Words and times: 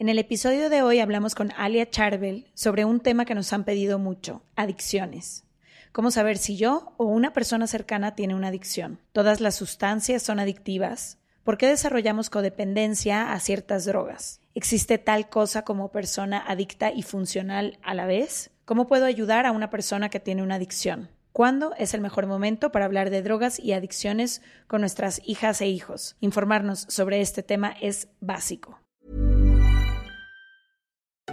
En 0.00 0.08
el 0.08 0.20
episodio 0.20 0.70
de 0.70 0.80
hoy 0.82 1.00
hablamos 1.00 1.34
con 1.34 1.50
Alia 1.56 1.90
Charbel 1.90 2.46
sobre 2.54 2.84
un 2.84 3.00
tema 3.00 3.24
que 3.24 3.34
nos 3.34 3.52
han 3.52 3.64
pedido 3.64 3.98
mucho, 3.98 4.44
adicciones. 4.54 5.42
¿Cómo 5.90 6.12
saber 6.12 6.38
si 6.38 6.56
yo 6.56 6.92
o 6.98 7.06
una 7.06 7.32
persona 7.32 7.66
cercana 7.66 8.14
tiene 8.14 8.36
una 8.36 8.46
adicción? 8.46 9.00
¿Todas 9.10 9.40
las 9.40 9.56
sustancias 9.56 10.22
son 10.22 10.38
adictivas? 10.38 11.18
¿Por 11.42 11.58
qué 11.58 11.66
desarrollamos 11.66 12.30
codependencia 12.30 13.32
a 13.32 13.40
ciertas 13.40 13.86
drogas? 13.86 14.40
¿Existe 14.54 14.98
tal 14.98 15.28
cosa 15.28 15.62
como 15.62 15.90
persona 15.90 16.44
adicta 16.46 16.92
y 16.92 17.02
funcional 17.02 17.80
a 17.82 17.92
la 17.92 18.06
vez? 18.06 18.52
¿Cómo 18.66 18.86
puedo 18.86 19.04
ayudar 19.04 19.46
a 19.46 19.50
una 19.50 19.68
persona 19.68 20.10
que 20.10 20.20
tiene 20.20 20.44
una 20.44 20.54
adicción? 20.54 21.10
¿Cuándo 21.32 21.74
es 21.76 21.92
el 21.92 22.02
mejor 22.02 22.28
momento 22.28 22.70
para 22.70 22.84
hablar 22.84 23.10
de 23.10 23.22
drogas 23.22 23.58
y 23.58 23.72
adicciones 23.72 24.42
con 24.68 24.80
nuestras 24.80 25.20
hijas 25.24 25.60
e 25.60 25.66
hijos? 25.66 26.14
Informarnos 26.20 26.86
sobre 26.88 27.20
este 27.20 27.42
tema 27.42 27.74
es 27.80 28.06
básico. 28.20 28.78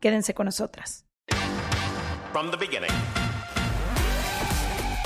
Quédense 0.00 0.32
con 0.34 0.46
nosotras. 0.46 1.04
From 2.32 2.50
the 2.50 2.56
beginning. 2.56 3.19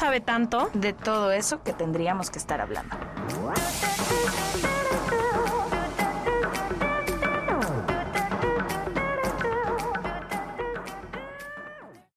sabe 0.00 0.22
tanto. 0.22 0.70
de 0.72 0.94
todo 0.94 1.30
eso 1.30 1.62
que 1.62 1.74
tendríamos 1.74 2.30
que 2.30 2.38
estar 2.38 2.58
hablando. 2.62 2.96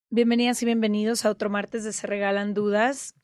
Bienvenidas 0.09 0.63
y 0.63 0.65
bienvenidos 0.65 1.25
a 1.25 1.29
otro 1.29 1.49
martes 1.49 1.83
de 1.83 1.91
Se 1.91 2.07
Regalan 2.07 2.53
Dudas. 2.53 3.15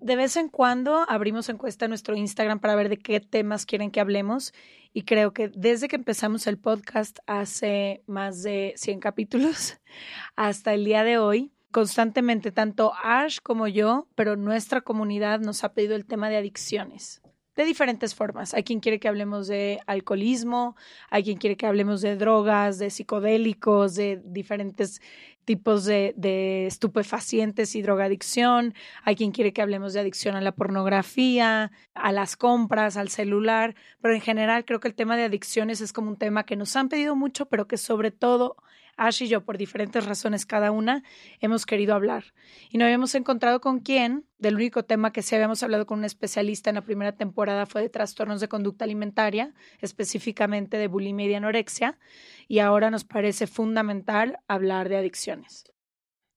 De 0.00 0.16
vez 0.16 0.36
en 0.36 0.50
cuando 0.50 1.06
abrimos 1.08 1.48
encuesta 1.48 1.86
en 1.86 1.88
nuestro 1.88 2.14
Instagram 2.14 2.60
para 2.60 2.74
ver 2.74 2.90
de 2.90 2.98
qué 2.98 3.20
temas 3.20 3.64
quieren 3.64 3.90
que 3.90 4.00
hablemos 4.00 4.52
y 4.92 5.04
creo 5.04 5.32
que 5.32 5.48
desde 5.48 5.88
que 5.88 5.96
empezamos 5.96 6.46
el 6.46 6.58
podcast 6.58 7.20
hace 7.26 8.02
más 8.06 8.42
de 8.42 8.74
100 8.76 9.00
capítulos 9.00 9.78
hasta 10.36 10.74
el 10.74 10.84
día 10.84 11.04
de 11.04 11.16
hoy, 11.16 11.53
constantemente 11.74 12.52
tanto 12.52 12.92
Ash 13.02 13.40
como 13.42 13.66
yo, 13.66 14.06
pero 14.14 14.36
nuestra 14.36 14.82
comunidad 14.82 15.40
nos 15.40 15.64
ha 15.64 15.72
pedido 15.72 15.96
el 15.96 16.06
tema 16.06 16.28
de 16.28 16.36
adicciones 16.36 17.20
de 17.56 17.64
diferentes 17.64 18.14
formas. 18.14 18.54
Hay 18.54 18.62
quien 18.64 18.80
quiere 18.80 18.98
que 18.98 19.08
hablemos 19.08 19.46
de 19.46 19.80
alcoholismo, 19.86 20.76
hay 21.10 21.24
quien 21.24 21.36
quiere 21.36 21.56
que 21.56 21.66
hablemos 21.66 22.00
de 22.00 22.16
drogas, 22.16 22.78
de 22.78 22.90
psicodélicos, 22.90 23.94
de 23.94 24.20
diferentes 24.24 25.00
tipos 25.44 25.84
de, 25.84 26.66
estupefacientes 26.66 27.74
y 27.74 27.82
drogadicción. 27.82 28.74
Hay 29.02 29.16
quien 29.16 29.32
quiere 29.32 29.52
que 29.52 29.62
hablemos 29.62 29.92
de 29.94 30.00
adicción 30.00 30.36
a 30.36 30.40
la 30.40 30.52
pornografía, 30.52 31.72
a 31.94 32.12
las 32.12 32.36
compras, 32.36 32.96
al 32.96 33.08
celular, 33.08 33.74
pero 34.00 34.14
en 34.14 34.20
general 34.20 34.64
creo 34.64 34.78
que 34.80 34.88
el 34.88 34.94
tema 34.94 35.16
de 35.16 35.24
adicciones 35.24 35.80
es 35.80 35.92
como 35.92 36.08
un 36.08 36.18
tema 36.18 36.44
que 36.44 36.56
nos 36.56 36.74
han 36.76 36.88
pedido 36.88 37.14
mucho, 37.16 37.46
pero 37.46 37.66
que 37.66 37.78
sobre 37.78 38.10
todo 38.12 38.56
Ash 38.96 39.22
y 39.22 39.28
yo, 39.28 39.44
por 39.44 39.58
diferentes 39.58 40.04
razones 40.04 40.46
cada 40.46 40.70
una, 40.70 41.02
hemos 41.40 41.66
querido 41.66 41.94
hablar. 41.94 42.34
Y 42.70 42.78
no 42.78 42.84
habíamos 42.84 43.14
encontrado 43.14 43.60
con 43.60 43.80
quién. 43.80 44.26
Del 44.38 44.56
único 44.56 44.84
tema 44.84 45.12
que 45.12 45.22
sí 45.22 45.34
habíamos 45.34 45.62
hablado 45.62 45.86
con 45.86 46.00
un 46.00 46.04
especialista 46.04 46.70
en 46.70 46.76
la 46.76 46.82
primera 46.82 47.12
temporada 47.12 47.66
fue 47.66 47.82
de 47.82 47.88
trastornos 47.88 48.40
de 48.40 48.48
conducta 48.48 48.84
alimentaria, 48.84 49.54
específicamente 49.80 50.76
de 50.76 50.88
bulimia 50.88 51.26
y 51.26 51.28
de 51.28 51.36
anorexia. 51.36 51.98
Y 52.46 52.58
ahora 52.58 52.90
nos 52.90 53.04
parece 53.04 53.46
fundamental 53.46 54.38
hablar 54.48 54.88
de 54.88 54.96
adicciones. 54.96 55.64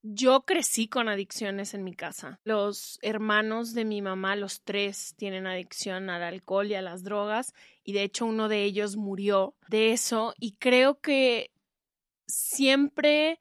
Yo 0.03 0.45
crecí 0.45 0.87
con 0.87 1.09
adicciones 1.09 1.73
en 1.73 1.83
mi 1.83 1.93
casa. 1.93 2.39
Los 2.45 2.97
hermanos 3.01 3.73
de 3.73 3.83
mi 3.83 4.01
mamá, 4.01 4.37
los 4.37 4.61
tres, 4.61 5.15
tienen 5.17 5.47
adicción 5.47 6.09
al 6.09 6.23
alcohol 6.23 6.67
y 6.67 6.75
a 6.75 6.81
las 6.81 7.03
drogas. 7.03 7.53
Y 7.83 7.91
de 7.93 8.03
hecho 8.03 8.25
uno 8.25 8.47
de 8.47 8.63
ellos 8.63 8.95
murió 8.95 9.55
de 9.67 9.91
eso. 9.91 10.33
Y 10.39 10.53
creo 10.53 11.01
que 11.01 11.51
siempre 12.27 13.39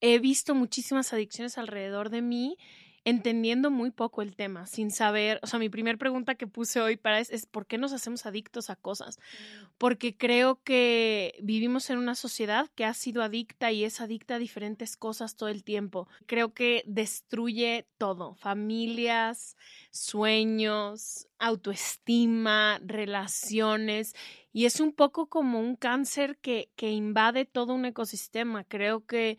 he 0.00 0.18
visto 0.18 0.54
muchísimas 0.54 1.12
adicciones 1.12 1.58
alrededor 1.58 2.10
de 2.10 2.22
mí, 2.22 2.58
entendiendo 3.04 3.70
muy 3.70 3.90
poco 3.90 4.22
el 4.22 4.36
tema, 4.36 4.66
sin 4.66 4.90
saber, 4.90 5.40
o 5.42 5.46
sea, 5.46 5.58
mi 5.58 5.68
primera 5.68 5.98
pregunta 5.98 6.36
que 6.36 6.46
puse 6.46 6.80
hoy 6.80 6.96
para 6.96 7.18
es, 7.18 7.30
es 7.30 7.46
¿por 7.46 7.66
qué 7.66 7.76
nos 7.78 7.92
hacemos 7.92 8.26
adictos 8.26 8.70
a 8.70 8.76
cosas? 8.76 9.18
Porque 9.76 10.16
creo 10.16 10.62
que 10.62 11.34
vivimos 11.42 11.90
en 11.90 11.98
una 11.98 12.14
sociedad 12.14 12.68
que 12.74 12.84
ha 12.84 12.94
sido 12.94 13.22
adicta 13.22 13.72
y 13.72 13.84
es 13.84 14.00
adicta 14.00 14.36
a 14.36 14.38
diferentes 14.38 14.96
cosas 14.96 15.34
todo 15.36 15.48
el 15.48 15.64
tiempo. 15.64 16.08
Creo 16.26 16.54
que 16.54 16.84
destruye 16.86 17.88
todo, 17.98 18.34
familias, 18.34 19.56
sueños, 19.90 21.26
autoestima, 21.38 22.80
relaciones 22.84 24.14
y 24.52 24.66
es 24.66 24.78
un 24.78 24.92
poco 24.92 25.26
como 25.28 25.58
un 25.58 25.74
cáncer 25.74 26.38
que, 26.38 26.70
que 26.76 26.90
invade 26.90 27.46
todo 27.46 27.74
un 27.74 27.84
ecosistema. 27.84 28.64
Creo 28.64 29.06
que 29.06 29.38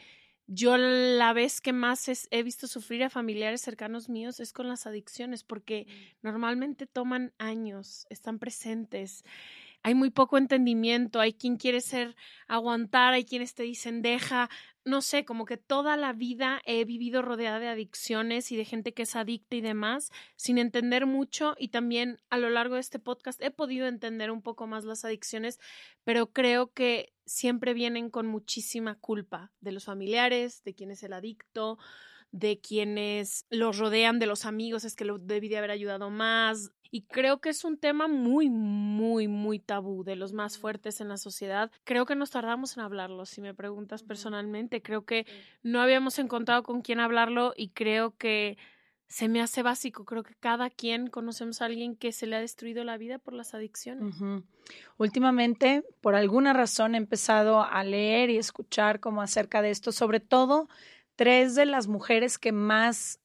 yo 0.54 0.78
la 0.78 1.34
vez 1.34 1.62
que 1.62 1.74
más 1.74 2.08
es- 2.10 2.28
he 2.32 2.44
visto 2.44 2.68
sufrir 2.68 3.04
a 3.04 3.10
familiares 3.10 3.62
cercanos 3.62 4.10
míos 4.10 4.40
es 4.40 4.54
con 4.54 4.68
las 4.68 4.86
adicciones, 4.88 5.44
porque 5.44 5.88
normalmente 6.22 6.88
toman 6.88 7.34
años, 7.40 8.06
están 8.10 8.40
presentes. 8.40 9.24
Hay 9.84 9.96
muy 9.96 10.10
poco 10.12 10.38
entendimiento, 10.38 11.20
hay 11.20 11.34
quien 11.34 11.58
quiere 11.58 11.82
ser 11.82 12.16
aguantar, 12.48 13.14
hay 13.14 13.26
quienes 13.26 13.54
te 13.56 13.64
dicen 13.64 14.02
deja, 14.02 14.50
no 14.86 15.02
sé, 15.02 15.26
como 15.26 15.46
que 15.46 15.58
toda 15.58 15.98
la 15.98 16.14
vida 16.14 16.62
he 16.66 16.84
vivido 16.86 17.22
rodeada 17.22 17.60
de 17.60 17.70
adicciones 17.70 18.52
y 18.52 18.58
de 18.58 18.66
gente 18.66 18.94
que 18.94 19.04
es 19.04 19.16
adicta 19.16 19.56
y 19.56 19.62
demás, 19.62 20.12
sin 20.36 20.58
entender 20.58 21.06
mucho 21.06 21.56
y 21.58 21.70
también 21.70 22.20
a 22.30 22.38
lo 22.38 22.50
largo 22.50 22.76
de 22.76 22.82
este 22.82 23.00
podcast 23.00 23.42
he 23.42 23.52
podido 23.52 23.88
entender 23.88 24.32
un 24.32 24.42
poco 24.42 24.68
más 24.68 24.84
las 24.84 25.06
adicciones, 25.06 25.60
pero 26.04 26.32
creo 26.32 26.72
que 26.74 27.14
siempre 27.26 27.74
vienen 27.74 28.10
con 28.10 28.28
muchísima 28.28 28.96
culpa 28.96 29.52
de 29.62 29.72
los 29.72 29.86
familiares, 29.86 30.64
de 30.64 30.74
quién 30.74 30.92
es 30.92 31.04
el 31.04 31.14
adicto, 31.14 31.78
de 32.32 32.60
quienes 32.60 33.46
los 33.50 33.78
rodean, 33.78 34.20
de 34.20 34.26
los 34.26 34.46
amigos, 34.46 34.84
es 34.84 34.96
que 34.96 35.06
lo 35.06 35.20
debí 35.20 35.50
de 35.50 35.58
haber 35.58 35.72
ayudado 35.72 36.10
más. 36.10 36.72
Y 36.94 37.02
creo 37.02 37.42
que 37.42 37.50
es 37.50 37.64
un 37.64 37.78
tema 37.78 38.08
muy, 38.08 38.52
muy, 38.52 39.28
muy 39.28 39.58
tabú, 39.58 40.04
de 40.04 40.16
los 40.16 40.32
más 40.32 40.60
fuertes 40.60 41.02
en 41.02 41.10
la 41.10 41.18
sociedad. 41.18 41.72
Creo 41.86 42.06
que 42.06 42.16
nos 42.16 42.30
tardamos 42.30 42.78
en 42.78 42.84
hablarlo, 42.84 43.26
si 43.26 43.42
me 43.42 43.56
preguntas 43.56 44.04
personalmente. 44.04 44.84
Creo 44.84 45.04
que 45.04 45.26
no 45.64 45.82
habíamos 45.82 46.20
encontrado 46.20 46.62
con 46.62 46.84
quién 46.84 47.00
hablarlo 47.00 47.56
y 47.58 47.70
creo 47.70 48.16
que 48.16 48.60
se 49.08 49.28
me 49.28 49.42
hace 49.42 49.64
básico. 49.64 50.06
Creo 50.06 50.22
que 50.22 50.36
cada 50.36 50.70
quien 50.70 51.08
conocemos 51.08 51.64
a 51.64 51.66
alguien 51.66 51.96
que 51.96 52.12
se 52.12 52.28
le 52.28 52.36
ha 52.36 52.42
destruido 52.42 52.84
la 52.84 53.00
vida 53.00 53.18
por 53.18 53.34
las 53.34 53.56
adicciones. 53.56 54.14
Últimamente, 54.98 55.84
por 56.00 56.14
alguna 56.14 56.54
razón, 56.54 56.94
he 56.94 57.00
empezado 57.00 57.64
a 57.64 57.84
leer 57.84 58.30
y 58.30 58.38
escuchar 58.38 59.00
como 59.00 59.24
acerca 59.24 59.64
de 59.64 59.72
esto, 59.72 59.92
sobre 59.92 60.20
todo 60.20 60.70
tres 61.16 61.56
de 61.56 61.66
las 61.66 61.88
mujeres 61.88 62.38
que 62.38 62.52
más 62.52 63.20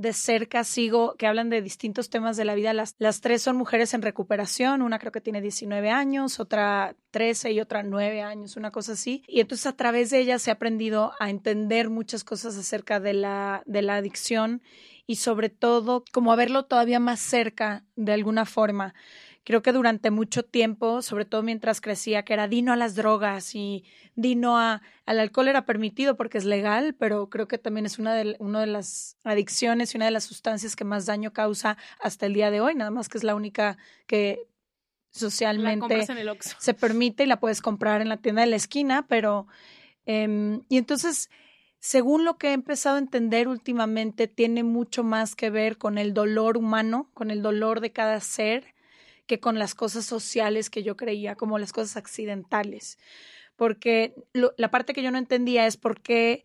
de 0.00 0.14
cerca 0.14 0.64
sigo 0.64 1.14
que 1.18 1.26
hablan 1.26 1.50
de 1.50 1.60
distintos 1.60 2.08
temas 2.08 2.38
de 2.38 2.46
la 2.46 2.54
vida. 2.54 2.72
Las, 2.72 2.94
las 2.98 3.20
tres 3.20 3.42
son 3.42 3.56
mujeres 3.56 3.92
en 3.92 4.00
recuperación, 4.00 4.80
una 4.80 4.98
creo 4.98 5.12
que 5.12 5.20
tiene 5.20 5.42
19 5.42 5.90
años, 5.90 6.40
otra 6.40 6.96
13 7.10 7.52
y 7.52 7.60
otra 7.60 7.82
9 7.82 8.22
años, 8.22 8.56
una 8.56 8.70
cosa 8.70 8.92
así. 8.92 9.22
Y 9.28 9.40
entonces 9.40 9.66
a 9.66 9.76
través 9.76 10.08
de 10.08 10.20
ellas 10.20 10.48
he 10.48 10.50
aprendido 10.50 11.12
a 11.20 11.28
entender 11.28 11.90
muchas 11.90 12.24
cosas 12.24 12.56
acerca 12.56 12.98
de 12.98 13.12
la, 13.12 13.62
de 13.66 13.82
la 13.82 13.96
adicción 13.96 14.62
y 15.06 15.16
sobre 15.16 15.50
todo 15.50 16.02
como 16.12 16.32
a 16.32 16.36
verlo 16.36 16.64
todavía 16.64 16.98
más 16.98 17.20
cerca 17.20 17.84
de 17.96 18.14
alguna 18.14 18.46
forma 18.46 18.94
creo 19.44 19.62
que 19.62 19.72
durante 19.72 20.10
mucho 20.10 20.42
tiempo, 20.44 21.02
sobre 21.02 21.24
todo 21.24 21.42
mientras 21.42 21.80
crecía, 21.80 22.24
que 22.24 22.32
era 22.32 22.48
dino 22.48 22.72
a 22.72 22.76
las 22.76 22.94
drogas 22.94 23.54
y 23.54 23.84
dino 24.14 24.58
a, 24.58 24.82
al 25.06 25.20
alcohol 25.20 25.48
era 25.48 25.66
permitido 25.66 26.16
porque 26.16 26.38
es 26.38 26.44
legal, 26.44 26.94
pero 26.98 27.30
creo 27.30 27.48
que 27.48 27.58
también 27.58 27.86
es 27.86 27.98
una 27.98 28.14
de, 28.14 28.36
una 28.38 28.60
de 28.60 28.66
las 28.66 29.16
adicciones 29.24 29.94
y 29.94 29.98
una 29.98 30.06
de 30.06 30.12
las 30.12 30.24
sustancias 30.24 30.76
que 30.76 30.84
más 30.84 31.06
daño 31.06 31.32
causa 31.32 31.76
hasta 32.00 32.26
el 32.26 32.34
día 32.34 32.50
de 32.50 32.60
hoy, 32.60 32.74
nada 32.74 32.90
más 32.90 33.08
que 33.08 33.18
es 33.18 33.24
la 33.24 33.34
única 33.34 33.78
que 34.06 34.46
socialmente 35.10 36.06
se 36.58 36.74
permite 36.74 37.24
y 37.24 37.26
la 37.26 37.40
puedes 37.40 37.62
comprar 37.62 38.00
en 38.00 38.08
la 38.08 38.18
tienda 38.18 38.42
de 38.42 38.48
la 38.48 38.56
esquina, 38.56 39.06
pero... 39.08 39.46
Eh, 40.06 40.60
y 40.68 40.78
entonces 40.78 41.28
según 41.80 42.26
lo 42.26 42.36
que 42.36 42.48
he 42.48 42.52
empezado 42.52 42.96
a 42.96 43.00
entender 43.00 43.48
últimamente, 43.48 44.28
tiene 44.28 44.62
mucho 44.62 45.02
más 45.02 45.34
que 45.34 45.48
ver 45.48 45.78
con 45.78 45.96
el 45.96 46.12
dolor 46.12 46.58
humano, 46.58 47.10
con 47.14 47.30
el 47.30 47.40
dolor 47.40 47.80
de 47.80 47.90
cada 47.90 48.20
ser, 48.20 48.74
que 49.30 49.38
con 49.38 49.60
las 49.60 49.76
cosas 49.76 50.04
sociales 50.04 50.70
que 50.70 50.82
yo 50.82 50.96
creía, 50.96 51.36
como 51.36 51.56
las 51.56 51.72
cosas 51.72 51.96
accidentales. 51.96 52.98
Porque 53.54 54.12
la 54.32 54.72
parte 54.72 54.92
que 54.92 55.04
yo 55.04 55.12
no 55.12 55.18
entendía 55.18 55.68
es 55.68 55.76
por 55.76 56.00
qué 56.00 56.42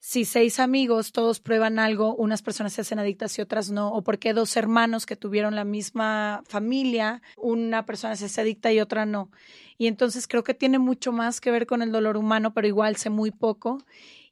si 0.00 0.24
seis 0.24 0.58
amigos 0.58 1.12
todos 1.12 1.38
prueban 1.38 1.78
algo, 1.78 2.16
unas 2.16 2.42
personas 2.42 2.72
se 2.72 2.80
hacen 2.80 2.98
adictas 2.98 3.38
y 3.38 3.40
otras 3.40 3.70
no, 3.70 3.92
o 3.92 4.02
por 4.02 4.18
qué 4.18 4.32
dos 4.32 4.56
hermanos 4.56 5.06
que 5.06 5.14
tuvieron 5.14 5.54
la 5.54 5.62
misma 5.62 6.42
familia, 6.44 7.22
una 7.36 7.86
persona 7.86 8.16
se 8.16 8.24
hace 8.24 8.40
adicta 8.40 8.72
y 8.72 8.80
otra 8.80 9.06
no. 9.06 9.30
Y 9.78 9.86
entonces 9.86 10.26
creo 10.26 10.42
que 10.42 10.54
tiene 10.54 10.80
mucho 10.80 11.12
más 11.12 11.40
que 11.40 11.52
ver 11.52 11.66
con 11.66 11.82
el 11.82 11.92
dolor 11.92 12.16
humano, 12.16 12.52
pero 12.52 12.66
igual 12.66 12.96
sé 12.96 13.10
muy 13.10 13.30
poco. 13.30 13.78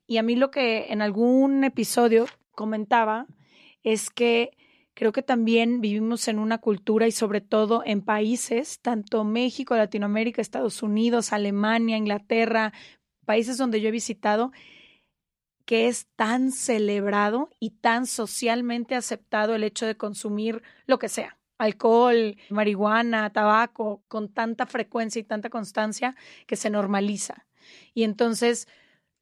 Y 0.08 0.16
a 0.16 0.24
mí 0.24 0.34
lo 0.34 0.50
que 0.50 0.86
en 0.88 1.02
algún 1.02 1.62
episodio 1.62 2.26
comentaba 2.50 3.28
es 3.84 4.10
que 4.10 4.50
Creo 4.94 5.12
que 5.12 5.22
también 5.22 5.80
vivimos 5.80 6.28
en 6.28 6.38
una 6.38 6.58
cultura 6.58 7.06
y 7.06 7.12
sobre 7.12 7.40
todo 7.40 7.82
en 7.84 8.02
países, 8.02 8.80
tanto 8.80 9.24
México, 9.24 9.74
Latinoamérica, 9.74 10.42
Estados 10.42 10.82
Unidos, 10.82 11.32
Alemania, 11.32 11.96
Inglaterra, 11.96 12.72
países 13.24 13.56
donde 13.56 13.80
yo 13.80 13.88
he 13.88 13.92
visitado, 13.92 14.52
que 15.64 15.88
es 15.88 16.08
tan 16.16 16.52
celebrado 16.52 17.50
y 17.58 17.70
tan 17.70 18.06
socialmente 18.06 18.94
aceptado 18.94 19.54
el 19.54 19.64
hecho 19.64 19.86
de 19.86 19.96
consumir 19.96 20.62
lo 20.86 20.98
que 20.98 21.08
sea, 21.08 21.38
alcohol, 21.56 22.36
marihuana, 22.50 23.30
tabaco, 23.30 24.02
con 24.08 24.28
tanta 24.28 24.66
frecuencia 24.66 25.20
y 25.20 25.24
tanta 25.24 25.48
constancia 25.48 26.16
que 26.46 26.56
se 26.56 26.68
normaliza. 26.68 27.46
Y 27.94 28.02
entonces 28.02 28.68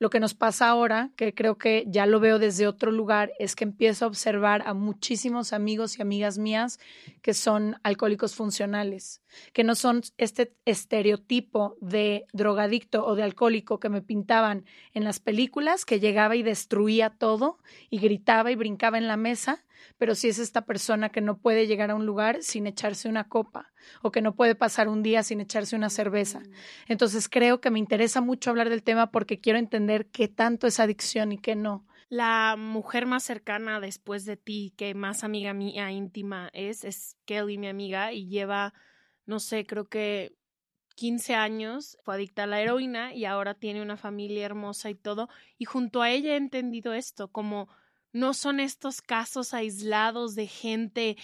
lo 0.00 0.08
que 0.08 0.18
nos 0.18 0.34
pasa 0.34 0.68
ahora, 0.70 1.10
que 1.14 1.34
creo 1.34 1.58
que 1.58 1.84
ya 1.86 2.06
lo 2.06 2.20
veo 2.20 2.38
desde 2.38 2.66
otro 2.66 2.90
lugar, 2.90 3.32
es 3.38 3.54
que 3.54 3.64
empiezo 3.64 4.06
a 4.06 4.08
observar 4.08 4.62
a 4.66 4.72
muchísimos 4.72 5.52
amigos 5.52 5.98
y 5.98 6.02
amigas 6.02 6.38
mías 6.38 6.80
que 7.20 7.34
son 7.34 7.76
alcohólicos 7.82 8.34
funcionales, 8.34 9.22
que 9.52 9.62
no 9.62 9.74
son 9.74 10.00
este 10.16 10.56
estereotipo 10.64 11.76
de 11.82 12.24
drogadicto 12.32 13.04
o 13.04 13.14
de 13.14 13.24
alcohólico 13.24 13.78
que 13.78 13.90
me 13.90 14.00
pintaban 14.00 14.64
en 14.94 15.04
las 15.04 15.20
películas, 15.20 15.84
que 15.84 16.00
llegaba 16.00 16.34
y 16.34 16.42
destruía 16.42 17.10
todo 17.10 17.58
y 17.90 17.98
gritaba 17.98 18.50
y 18.50 18.56
brincaba 18.56 18.96
en 18.96 19.06
la 19.06 19.18
mesa, 19.18 19.66
pero 19.98 20.14
si 20.14 20.28
es 20.28 20.38
esta 20.38 20.64
persona 20.64 21.10
que 21.10 21.20
no 21.20 21.38
puede 21.38 21.66
llegar 21.66 21.90
a 21.90 21.94
un 21.94 22.06
lugar 22.06 22.42
sin 22.42 22.66
echarse 22.66 23.08
una 23.08 23.28
copa 23.28 23.72
o 24.02 24.10
que 24.10 24.22
no 24.22 24.34
puede 24.34 24.54
pasar 24.54 24.88
un 24.88 25.02
día 25.02 25.22
sin 25.22 25.40
echarse 25.40 25.76
una 25.76 25.90
cerveza. 25.90 26.40
Mm. 26.40 26.52
Entonces 26.88 27.28
creo 27.28 27.60
que 27.60 27.70
me 27.70 27.78
interesa 27.78 28.20
mucho 28.20 28.50
hablar 28.50 28.68
del 28.68 28.82
tema 28.82 29.10
porque 29.10 29.40
quiero 29.40 29.58
entender 29.58 30.06
qué 30.06 30.28
tanto 30.28 30.66
es 30.66 30.80
adicción 30.80 31.32
y 31.32 31.38
qué 31.38 31.56
no. 31.56 31.86
La 32.08 32.56
mujer 32.58 33.06
más 33.06 33.22
cercana 33.22 33.78
después 33.78 34.24
de 34.24 34.36
ti, 34.36 34.74
que 34.76 34.94
más 34.94 35.22
amiga 35.22 35.54
mía 35.54 35.92
íntima 35.92 36.50
es, 36.52 36.84
es 36.84 37.16
Kelly, 37.24 37.56
mi 37.56 37.68
amiga, 37.68 38.12
y 38.12 38.26
lleva, 38.26 38.74
no 39.26 39.38
sé, 39.38 39.64
creo 39.64 39.88
que 39.88 40.34
15 40.96 41.34
años, 41.34 41.96
fue 42.02 42.16
adicta 42.16 42.42
a 42.42 42.46
la 42.46 42.60
heroína 42.60 43.14
y 43.14 43.26
ahora 43.26 43.54
tiene 43.54 43.80
una 43.80 43.96
familia 43.96 44.44
hermosa 44.44 44.90
y 44.90 44.96
todo. 44.96 45.28
Y 45.56 45.66
junto 45.66 46.02
a 46.02 46.10
ella 46.10 46.34
he 46.34 46.36
entendido 46.36 46.92
esto, 46.92 47.28
como 47.28 47.68
no 48.12 48.34
son 48.34 48.60
estos 48.60 49.02
casos 49.02 49.54
aislados 49.54 50.34
de 50.34 50.46
gente, 50.46 51.16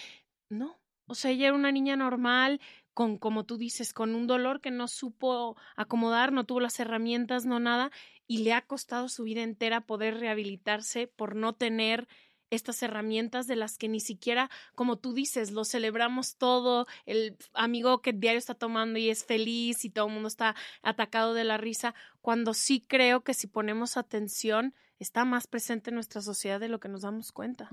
no. 0.48 0.78
O 1.06 1.14
sea, 1.14 1.30
ella 1.30 1.48
era 1.48 1.56
una 1.56 1.72
niña 1.72 1.96
normal, 1.96 2.60
con, 2.92 3.18
como 3.18 3.44
tú 3.44 3.58
dices, 3.58 3.92
con 3.92 4.14
un 4.14 4.26
dolor 4.26 4.60
que 4.60 4.70
no 4.70 4.88
supo 4.88 5.56
acomodar, 5.76 6.32
no 6.32 6.44
tuvo 6.44 6.60
las 6.60 6.80
herramientas, 6.80 7.44
no 7.44 7.60
nada, 7.60 7.90
y 8.26 8.38
le 8.38 8.52
ha 8.52 8.66
costado 8.66 9.08
su 9.08 9.24
vida 9.24 9.42
entera 9.42 9.82
poder 9.82 10.18
rehabilitarse 10.18 11.06
por 11.06 11.36
no 11.36 11.54
tener 11.54 12.08
estas 12.50 12.82
herramientas 12.82 13.46
de 13.46 13.56
las 13.56 13.78
que 13.78 13.88
ni 13.88 14.00
siquiera, 14.00 14.50
como 14.74 14.96
tú 14.96 15.12
dices, 15.12 15.50
lo 15.50 15.64
celebramos 15.64 16.36
todo, 16.36 16.86
el 17.04 17.36
amigo 17.54 18.00
que 18.02 18.12
diario 18.12 18.38
está 18.38 18.54
tomando 18.54 18.98
y 18.98 19.10
es 19.10 19.24
feliz 19.24 19.84
y 19.84 19.90
todo 19.90 20.06
el 20.06 20.12
mundo 20.12 20.28
está 20.28 20.54
atacado 20.82 21.34
de 21.34 21.44
la 21.44 21.56
risa, 21.56 21.94
cuando 22.20 22.54
sí 22.54 22.84
creo 22.86 23.22
que 23.22 23.34
si 23.34 23.46
ponemos 23.46 23.96
atención, 23.96 24.74
está 24.98 25.24
más 25.24 25.46
presente 25.46 25.90
en 25.90 25.94
nuestra 25.94 26.22
sociedad 26.22 26.60
de 26.60 26.68
lo 26.68 26.80
que 26.80 26.88
nos 26.88 27.02
damos 27.02 27.32
cuenta. 27.32 27.68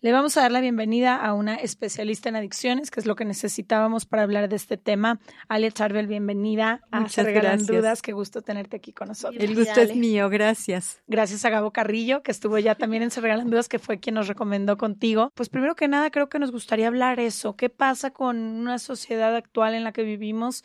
Le 0.00 0.12
vamos 0.12 0.36
a 0.36 0.42
dar 0.42 0.52
la 0.52 0.60
bienvenida 0.60 1.16
a 1.16 1.34
una 1.34 1.56
especialista 1.56 2.28
en 2.28 2.36
adicciones, 2.36 2.90
que 2.90 3.00
es 3.00 3.06
lo 3.06 3.16
que 3.16 3.24
necesitábamos 3.24 4.06
para 4.06 4.22
hablar 4.22 4.48
de 4.48 4.56
este 4.56 4.76
tema. 4.76 5.20
Ale 5.48 5.72
Charbel, 5.72 6.06
bienvenida 6.06 6.82
a 6.90 7.04
Regalan 7.04 7.66
Dudas. 7.66 8.02
Qué 8.02 8.12
gusto 8.12 8.42
tenerte 8.42 8.76
aquí 8.76 8.92
con 8.92 9.08
nosotros. 9.08 9.42
El 9.42 9.54
gusto 9.54 9.80
es 9.80 9.94
mío, 9.96 10.28
gracias. 10.28 11.00
Gracias 11.06 11.44
a 11.44 11.50
Gabo 11.50 11.72
Carrillo, 11.72 12.22
que 12.22 12.30
estuvo 12.30 12.58
ya 12.58 12.74
también 12.74 13.02
en 13.02 13.10
Se 13.10 13.20
Regalan 13.20 13.50
Dudas, 13.50 13.68
que 13.68 13.78
fue 13.78 13.98
quien 13.98 14.14
nos 14.14 14.28
recomendó 14.28 14.76
contigo. 14.76 15.32
Pues 15.34 15.48
primero 15.48 15.74
que 15.74 15.88
nada, 15.88 16.10
creo 16.10 16.28
que 16.28 16.38
nos 16.38 16.52
gustaría 16.52 16.86
hablar 16.86 17.20
eso. 17.20 17.56
¿Qué 17.56 17.68
pasa 17.68 18.10
con 18.10 18.38
una 18.38 18.78
sociedad 18.78 19.34
actual 19.34 19.74
en 19.74 19.84
la 19.84 19.92
que 19.92 20.02
vivimos? 20.02 20.64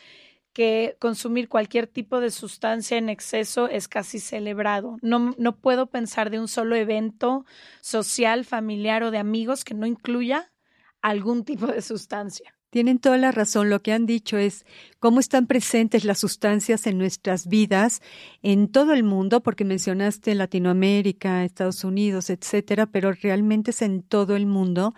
Que 0.54 0.96
consumir 1.00 1.50
cualquier 1.50 1.88
tipo 1.88 2.20
de 2.20 2.32
sustancia 2.32 2.98
en 2.98 3.10
exceso 3.10 3.68
es 3.68 3.88
casi 3.88 4.20
celebrado. 4.20 4.98
No, 5.02 5.36
no 5.38 5.58
puedo 5.58 5.88
pensar 5.88 6.30
de 6.30 6.40
un 6.40 6.48
solo 6.48 6.76
evento 6.76 7.46
social, 7.82 8.46
familiar 8.46 9.04
o 9.04 9.12
de 9.12 9.18
amigos 9.18 9.64
que 9.66 9.74
no 9.74 9.86
incluya 9.86 10.52
algún 11.02 11.44
tipo 11.44 11.68
de 11.68 11.82
sustancia. 11.82 12.56
Tienen 12.74 12.98
toda 12.98 13.20
la 13.20 13.32
razón. 13.32 13.70
Lo 13.70 13.84
que 13.84 13.94
han 13.94 14.08
dicho 14.08 14.40
es 14.40 14.66
cómo 14.98 15.20
están 15.20 15.46
presentes 15.46 16.06
las 16.06 16.18
sustancias 16.18 16.88
en 16.88 16.98
nuestras 16.98 17.46
vidas 17.46 18.02
en 18.42 18.68
todo 18.68 18.94
el 18.94 19.04
mundo, 19.04 19.44
porque 19.44 19.64
mencionaste 19.64 20.34
Latinoamérica, 20.34 21.46
Estados 21.46 21.84
Unidos, 21.84 22.32
etcétera, 22.32 22.88
pero 22.88 23.12
realmente 23.12 23.70
es 23.70 23.84
en 23.84 24.02
todo 24.02 24.36
el 24.36 24.48
mundo. 24.48 24.96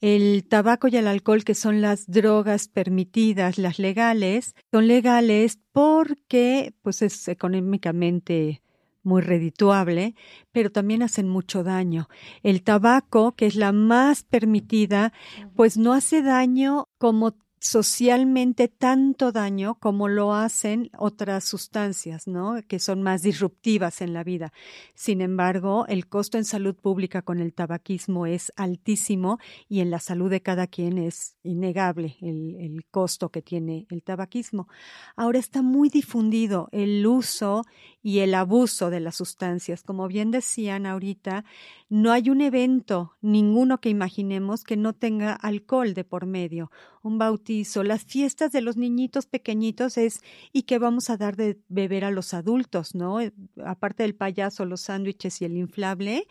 El 0.00 0.42
tabaco 0.48 0.88
y 0.88 0.96
el 0.96 1.06
alcohol, 1.06 1.44
que 1.44 1.54
son 1.54 1.82
las 1.82 2.06
drogas 2.06 2.68
permitidas, 2.68 3.58
las 3.58 3.78
legales, 3.78 4.54
son 4.70 4.88
legales 4.88 5.58
porque 5.70 6.72
pues 6.80 7.02
es 7.02 7.28
económicamente 7.28 8.62
muy 9.02 9.22
redituable, 9.22 10.14
pero 10.52 10.70
también 10.70 11.02
hacen 11.02 11.28
mucho 11.28 11.62
daño. 11.62 12.08
El 12.42 12.62
tabaco, 12.62 13.32
que 13.32 13.46
es 13.46 13.56
la 13.56 13.72
más 13.72 14.22
permitida, 14.24 15.12
pues 15.54 15.76
no 15.76 15.92
hace 15.92 16.22
daño 16.22 16.88
como 16.98 17.36
socialmente 17.62 18.66
tanto 18.66 19.30
daño 19.30 19.76
como 19.76 20.08
lo 20.08 20.34
hacen 20.34 20.90
otras 20.98 21.44
sustancias, 21.44 22.26
¿no? 22.26 22.56
Que 22.66 22.80
son 22.80 23.02
más 23.02 23.22
disruptivas 23.22 24.00
en 24.00 24.12
la 24.12 24.24
vida. 24.24 24.52
Sin 24.96 25.20
embargo, 25.20 25.86
el 25.86 26.08
costo 26.08 26.38
en 26.38 26.44
salud 26.44 26.74
pública 26.74 27.22
con 27.22 27.38
el 27.38 27.54
tabaquismo 27.54 28.26
es 28.26 28.52
altísimo 28.56 29.38
y 29.68 29.78
en 29.78 29.92
la 29.92 30.00
salud 30.00 30.28
de 30.28 30.42
cada 30.42 30.66
quien 30.66 30.98
es 30.98 31.36
innegable 31.44 32.16
el, 32.20 32.56
el 32.56 32.84
costo 32.90 33.28
que 33.28 33.42
tiene 33.42 33.86
el 33.90 34.02
tabaquismo. 34.02 34.66
Ahora 35.14 35.38
está 35.38 35.62
muy 35.62 35.88
difundido 35.88 36.68
el 36.72 37.06
uso 37.06 37.62
y 38.02 38.18
el 38.18 38.34
abuso 38.34 38.90
de 38.90 38.98
las 38.98 39.14
sustancias. 39.14 39.84
Como 39.84 40.08
bien 40.08 40.32
decían 40.32 40.84
ahorita, 40.84 41.44
No 41.94 42.10
hay 42.10 42.30
un 42.30 42.40
evento, 42.40 43.18
ninguno 43.20 43.82
que 43.82 43.90
imaginemos 43.90 44.64
que 44.64 44.78
no 44.78 44.94
tenga 44.94 45.34
alcohol 45.34 45.92
de 45.92 46.04
por 46.04 46.24
medio. 46.24 46.70
Un 47.02 47.18
bautizo, 47.18 47.84
las 47.84 48.06
fiestas 48.06 48.50
de 48.50 48.62
los 48.62 48.78
niñitos 48.78 49.26
pequeñitos 49.26 49.98
es 49.98 50.22
y 50.54 50.62
qué 50.62 50.78
vamos 50.78 51.10
a 51.10 51.18
dar 51.18 51.36
de 51.36 51.58
beber 51.68 52.06
a 52.06 52.10
los 52.10 52.32
adultos, 52.32 52.94
¿no? 52.94 53.20
Eh, 53.20 53.34
aparte 53.62 54.04
del 54.04 54.14
payaso, 54.14 54.64
los 54.64 54.80
sándwiches 54.80 55.42
y 55.42 55.44
el 55.44 55.54
inflable, 55.54 56.26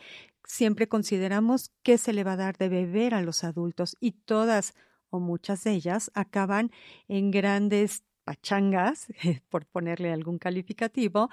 siempre 0.45 0.87
consideramos 0.87 1.69
qué 1.83 1.99
se 1.99 2.11
le 2.11 2.23
va 2.23 2.33
a 2.33 2.37
dar 2.37 2.57
de 2.57 2.67
beber 2.67 3.13
a 3.13 3.21
los 3.21 3.43
adultos 3.43 3.95
y 3.99 4.13
todas 4.13 4.73
o 5.11 5.19
muchas 5.19 5.63
de 5.63 5.73
ellas 5.73 6.09
acaban 6.15 6.71
en 7.07 7.29
grandes 7.29 8.03
pachangas, 8.23 9.05
por 9.49 9.67
ponerle 9.67 10.11
algún 10.11 10.39
calificativo, 10.39 11.29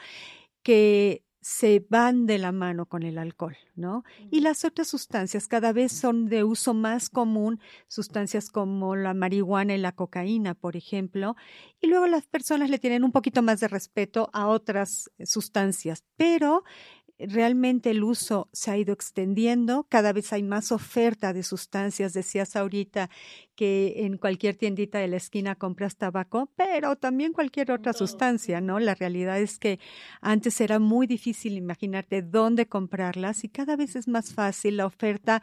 que 0.62 1.25
se 1.40 1.87
van 1.88 2.26
de 2.26 2.38
la 2.38 2.52
mano 2.52 2.87
con 2.87 3.02
el 3.02 3.18
alcohol, 3.18 3.57
¿no? 3.75 4.04
Y 4.30 4.40
las 4.40 4.64
otras 4.64 4.88
sustancias 4.88 5.49
cada 5.49 5.73
vez 5.73 5.92
son 5.92 6.26
de 6.26 6.45
uso 6.45 6.75
más 6.75 7.09
común, 7.11 7.61
sustancias 7.87 8.50
como 8.50 8.97
la 8.97 9.14
marihuana 9.14 9.75
y 9.75 9.78
la 9.78 9.92
cocaína, 9.92 10.54
por 10.54 10.76
ejemplo, 10.76 11.37
y 11.80 11.87
luego 11.87 12.07
las 12.07 12.26
personas 12.26 12.71
le 12.71 12.78
tienen 12.78 13.04
un 13.04 13.12
poquito 13.12 13.42
más 13.42 13.61
de 13.61 13.68
respeto 13.68 14.30
a 14.33 14.49
otras 14.49 15.11
sustancias, 15.25 16.04
pero 16.16 16.64
realmente 17.18 17.90
el 17.90 18.04
uso 18.04 18.48
se 18.52 18.70
ha 18.70 18.76
ido 18.76 18.92
extendiendo, 18.92 19.87
cada 19.88 20.12
vez 20.12 20.32
hay 20.32 20.42
más 20.42 20.72
oferta 20.72 21.32
de 21.32 21.42
sustancias. 21.42 22.12
Decías 22.12 22.56
ahorita 22.56 23.10
que 23.54 24.04
en 24.04 24.18
cualquier 24.18 24.56
tiendita 24.56 24.98
de 24.98 25.08
la 25.08 25.16
esquina 25.16 25.56
compras 25.56 25.96
tabaco, 25.96 26.50
pero 26.56 26.96
también 26.96 27.32
cualquier 27.32 27.72
otra 27.72 27.92
sustancia, 27.92 28.60
¿no? 28.60 28.78
La 28.78 28.94
realidad 28.94 29.40
es 29.40 29.58
que 29.58 29.80
antes 30.20 30.60
era 30.60 30.78
muy 30.78 31.06
difícil 31.06 31.56
imaginarte 31.56 32.22
dónde 32.22 32.66
comprarlas 32.66 33.44
y 33.44 33.48
cada 33.48 33.76
vez 33.76 33.96
es 33.96 34.06
más 34.06 34.32
fácil 34.32 34.76
la 34.76 34.87
oferta 34.87 35.42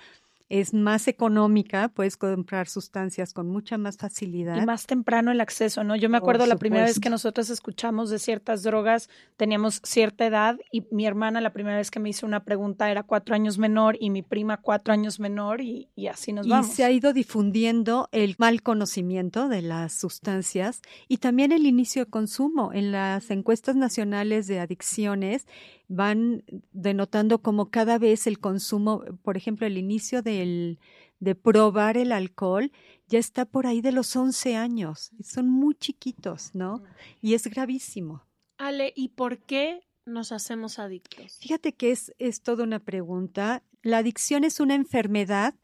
es 0.50 0.74
más 0.74 1.08
económica, 1.08 1.90
puedes 1.90 2.18
comprar 2.18 2.68
sustancias 2.68 3.34
con 3.34 3.48
mucha 3.48 3.78
más 3.78 3.98
facilidad. 3.98 4.62
Y 4.62 4.66
más 4.66 4.86
temprano 4.86 5.32
el 5.32 5.42
acceso, 5.42 5.84
¿no? 5.84 5.96
Yo 5.96 6.08
me 6.08 6.18
acuerdo 6.18 6.46
la 6.46 6.58
primera 6.58 6.86
vez 6.86 7.00
que 7.00 7.10
nosotros 7.10 7.50
escuchamos 7.50 8.12
de 8.12 8.20
ciertas 8.20 8.62
drogas, 8.62 9.10
teníamos 9.38 9.82
cierta 9.84 10.26
edad 10.26 10.58
y 10.72 10.86
mi 10.92 11.08
hermana 11.08 11.42
la 11.42 11.52
primera 11.52 11.78
vez 11.78 11.90
que 11.90 12.00
me 12.00 12.10
hizo 12.10 12.28
una 12.28 12.44
pregunta 12.44 12.92
era 12.92 13.04
cuatro 13.04 13.34
años 13.34 13.58
menor 13.58 13.98
y 14.00 14.12
mi 14.12 14.22
prima 14.22 14.58
cuatro 14.58 14.94
años 14.94 15.20
menor 15.20 15.62
y, 15.62 15.90
y 15.96 16.08
así 16.08 16.32
nos 16.32 16.48
vamos. 16.48 16.70
Y 16.70 16.74
se 16.74 16.84
ha 16.84 16.92
ido 16.92 17.12
difundiendo 17.12 18.08
el 18.12 18.36
mal 18.38 18.62
conocimiento 18.62 19.50
de 19.50 19.64
las 19.64 19.94
sustancias 19.94 20.82
y 21.08 21.18
también 21.18 21.52
el 21.54 21.66
inicio 21.66 22.06
de 22.06 22.12
consumo. 22.12 22.72
En 22.72 22.92
las 22.92 23.32
encuestas 23.32 23.76
nacionales 23.76 24.46
de 24.46 24.60
adicciones, 24.60 25.48
van 25.88 26.44
denotando 26.72 27.42
como 27.42 27.70
cada 27.70 27.98
vez 27.98 28.28
el 28.28 28.40
consumo, 28.40 29.04
por 29.24 29.38
ejemplo, 29.38 29.68
el 29.68 29.78
inicio 29.78 30.22
del, 30.22 30.80
de 31.20 31.36
probar 31.36 31.98
el 31.98 32.12
alcohol 32.12 32.72
ya 33.08 33.20
está 33.20 33.46
por 33.46 33.68
ahí 33.68 33.82
de 33.82 33.92
los 33.92 34.16
11 34.16 34.56
años. 34.56 35.12
Son 35.22 35.50
muy 35.50 35.76
chiquitos, 35.76 36.54
¿no? 36.54 36.84
Y 37.22 37.34
es 37.34 37.48
gravísimo. 37.48 38.24
Ale, 38.58 38.94
¿y 38.96 39.10
por 39.10 39.40
qué 39.40 39.82
nos 40.06 40.32
hacemos 40.32 40.80
adictos? 40.80 41.38
Fíjate 41.40 41.74
que 41.74 41.92
es, 41.92 42.14
es 42.20 42.42
toda 42.42 42.64
una 42.64 42.80
pregunta. 42.80 43.64
La 43.82 44.00
adicción 44.00 44.44
es 44.44 44.60
una 44.60 44.76
enfermedad 44.76 45.56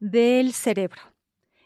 del 0.00 0.52
cerebro. 0.52 1.00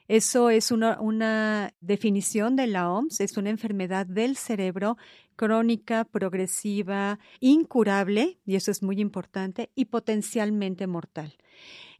Eso 0.08 0.50
es 0.50 0.70
una, 0.70 1.00
una, 1.00 1.74
definición 1.80 2.54
de 2.54 2.68
la 2.68 2.92
OMS, 2.92 3.20
es 3.20 3.36
una 3.36 3.50
enfermedad 3.50 4.06
del 4.06 4.36
cerebro 4.36 4.96
crónica, 5.36 6.04
progresiva, 6.04 7.18
incurable, 7.40 8.38
y 8.44 8.56
eso 8.56 8.70
es 8.70 8.82
muy 8.82 9.00
importante, 9.00 9.70
y 9.74 9.86
potencialmente 9.86 10.86
mortal. 10.86 11.36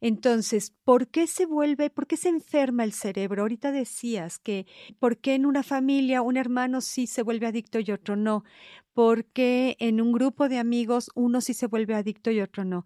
Entonces, 0.00 0.74
¿por 0.84 1.08
qué 1.08 1.26
se 1.26 1.46
vuelve, 1.46 1.90
por 1.90 2.06
qué 2.06 2.16
se 2.16 2.28
enferma 2.28 2.84
el 2.84 2.92
cerebro? 2.92 3.42
Ahorita 3.42 3.72
decías 3.72 4.38
que, 4.38 4.66
¿por 4.98 5.18
qué 5.18 5.34
en 5.34 5.46
una 5.46 5.62
familia 5.62 6.22
un 6.22 6.36
hermano 6.36 6.80
sí 6.80 7.06
se 7.06 7.22
vuelve 7.22 7.46
adicto 7.46 7.80
y 7.80 7.90
otro 7.90 8.16
no? 8.16 8.44
¿Por 8.92 9.24
qué 9.26 9.76
en 9.78 10.00
un 10.00 10.12
grupo 10.12 10.48
de 10.48 10.58
amigos 10.58 11.10
uno 11.14 11.40
sí 11.40 11.54
se 11.54 11.66
vuelve 11.66 11.94
adicto 11.94 12.30
y 12.30 12.40
otro 12.40 12.64
no? 12.64 12.84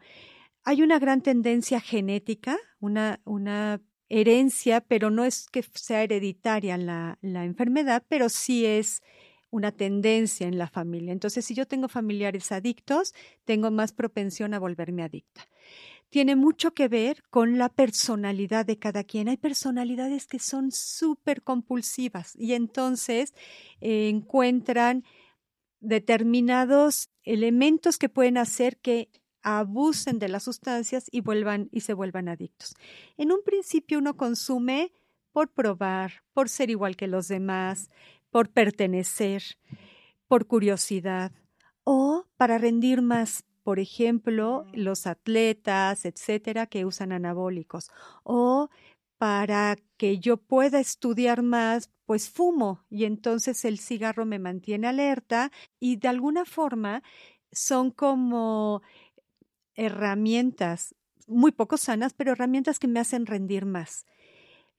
Hay 0.64 0.82
una 0.82 0.98
gran 0.98 1.22
tendencia 1.22 1.80
genética, 1.80 2.58
una, 2.80 3.20
una 3.24 3.80
herencia, 4.08 4.80
pero 4.80 5.10
no 5.10 5.24
es 5.24 5.46
que 5.50 5.62
sea 5.74 6.02
hereditaria 6.02 6.76
la, 6.76 7.18
la 7.22 7.44
enfermedad, 7.44 8.04
pero 8.08 8.28
sí 8.28 8.66
es 8.66 9.02
una 9.50 9.72
tendencia 9.72 10.46
en 10.46 10.58
la 10.58 10.68
familia. 10.68 11.12
Entonces, 11.12 11.44
si 11.44 11.54
yo 11.54 11.66
tengo 11.66 11.88
familiares 11.88 12.52
adictos, 12.52 13.14
tengo 13.44 13.70
más 13.70 13.92
propensión 13.92 14.54
a 14.54 14.58
volverme 14.58 15.02
adicta. 15.02 15.48
Tiene 16.08 16.34
mucho 16.34 16.72
que 16.72 16.88
ver 16.88 17.22
con 17.30 17.58
la 17.58 17.68
personalidad 17.68 18.66
de 18.66 18.78
cada 18.78 19.04
quien. 19.04 19.28
Hay 19.28 19.36
personalidades 19.36 20.26
que 20.26 20.40
son 20.40 20.72
súper 20.72 21.42
compulsivas 21.42 22.34
y 22.36 22.54
entonces 22.54 23.32
eh, 23.80 24.08
encuentran 24.08 25.04
determinados 25.78 27.10
elementos 27.22 27.96
que 27.96 28.08
pueden 28.08 28.38
hacer 28.38 28.76
que 28.78 29.08
abusen 29.42 30.18
de 30.18 30.28
las 30.28 30.42
sustancias 30.44 31.06
y 31.10 31.20
vuelvan 31.20 31.68
y 31.72 31.80
se 31.80 31.94
vuelvan 31.94 32.28
adictos. 32.28 32.74
En 33.16 33.32
un 33.32 33.42
principio 33.42 33.98
uno 33.98 34.16
consume 34.16 34.92
por 35.32 35.48
probar, 35.48 36.24
por 36.32 36.48
ser 36.48 36.70
igual 36.70 36.96
que 36.96 37.06
los 37.06 37.28
demás, 37.28 37.88
por 38.30 38.50
pertenecer, 38.50 39.42
por 40.28 40.46
curiosidad 40.46 41.32
o 41.84 42.26
para 42.36 42.58
rendir 42.58 43.02
más. 43.02 43.44
Por 43.62 43.78
ejemplo, 43.78 44.66
los 44.72 45.06
atletas, 45.06 46.04
etcétera, 46.04 46.66
que 46.66 46.84
usan 46.84 47.12
anabólicos. 47.12 47.90
O 48.22 48.70
para 49.18 49.76
que 49.96 50.18
yo 50.18 50.38
pueda 50.38 50.80
estudiar 50.80 51.42
más, 51.42 51.90
pues 52.06 52.30
fumo 52.30 52.84
y 52.88 53.04
entonces 53.04 53.64
el 53.64 53.78
cigarro 53.78 54.24
me 54.24 54.38
mantiene 54.38 54.88
alerta 54.88 55.52
y 55.78 55.96
de 55.96 56.08
alguna 56.08 56.44
forma 56.44 57.02
son 57.52 57.90
como 57.90 58.82
herramientas 59.74 60.94
muy 61.26 61.52
poco 61.52 61.76
sanas, 61.76 62.12
pero 62.12 62.32
herramientas 62.32 62.78
que 62.78 62.88
me 62.88 63.00
hacen 63.00 63.26
rendir 63.26 63.64
más. 63.64 64.04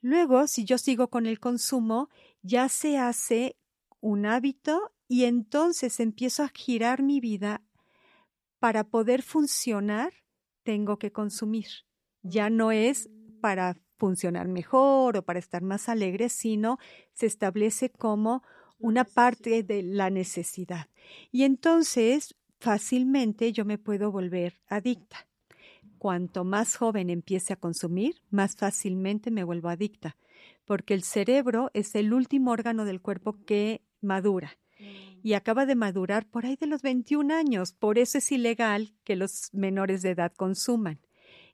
Luego, 0.01 0.48
si 0.48 0.65
yo 0.65 0.77
sigo 0.77 1.10
con 1.10 1.25
el 1.25 1.39
consumo, 1.39 2.10
ya 2.41 2.69
se 2.69 2.98
hace 2.98 3.57
un 4.00 4.25
hábito 4.25 4.91
y 5.07 5.25
entonces 5.25 6.00
empiezo 6.00 6.43
a 6.43 6.51
girar 6.53 7.03
mi 7.03 7.19
vida 7.19 7.62
para 8.60 8.83
poder 8.83 9.24
funcionar, 9.24 10.13
tengo 10.63 10.98
que 10.98 11.12
consumir. 11.12 11.67
Ya 12.21 12.50
no 12.50 12.71
es 12.71 13.10
para 13.41 13.77
funcionar 13.98 14.48
mejor 14.48 15.17
o 15.17 15.25
para 15.25 15.39
estar 15.39 15.62
más 15.63 15.89
alegre, 15.89 16.29
sino 16.29 16.77
se 17.13 17.25
establece 17.25 17.89
como 17.89 18.43
una 18.79 19.03
parte 19.03 19.63
de 19.63 19.83
la 19.83 20.10
necesidad. 20.10 20.88
Y 21.31 21.43
entonces 21.43 22.36
fácilmente 22.60 23.51
yo 23.51 23.65
me 23.65 23.77
puedo 23.77 24.12
volver 24.12 24.60
adicta. 24.67 25.27
Cuanto 25.98 26.43
más 26.43 26.75
joven 26.77 27.10
empiece 27.10 27.53
a 27.53 27.57
consumir, 27.57 28.21
más 28.29 28.55
fácilmente 28.55 29.29
me 29.29 29.43
vuelvo 29.43 29.69
adicta, 29.69 30.17
porque 30.71 30.93
el 30.93 31.03
cerebro 31.03 31.69
es 31.73 31.95
el 31.95 32.13
último 32.13 32.51
órgano 32.51 32.85
del 32.85 33.01
cuerpo 33.01 33.35
que 33.45 33.81
madura 33.99 34.57
mm. 34.79 35.19
y 35.21 35.33
acaba 35.33 35.65
de 35.65 35.75
madurar 35.75 36.25
por 36.25 36.45
ahí 36.45 36.55
de 36.55 36.65
los 36.65 36.81
21 36.81 37.35
años. 37.35 37.73
Por 37.73 37.99
eso 37.99 38.19
es 38.19 38.31
ilegal 38.31 38.93
que 39.03 39.17
los 39.17 39.49
menores 39.51 40.01
de 40.01 40.11
edad 40.11 40.31
consuman. 40.31 41.01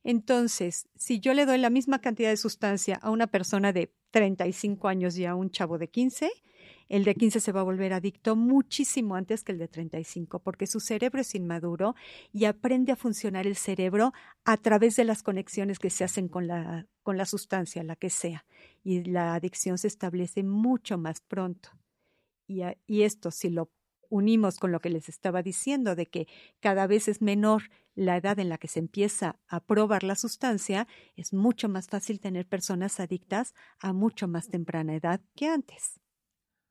Entonces, 0.03 0.87
si 0.97 1.19
yo 1.19 1.33
le 1.33 1.47
doy 1.47 1.57
la 1.57 1.71
misma 1.71 1.99
cantidad 1.99 2.29
de 2.29 2.37
sustancia 2.37 2.99
a 3.01 3.09
una 3.09 3.25
persona 3.25 3.73
de 3.73 3.91
35 4.11 4.87
años 4.87 5.17
y 5.17 5.25
a 5.25 5.33
un 5.33 5.49
chavo 5.49 5.79
de 5.79 5.89
15, 5.89 6.29
el 6.89 7.03
de 7.03 7.15
15 7.15 7.39
se 7.39 7.51
va 7.51 7.61
a 7.61 7.63
volver 7.63 7.93
adicto 7.93 8.35
muchísimo 8.35 9.15
antes 9.15 9.43
que 9.43 9.51
el 9.51 9.57
de 9.57 9.67
35, 9.67 10.39
porque 10.39 10.67
su 10.67 10.79
cerebro 10.79 11.21
es 11.21 11.35
inmaduro 11.35 11.95
y 12.31 12.45
aprende 12.45 12.91
a 12.91 12.95
funcionar 12.95 13.47
el 13.47 13.55
cerebro 13.55 14.13
a 14.45 14.57
través 14.57 14.95
de 14.95 15.03
las 15.03 15.23
conexiones 15.23 15.79
que 15.79 15.89
se 15.89 16.03
hacen 16.03 16.27
con 16.27 16.47
la, 16.47 16.87
con 17.03 17.17
la 17.17 17.25
sustancia, 17.25 17.83
la 17.83 17.95
que 17.95 18.09
sea. 18.09 18.45
Y 18.83 19.03
la 19.03 19.33
adicción 19.33 19.77
se 19.77 19.87
establece 19.87 20.43
mucho 20.43 20.97
más 20.97 21.21
pronto. 21.21 21.69
Y, 22.47 22.61
y 22.85 23.01
esto, 23.01 23.31
si 23.31 23.49
lo 23.49 23.71
unimos 24.09 24.57
con 24.57 24.71
lo 24.71 24.79
que 24.79 24.89
les 24.89 25.09
estaba 25.09 25.43
diciendo, 25.43 25.95
de 25.95 26.05
que 26.05 26.27
cada 26.59 26.87
vez 26.87 27.07
es 27.07 27.21
menor 27.21 27.63
la 27.95 28.15
edad 28.15 28.39
en 28.39 28.49
la 28.49 28.57
que 28.57 28.67
se 28.67 28.79
empieza 28.79 29.39
a 29.47 29.59
probar 29.59 30.03
la 30.03 30.15
sustancia, 30.15 30.87
es 31.15 31.33
mucho 31.33 31.67
más 31.67 31.87
fácil 31.87 32.19
tener 32.19 32.47
personas 32.47 32.99
adictas 32.99 33.53
a 33.79 33.91
mucho 33.91 34.27
más 34.27 34.49
temprana 34.49 34.95
edad 34.95 35.21
que 35.35 35.47
antes. 35.47 35.99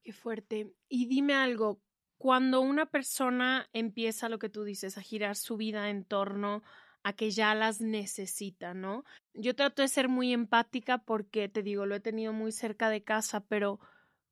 Qué 0.06 0.12
fuerte. 0.12 0.72
Y 0.88 1.06
dime 1.06 1.34
algo, 1.34 1.80
cuando 2.16 2.60
una 2.60 2.86
persona 2.86 3.68
empieza 3.72 4.28
lo 4.28 4.38
que 4.38 4.48
tú 4.48 4.62
dices, 4.62 4.96
a 4.96 5.02
girar 5.02 5.34
su 5.34 5.56
vida 5.56 5.90
en 5.90 6.04
torno 6.04 6.62
a 7.02 7.14
que 7.14 7.32
ya 7.32 7.56
las 7.56 7.80
necesita, 7.80 8.72
¿no? 8.72 9.02
Yo 9.34 9.56
trato 9.56 9.82
de 9.82 9.88
ser 9.88 10.08
muy 10.08 10.32
empática 10.32 10.98
porque, 10.98 11.48
te 11.48 11.64
digo, 11.64 11.86
lo 11.86 11.96
he 11.96 12.00
tenido 12.00 12.32
muy 12.32 12.52
cerca 12.52 12.88
de 12.88 13.02
casa, 13.02 13.40
pero 13.48 13.80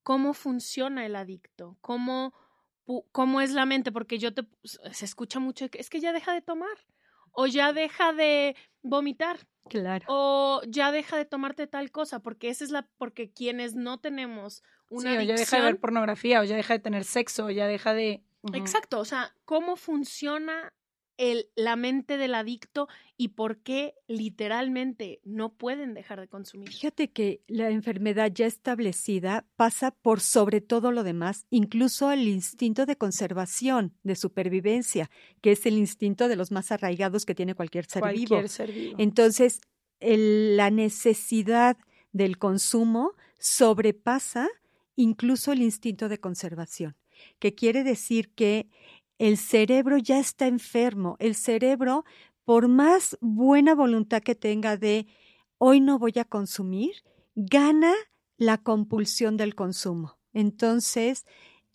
¿cómo 0.04 0.32
funciona 0.32 1.04
el 1.06 1.16
adicto? 1.16 1.76
¿Cómo, 1.80 2.34
cómo 3.10 3.40
es 3.40 3.50
la 3.50 3.66
mente? 3.66 3.90
Porque 3.90 4.20
yo 4.20 4.32
te, 4.32 4.46
se 4.62 5.04
escucha 5.04 5.40
mucho, 5.40 5.66
es 5.72 5.90
que 5.90 5.98
ya 5.98 6.12
deja 6.12 6.32
de 6.32 6.40
tomar 6.40 6.78
o 7.32 7.48
ya 7.48 7.72
deja 7.72 8.12
de 8.12 8.54
vomitar. 8.82 9.40
Claro. 9.68 10.04
O 10.08 10.62
ya 10.68 10.92
deja 10.92 11.16
de 11.16 11.24
tomarte 11.24 11.66
tal 11.66 11.90
cosa, 11.90 12.20
porque 12.20 12.48
esa 12.48 12.62
es 12.62 12.70
la, 12.70 12.88
porque 12.96 13.32
quienes 13.32 13.74
no 13.74 13.98
tenemos 13.98 14.62
una 14.94 15.10
sí, 15.12 15.16
o 15.18 15.22
ya 15.22 15.34
deja 15.36 15.56
de 15.56 15.62
ver 15.62 15.78
pornografía, 15.80 16.40
o 16.40 16.44
ya 16.44 16.56
deja 16.56 16.74
de 16.74 16.80
tener 16.80 17.04
sexo, 17.04 17.46
o 17.46 17.50
ya 17.50 17.66
deja 17.66 17.92
de. 17.94 18.22
Exacto, 18.52 18.98
o 19.00 19.04
sea, 19.04 19.34
cómo 19.44 19.76
funciona 19.76 20.72
el, 21.16 21.48
la 21.54 21.76
mente 21.76 22.16
del 22.18 22.34
adicto 22.34 22.88
y 23.16 23.28
por 23.28 23.58
qué 23.58 23.94
literalmente 24.08 25.20
no 25.24 25.52
pueden 25.54 25.94
dejar 25.94 26.20
de 26.20 26.28
consumir. 26.28 26.68
Fíjate 26.70 27.10
que 27.12 27.40
la 27.46 27.70
enfermedad 27.70 28.30
ya 28.34 28.46
establecida 28.46 29.46
pasa 29.56 29.92
por 29.92 30.20
sobre 30.20 30.60
todo 30.60 30.90
lo 30.92 31.04
demás, 31.04 31.46
incluso 31.50 32.10
el 32.10 32.26
instinto 32.26 32.84
de 32.84 32.96
conservación, 32.96 33.94
de 34.02 34.16
supervivencia, 34.16 35.08
que 35.40 35.52
es 35.52 35.64
el 35.66 35.78
instinto 35.78 36.26
de 36.28 36.36
los 36.36 36.50
más 36.50 36.72
arraigados 36.72 37.24
que 37.24 37.34
tiene 37.34 37.54
cualquier 37.54 37.86
ser, 37.86 38.00
Cualquier 38.00 38.28
vivo. 38.28 38.48
ser 38.48 38.72
vivo. 38.72 38.96
Entonces, 38.98 39.60
el- 40.00 40.56
la 40.56 40.70
necesidad 40.70 41.76
del 42.12 42.38
consumo 42.38 43.12
sobrepasa 43.38 44.48
incluso 44.96 45.52
el 45.52 45.62
instinto 45.62 46.08
de 46.08 46.18
conservación, 46.18 46.96
que 47.38 47.54
quiere 47.54 47.84
decir 47.84 48.30
que 48.34 48.68
el 49.18 49.38
cerebro 49.38 49.98
ya 49.98 50.18
está 50.18 50.46
enfermo. 50.46 51.16
El 51.18 51.34
cerebro, 51.34 52.04
por 52.44 52.68
más 52.68 53.16
buena 53.20 53.74
voluntad 53.74 54.22
que 54.22 54.34
tenga 54.34 54.76
de 54.76 55.06
hoy 55.58 55.80
no 55.80 55.98
voy 55.98 56.14
a 56.18 56.24
consumir, 56.24 57.04
gana 57.34 57.94
la 58.36 58.58
compulsión 58.58 59.36
del 59.36 59.54
consumo. 59.54 60.18
Entonces, 60.32 61.26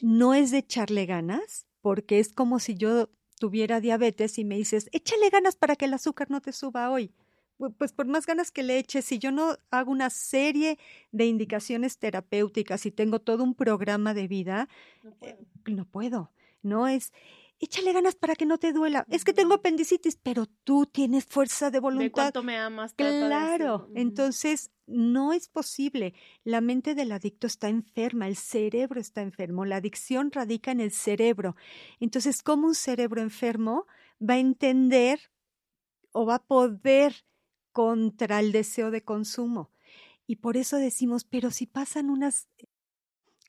no 0.02 0.34
es 0.34 0.52
de 0.52 0.60
echarle 0.60 1.06
ganas, 1.06 1.66
porque 1.82 2.20
es 2.20 2.34
como 2.34 2.60
si 2.60 2.76
yo 2.76 3.10
tuviera 3.40 3.80
diabetes 3.80 4.38
y 4.38 4.44
me 4.44 4.58
dices, 4.58 4.90
échale 4.92 5.30
ganas 5.30 5.56
para 5.56 5.76
que 5.76 5.86
el 5.86 5.94
azúcar 5.94 6.30
no 6.30 6.42
te 6.42 6.52
suba 6.52 6.92
hoy. 6.92 7.14
Pu- 7.60 7.74
Pues 7.78 7.92
por 7.94 8.08
más 8.08 8.26
ganas 8.26 8.52
que 8.52 8.64
le 8.64 8.80
eches, 8.80 9.06
si 9.06 9.20
yo 9.20 9.32
no 9.32 9.58
hago 9.70 9.92
una 9.92 10.10
serie 10.10 10.80
de 11.12 11.26
indicaciones 11.26 12.00
terapéuticas 12.00 12.86
y 12.86 12.92
tengo 12.92 13.20
todo 13.20 13.44
un 13.44 13.54
programa 13.54 14.14
de 14.14 14.28
vida, 14.28 14.70
eh, 15.22 15.38
no 15.68 15.86
puedo. 15.86 16.32
No 16.62 16.88
es, 16.88 17.12
échale 17.60 17.94
ganas 17.94 18.16
para 18.16 18.36
que 18.36 18.46
no 18.46 18.58
te 18.58 18.74
duela. 18.74 19.06
Es 19.10 19.24
que 19.24 19.34
tengo 19.34 19.54
apendicitis, 19.56 20.16
pero 20.16 20.46
tú 20.64 20.86
tienes 20.86 21.26
fuerza 21.26 21.66
de 21.70 21.78
De 21.78 21.80
voluntad. 21.80 22.12
cuánto 22.14 22.44
me 22.44 22.58
amas. 22.58 22.96
de 22.96 23.04
Claro, 23.04 23.90
entonces 23.96 24.72
no 24.88 25.34
es 25.34 25.48
posible. 25.50 26.14
La 26.44 26.62
mente 26.62 26.96
del 26.96 27.12
adicto 27.12 27.46
está 27.48 27.70
enferma, 27.70 28.28
el 28.28 28.36
cerebro 28.36 29.00
está 29.00 29.22
enfermo, 29.22 29.66
la 29.66 29.78
adicción 29.78 30.32
radica 30.32 30.72
en 30.72 30.80
el 30.80 30.92
cerebro. 30.92 31.56
Entonces, 32.00 32.42
¿cómo 32.42 32.68
un 32.68 32.76
cerebro 32.76 33.22
enfermo 33.22 33.86
va 34.20 34.34
a 34.36 34.40
entender 34.40 35.20
o 36.12 36.26
va 36.26 36.36
a 36.36 36.44
poder 36.44 37.14
contra 37.72 38.40
el 38.40 38.52
deseo 38.52 38.92
de 38.92 39.04
consumo? 39.04 39.72
Y 40.28 40.38
por 40.38 40.58
eso 40.58 40.78
decimos, 40.78 41.24
pero 41.24 41.50
si 41.52 41.66
pasan 41.66 42.10
unas 42.10 42.48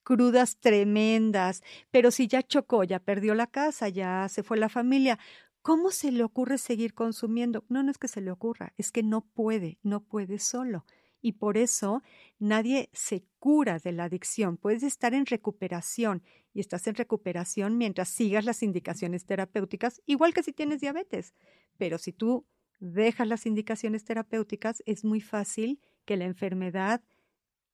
crudas 0.03 0.59
tremendas, 0.59 1.63
pero 1.91 2.11
si 2.11 2.27
ya 2.27 2.43
chocó, 2.43 2.85
ya 2.85 2.99
perdió 3.01 3.35
la 3.35 3.47
casa, 3.47 3.89
ya 3.89 4.29
se 4.29 4.43
fue 4.43 4.59
la 4.59 4.69
familia, 4.69 5.19
¿cómo 5.63 5.91
se 5.91 6.11
le 6.11 6.25
ocurre 6.25 6.59
seguir 6.59 6.95
consumiendo? 6.95 7.65
No, 7.69 7.83
no 7.83 7.91
es 7.91 7.99
que 7.99 8.09
se 8.09 8.21
le 8.21 8.31
ocurra, 8.31 8.73
es 8.79 8.93
que 8.93 9.03
no 9.03 9.21
puede, 9.21 9.79
no 9.83 10.01
puede 10.03 10.39
solo. 10.39 10.85
Y 11.23 11.33
por 11.33 11.59
eso 11.59 12.03
nadie 12.39 12.89
se 12.93 13.25
cura 13.39 13.79
de 13.79 13.93
la 13.93 14.05
adicción. 14.05 14.57
Puedes 14.57 14.83
estar 14.83 15.13
en 15.13 15.27
recuperación 15.27 16.23
y 16.55 16.61
estás 16.61 16.87
en 16.87 16.95
recuperación 16.95 17.77
mientras 17.77 18.09
sigas 18.09 18.45
las 18.45 18.63
indicaciones 18.63 19.27
terapéuticas, 19.27 20.01
igual 20.07 20.33
que 20.33 20.43
si 20.43 20.53
tienes 20.53 20.81
diabetes. 20.81 21.35
Pero 21.77 21.99
si 21.99 22.13
tú 22.13 22.47
dejas 22.81 23.29
las 23.29 23.47
indicaciones 23.47 24.05
terapéuticas, 24.05 24.83
es 24.87 25.05
muy 25.05 25.21
fácil 25.21 25.81
que 26.05 26.17
la 26.17 26.25
enfermedad 26.25 27.03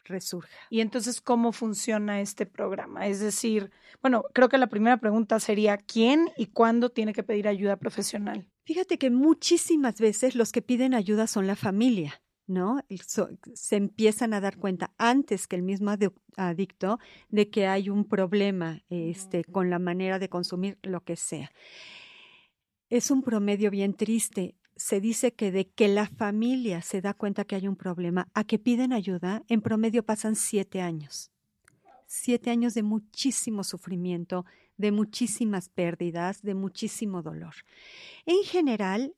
resurja. 0.05 0.57
Y 0.71 0.81
entonces, 0.81 1.21
¿cómo 1.21 1.53
funciona 1.53 2.21
este 2.21 2.47
programa? 2.47 3.07
Es 3.07 3.21
decir, 3.21 3.71
bueno, 4.03 4.25
creo 4.33 4.49
que 4.49 4.59
la 4.59 4.69
primera 4.69 4.99
pregunta 4.99 5.41
sería, 5.41 5.79
¿quién 5.79 6.31
y 6.37 6.47
cuándo 6.47 6.91
tiene 6.91 7.13
que 7.13 7.23
pedir 7.23 7.49
ayuda 7.49 7.77
profesional? 7.77 8.49
Fíjate 8.65 8.99
que 8.99 9.11
muchísimas 9.11 10.01
veces 10.01 10.35
los 10.35 10.53
que 10.53 10.63
piden 10.63 10.95
ayuda 10.95 11.27
son 11.27 11.47
la 11.47 11.57
familia, 11.57 12.21
¿no? 12.47 12.81
Se 13.55 13.77
empiezan 13.77 14.33
a 14.33 14.41
dar 14.41 14.57
cuenta 14.57 14.93
antes 14.99 15.47
que 15.47 15.57
el 15.57 15.63
mismo 15.63 15.93
adicto 16.37 16.99
de 17.29 17.51
que 17.51 17.67
hay 17.67 17.91
un 17.91 18.09
problema 18.09 18.83
este, 18.89 19.45
con 19.45 19.71
la 19.71 19.79
manera 19.79 20.19
de 20.19 20.29
consumir 20.29 20.79
lo 20.83 21.03
que 21.03 21.17
sea. 21.17 21.51
Es 22.89 23.11
un 23.11 23.23
promedio 23.23 23.71
bien 23.71 23.95
triste. 23.95 24.55
Se 24.77 25.01
dice 25.01 25.33
que 25.33 25.51
de 25.51 25.69
que 25.69 25.89
la 25.89 26.07
familia 26.07 26.83
se 26.83 27.01
da 27.01 27.15
cuenta 27.15 27.45
que 27.45 27.57
hay 27.57 27.67
un 27.67 27.77
problema 27.77 28.29
a 28.35 28.45
que 28.45 28.59
piden 28.59 28.93
ayuda, 28.93 29.43
en 29.49 29.63
promedio 29.63 30.05
pasan 30.05 30.37
siete 30.37 30.81
años. 30.83 31.31
Siete 32.07 32.51
años 32.51 32.75
de 32.75 32.83
muchísimo 32.83 33.65
sufrimiento, 33.65 34.45
de 34.77 34.93
muchísimas 34.93 35.69
pérdidas, 35.71 36.43
de 36.43 36.55
muchísimo 36.55 37.23
dolor. 37.23 37.55
En 38.27 38.45
general, 38.45 39.15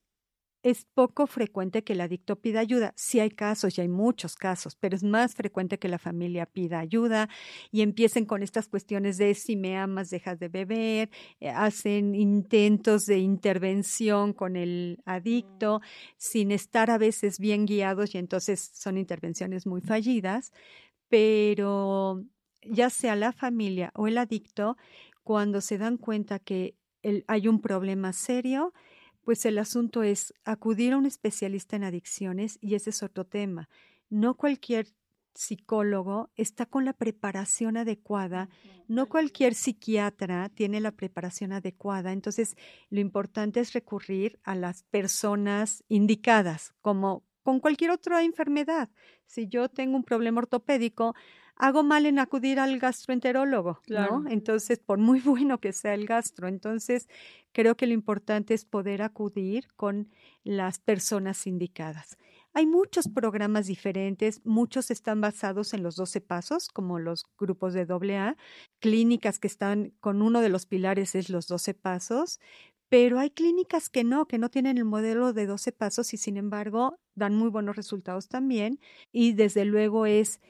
es 0.63 0.85
poco 0.95 1.27
frecuente 1.27 1.85
que 1.85 1.93
el 1.93 2.01
adicto 2.01 2.37
pida 2.41 2.61
ayuda. 2.61 2.93
Sí 2.97 3.21
hay 3.21 3.31
casos, 3.31 3.79
y 3.79 3.81
hay 3.81 3.89
muchos 3.89 4.35
casos, 4.37 4.77
pero 4.77 4.97
es 4.97 5.03
más 5.05 5.35
frecuente 5.35 5.79
que 5.79 5.89
la 5.89 5.99
familia 5.99 6.47
pida 6.47 6.81
ayuda 6.81 7.29
y 7.71 7.83
empiecen 7.83 8.25
con 8.27 8.43
estas 8.43 8.69
cuestiones 8.69 9.19
de 9.19 9.35
si 9.35 9.57
me 9.57 9.77
amas, 9.79 10.11
dejas 10.11 10.39
de 10.39 10.49
beber, 10.49 11.11
eh, 11.41 11.51
hacen 11.51 12.15
intentos 12.15 13.05
de 13.05 13.19
intervención 13.19 14.33
con 14.33 14.57
el 14.57 14.99
adicto 15.05 15.81
sin 16.17 16.51
estar 16.53 16.91
a 16.91 16.99
veces 16.99 17.39
bien 17.39 17.67
guiados 17.67 18.15
y 18.15 18.19
entonces 18.19 18.71
son 18.75 18.99
intervenciones 18.99 19.67
muy 19.67 19.81
fallidas, 19.81 20.53
pero 21.09 22.23
ya 22.63 22.91
sea 22.91 23.17
la 23.17 23.33
familia 23.33 23.91
o 23.95 24.07
el 24.09 24.19
adicto, 24.19 24.77
cuando 25.23 25.61
se 25.61 25.79
dan 25.79 25.97
cuenta 25.99 26.39
que 26.39 26.75
el- 27.03 27.25
hay 27.29 27.49
un 27.49 27.61
problema 27.61 28.13
serio, 28.13 28.73
pues 29.29 29.45
el 29.45 29.59
asunto 29.59 30.03
es 30.03 30.33
acudir 30.47 30.95
a 30.95 30.97
un 30.97 31.05
especialista 31.05 31.77
en 31.77 31.85
adicciones 31.85 32.57
y 32.63 32.77
ese 32.77 32.89
es 32.89 33.03
otro 33.03 33.27
tema. 33.27 33.69
No 34.09 34.39
cualquier 34.39 34.87
psicólogo 35.35 36.31
está 36.35 36.65
con 36.65 36.87
la 36.87 36.95
preparación 36.95 37.77
adecuada, 37.77 38.49
no 38.87 39.07
cualquier 39.07 39.53
psiquiatra 39.53 40.49
tiene 40.49 40.81
la 40.81 40.93
preparación 40.93 41.53
adecuada, 41.53 42.13
entonces 42.13 42.57
lo 42.89 43.01
importante 43.01 43.61
es 43.61 43.75
recurrir 43.75 44.41
a 44.45 44.55
las 44.55 44.85
personas 44.85 45.85
indicadas, 45.89 46.73
como 46.81 47.23
con 47.43 47.61
cualquier 47.61 47.91
otra 47.91 48.23
enfermedad. 48.23 48.89
Si 49.27 49.47
yo 49.47 49.69
tengo 49.69 49.99
un 49.99 50.05
problema 50.05 50.39
ortopédico, 50.39 51.15
hago 51.59 51.83
mal 51.83 52.07
en 52.07 52.19
acudir 52.19 52.61
al 52.61 52.79
gastroenterólogo, 52.79 53.83
Claro. 53.87 54.21
¿no? 54.21 54.25
Entonces, 54.29 54.79
por 54.81 54.99
muy 54.99 55.21
bueno 55.21 55.61
que 55.61 55.73
sea 55.73 55.95
el 55.95 56.07
gastro, 56.07 56.49
entonces 56.49 57.09
creo 57.53 57.77
que 57.77 57.87
lo 57.87 57.93
importante 57.95 58.55
es 58.55 58.65
poder 58.65 59.03
acudir 59.03 59.69
con 59.77 60.11
las 60.45 60.79
personas 60.79 61.47
indicadas. 61.47 62.17
Hay 62.55 62.67
muchos 62.67 63.09
programas 63.09 63.67
diferentes, 63.67 64.41
muchos 64.45 64.91
están 64.91 65.21
basados 65.21 65.75
en 65.75 65.83
los 65.83 65.97
12 65.97 66.21
pasos, 66.21 66.69
como 66.69 66.99
los 66.99 67.25
grupos 67.39 67.75
de 67.75 67.83
AA, 67.83 68.37
clínicas 68.81 69.39
que 69.39 69.49
están 69.49 69.93
con 70.01 70.23
uno 70.23 70.41
de 70.41 70.49
los 70.49 70.67
pilares 70.67 71.15
es 71.15 71.29
los 71.31 71.47
12 71.47 71.75
pasos, 71.75 72.39
pero 72.89 73.19
hay 73.19 73.31
clínicas 73.31 73.91
que 73.91 74.03
no, 74.05 74.27
que 74.27 74.39
no 74.39 74.49
tienen 74.49 74.79
el 74.79 74.85
modelo 74.87 75.33
de 75.35 75.47
12 75.47 75.73
pasos 75.73 76.15
y 76.15 76.17
sin 76.17 76.37
embargo 76.39 76.97
dan 77.15 77.35
muy 77.37 77.51
buenos 77.51 77.77
resultados 77.77 78.29
también 78.29 78.81
y 79.13 79.33
desde 79.35 79.65
luego 79.67 80.07
es 80.07 80.41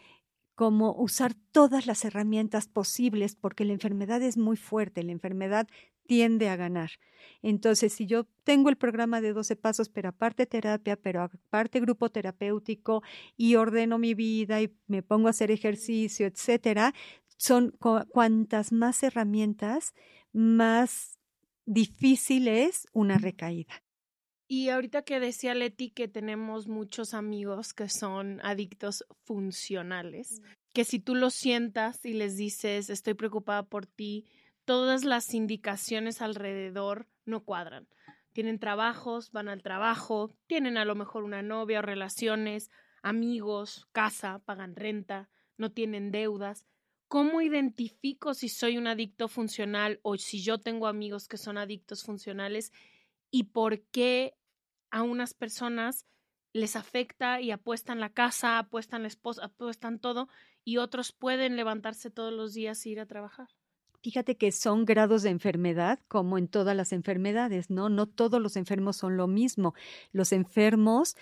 como 0.59 0.93
usar 0.95 1.35
todas 1.53 1.87
las 1.87 2.05
herramientas 2.05 2.67
posibles 2.69 3.37
porque 3.37 3.65
la 3.65 3.73
enfermedad 3.75 4.21
es 4.23 4.37
muy 4.37 4.57
fuerte, 4.57 5.05
la 5.05 5.13
enfermedad 5.13 5.69
tiende 6.05 6.49
a 6.49 6.57
ganar. 6.57 6.91
Entonces, 7.43 7.93
si 7.93 8.07
yo 8.07 8.25
tengo 8.45 8.69
el 8.69 8.77
programa 8.77 9.21
de 9.21 9.33
12 9.33 9.55
pasos, 9.57 9.89
pero 9.89 10.09
aparte 10.09 10.47
terapia, 10.47 10.97
pero 10.97 11.23
aparte 11.23 11.79
grupo 11.81 12.11
terapéutico 12.11 13.03
y 13.37 13.55
ordeno 13.55 13.99
mi 13.99 14.15
vida 14.15 14.61
y 14.63 14.75
me 14.89 15.03
pongo 15.05 15.29
a 15.29 15.31
hacer 15.31 15.51
ejercicio, 15.53 16.27
etcétera, 16.27 16.93
son 17.37 17.71
cu- 17.79 18.05
cuantas 18.09 18.73
más 18.73 19.03
herramientas, 19.05 19.95
más 20.33 21.19
difícil 21.67 22.49
es 22.49 22.87
una 22.93 23.19
recaída. 23.19 23.75
Y 24.51 24.71
ahorita 24.71 25.03
que 25.03 25.21
decía 25.21 25.55
Leti 25.55 25.91
que 25.91 26.09
tenemos 26.09 26.69
muchos 26.69 27.13
amigos 27.13 27.75
que 27.75 27.91
son 27.91 28.41
adictos 28.43 29.05
funcionales, 29.25 30.41
que 30.73 30.87
si 30.87 30.99
tú 31.01 31.15
los 31.15 31.35
sientas 31.35 32.03
y 32.07 32.15
les 32.15 32.39
dices 32.39 32.89
estoy 32.89 33.13
preocupada 33.13 33.63
por 33.63 33.85
ti, 33.85 34.25
todas 34.65 35.05
las 35.05 35.35
indicaciones 35.35 36.23
alrededor 36.23 37.07
no 37.27 37.45
cuadran. 37.45 37.89
Tienen 38.33 38.59
trabajos, 38.59 39.33
van 39.33 39.51
al 39.51 39.63
trabajo, 39.63 40.31
tienen 40.47 40.79
a 40.79 40.87
lo 40.87 40.95
mejor 40.95 41.25
una 41.25 41.43
novia 41.43 41.81
o 41.81 41.83
relaciones, 41.83 42.71
amigos, 43.03 43.87
casa, 43.93 44.39
pagan 44.47 44.77
renta, 44.77 45.29
no 45.59 45.73
tienen 45.73 46.11
deudas. 46.11 46.65
¿Cómo 47.07 47.43
identifico 47.43 48.33
si 48.33 48.49
soy 48.49 48.79
un 48.79 48.87
adicto 48.87 49.29
funcional 49.29 50.01
o 50.03 50.17
si 50.17 50.41
yo 50.43 50.57
tengo 50.57 50.87
amigos 50.87 51.29
que 51.29 51.37
son 51.37 51.59
adictos 51.59 52.03
funcionales 52.03 52.73
y 53.31 53.45
por 53.45 53.83
qué 53.91 54.38
a 54.91 55.03
unas 55.03 55.35
personas 55.35 56.07
les 56.53 56.77
afecta 56.77 57.41
y 57.41 57.51
apuestan 57.51 58.01
la 58.01 58.11
casa, 58.11 58.59
apuestan 58.59 59.03
la 59.03 59.09
esposa, 59.09 59.45
apuestan 59.45 59.99
todo, 59.99 60.29
y 60.65 60.79
otros 60.79 61.13
pueden 61.13 61.57
levantarse 61.57 62.11
todos 62.11 62.33
los 62.33 62.55
días 62.55 62.85
e 62.85 62.91
ir 62.91 63.01
a 63.01 63.07
trabajar. 63.07 63.49
Fíjate 64.03 64.37
que 64.37 64.53
son 64.53 64.85
grados 64.85 65.23
de 65.23 65.31
enfermedad 65.31 65.99
como 66.09 66.39
en 66.39 66.49
todas 66.49 66.77
las 66.77 66.93
enfermedades, 66.93 67.69
¿no? 67.69 67.89
No 67.89 68.07
todos 68.07 68.41
los 68.41 68.57
enfermos 68.57 68.97
son 68.97 69.17
lo 69.17 69.27
mismo. 69.27 69.75
Los 70.13 70.33
enfermos 70.33 71.17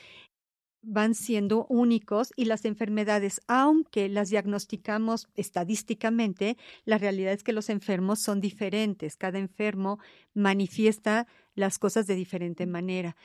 van 0.82 1.14
siendo 1.14 1.66
únicos 1.68 2.32
y 2.36 2.44
las 2.44 2.64
enfermedades, 2.64 3.40
aunque 3.48 4.08
las 4.08 4.30
diagnosticamos 4.30 5.28
estadísticamente, 5.34 6.56
la 6.84 6.98
realidad 6.98 7.32
es 7.32 7.42
que 7.42 7.52
los 7.52 7.70
enfermos 7.70 8.20
son 8.20 8.40
diferentes. 8.40 9.16
Cada 9.16 9.38
enfermo 9.38 9.98
manifiesta 10.34 11.26
las 11.54 11.78
cosas 11.78 12.06
de 12.06 12.14
diferente 12.14 12.66
manera. 12.66 13.16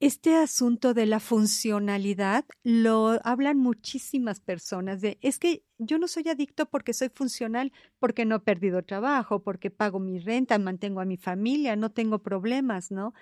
Este 0.00 0.34
asunto 0.34 0.94
de 0.94 1.04
la 1.04 1.20
funcionalidad 1.20 2.46
lo 2.62 3.20
hablan 3.22 3.58
muchísimas 3.58 4.40
personas 4.40 5.02
de 5.02 5.18
es 5.20 5.38
que 5.38 5.62
yo 5.76 5.98
no 5.98 6.08
soy 6.08 6.26
adicto 6.30 6.64
porque 6.64 6.94
soy 6.94 7.10
funcional, 7.10 7.70
porque 7.98 8.24
no 8.24 8.36
he 8.36 8.40
perdido 8.40 8.82
trabajo, 8.82 9.42
porque 9.42 9.70
pago 9.70 9.98
mi 9.98 10.18
renta, 10.18 10.58
mantengo 10.58 11.02
a 11.02 11.04
mi 11.04 11.18
familia, 11.18 11.76
no 11.76 11.90
tengo 11.90 12.20
problemas, 12.20 12.90
¿no? 12.90 13.12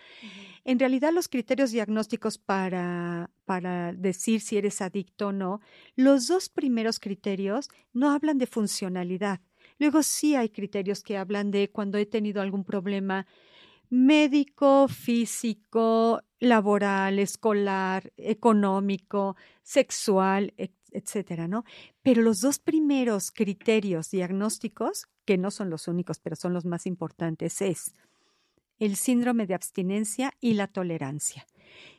En 0.65 0.79
realidad 0.79 1.13
los 1.13 1.27
criterios 1.27 1.73
diagnósticos 1.73 2.39
para, 2.39 3.33
para 3.45 3.93
decir 3.93 4.41
si 4.41 4.57
eres 4.57 4.81
adicto 4.81 5.29
o 5.29 5.33
no, 5.33 5.61
los 5.97 6.29
dos 6.29 6.49
primeros 6.49 7.01
criterios 7.01 7.71
no 7.93 8.13
hablan 8.13 8.39
de 8.39 8.47
funcionalidad. 8.47 9.41
Luego 9.81 10.05
sí 10.05 10.37
hay 10.37 10.49
criterios 10.49 11.03
que 11.03 11.17
hablan 11.17 11.51
de 11.51 11.71
cuando 11.71 11.99
he 11.99 12.07
tenido 12.07 12.41
algún 12.41 12.63
problema 12.63 13.27
médico, 13.91 14.89
físico, 14.89 16.23
laboral, 16.39 17.19
escolar, 17.19 18.13
económico, 18.17 19.37
sexual, 19.63 20.55
etcétera, 20.93 21.49
¿no? 21.49 21.65
Pero 22.03 22.23
los 22.23 22.41
dos 22.41 22.59
primeros 22.59 23.31
criterios 23.31 24.11
diagnósticos, 24.11 25.07
que 25.25 25.39
no 25.39 25.51
son 25.51 25.71
los 25.71 25.89
únicos, 25.89 26.19
pero 26.21 26.37
son 26.37 26.53
los 26.55 26.65
más 26.65 26.87
importantes, 26.87 27.61
es 27.61 27.95
el 28.79 28.97
síndrome 28.97 29.47
de 29.47 29.55
abstinencia 29.55 30.33
y 30.41 30.55
la 30.55 30.69
tolerancia. 30.69 31.47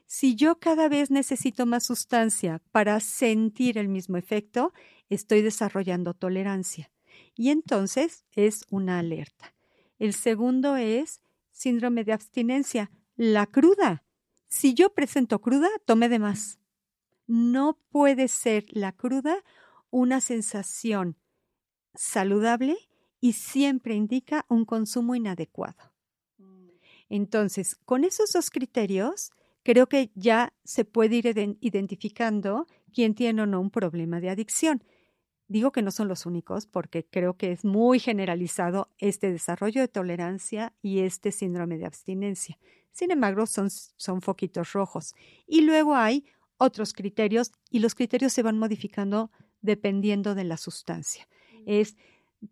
Si 0.06 0.36
yo 0.36 0.60
cada 0.60 0.90
vez 0.90 1.12
necesito 1.12 1.66
más 1.66 1.86
sustancia 1.86 2.62
para 2.72 3.00
sentir 3.00 3.78
el 3.78 3.90
mismo 3.90 4.18
efecto, 4.18 4.74
estoy 5.10 5.42
desarrollando 5.42 6.14
tolerancia. 6.14 6.90
Y 7.36 7.50
entonces 7.50 8.26
es 8.32 8.66
una 8.70 9.00
alerta. 9.00 9.54
El 10.00 10.14
segundo 10.14 10.78
es 10.78 11.22
síndrome 11.60 12.06
de 12.06 12.14
abstinencia, 12.14 12.90
la 13.18 13.46
cruda. 13.46 14.06
Si 14.48 14.74
yo 14.74 14.94
presento 14.94 15.42
cruda, 15.42 15.68
tome 15.86 16.08
de 16.08 16.18
más. 16.18 16.58
No 17.28 17.78
puede 17.90 18.30
ser 18.30 18.66
la 18.70 18.94
cruda 18.94 19.44
una 19.90 20.22
sensación 20.22 21.18
saludable 21.94 22.78
y 23.20 23.34
siempre 23.34 23.94
indica 23.94 24.46
un 24.48 24.64
consumo 24.64 25.16
inadecuado. 25.16 25.94
Entonces, 27.10 27.76
con 27.76 28.06
esos 28.06 28.32
dos 28.32 28.50
criterios, 28.52 29.32
creo 29.64 29.88
que 29.88 30.12
ya 30.16 30.54
se 30.64 30.86
puede 30.86 31.18
ir 31.18 31.58
identificando 31.60 32.68
quién 32.94 33.16
tiene 33.16 33.42
o 33.42 33.46
no 33.46 33.60
un 33.60 33.70
problema 33.70 34.22
de 34.22 34.30
adicción. 34.30 34.82
Digo 35.50 35.72
que 35.72 35.82
no 35.82 35.90
son 35.90 36.08
los 36.08 36.28
únicos 36.28 36.68
porque 36.68 37.04
creo 37.04 37.36
que 37.36 37.52
es 37.52 37.66
muy 37.66 38.00
generalizado 38.00 38.88
este 39.00 39.32
desarrollo 39.32 39.82
de 39.82 39.88
tolerancia 39.88 40.74
y 40.84 41.00
este 41.00 41.32
síndrome 41.32 41.80
de 41.80 41.88
abstinencia. 41.88 42.60
Sin 42.92 43.10
embargo, 43.10 43.48
son, 43.48 43.70
son 43.72 44.22
foquitos 44.22 44.74
rojos. 44.74 45.16
Y 45.48 45.62
luego 45.62 45.96
hay 45.96 46.24
otros 46.58 46.94
criterios 46.94 47.52
y 47.72 47.80
los 47.80 47.96
criterios 47.96 48.32
se 48.32 48.44
van 48.44 48.60
modificando 48.60 49.32
dependiendo 49.62 50.36
de 50.36 50.44
la 50.44 50.56
sustancia. 50.56 51.28
Mm. 51.52 51.64
Es 51.66 51.98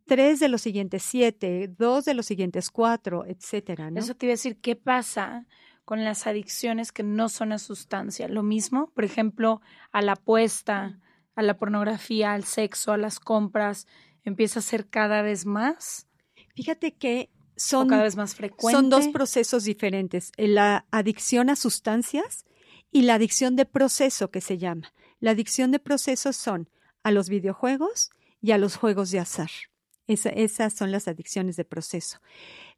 tres 0.06 0.40
de 0.40 0.50
los 0.50 0.62
siguientes 0.62 1.04
siete, 1.04 1.68
dos 1.78 2.04
de 2.06 2.16
los 2.16 2.26
siguientes 2.26 2.72
cuatro, 2.72 3.26
etcétera. 3.26 3.92
Eso 3.96 4.16
te 4.16 4.26
iba 4.26 4.32
a 4.32 4.38
decir, 4.38 4.60
¿qué 4.60 4.76
pasa 4.76 5.46
con 5.86 6.04
las 6.04 6.26
adicciones 6.26 6.92
que 6.92 7.04
no 7.04 7.30
son 7.30 7.52
a 7.52 7.60
sustancia? 7.60 8.28
Lo 8.28 8.42
mismo, 8.42 8.90
por 8.96 9.04
ejemplo, 9.04 9.62
a 9.92 10.02
la 10.02 10.14
apuesta, 10.14 11.00
a 11.38 11.44
la 11.44 11.58
pornografía, 11.58 12.34
al 12.34 12.44
sexo, 12.44 12.92
a 12.92 12.98
las 12.98 13.20
compras, 13.20 13.88
empieza 14.24 14.60
a 14.60 14.64
ser 14.64 14.90
cada 14.90 15.22
vez 15.22 15.46
más. 15.46 16.08
Fíjate 16.56 16.96
que 16.96 17.30
son, 17.56 17.88
cada 17.88 18.04
vez 18.04 18.16
más 18.18 18.36
frecuentes. 18.36 18.78
Son 18.78 18.90
dos 18.90 19.08
procesos 19.10 19.64
diferentes, 19.64 20.32
la 20.36 20.86
adicción 20.92 21.50
a 21.52 21.56
sustancias 21.56 22.46
y 22.92 23.04
la 23.04 23.14
adicción 23.14 23.56
de 23.56 23.66
proceso 23.66 24.32
que 24.32 24.42
se 24.42 24.58
llama. 24.58 24.94
La 25.20 25.32
adicción 25.32 25.72
de 25.72 25.80
proceso 25.80 26.34
son 26.34 26.70
a 27.04 27.12
los 27.12 27.30
videojuegos 27.30 28.10
y 28.42 28.52
a 28.52 28.58
los 28.58 28.76
juegos 28.76 29.12
de 29.12 29.20
azar. 29.20 29.52
Esas 30.08 30.74
son 30.74 30.92
las 30.92 31.08
adicciones 31.08 31.56
de 31.56 31.66
proceso. 31.66 32.20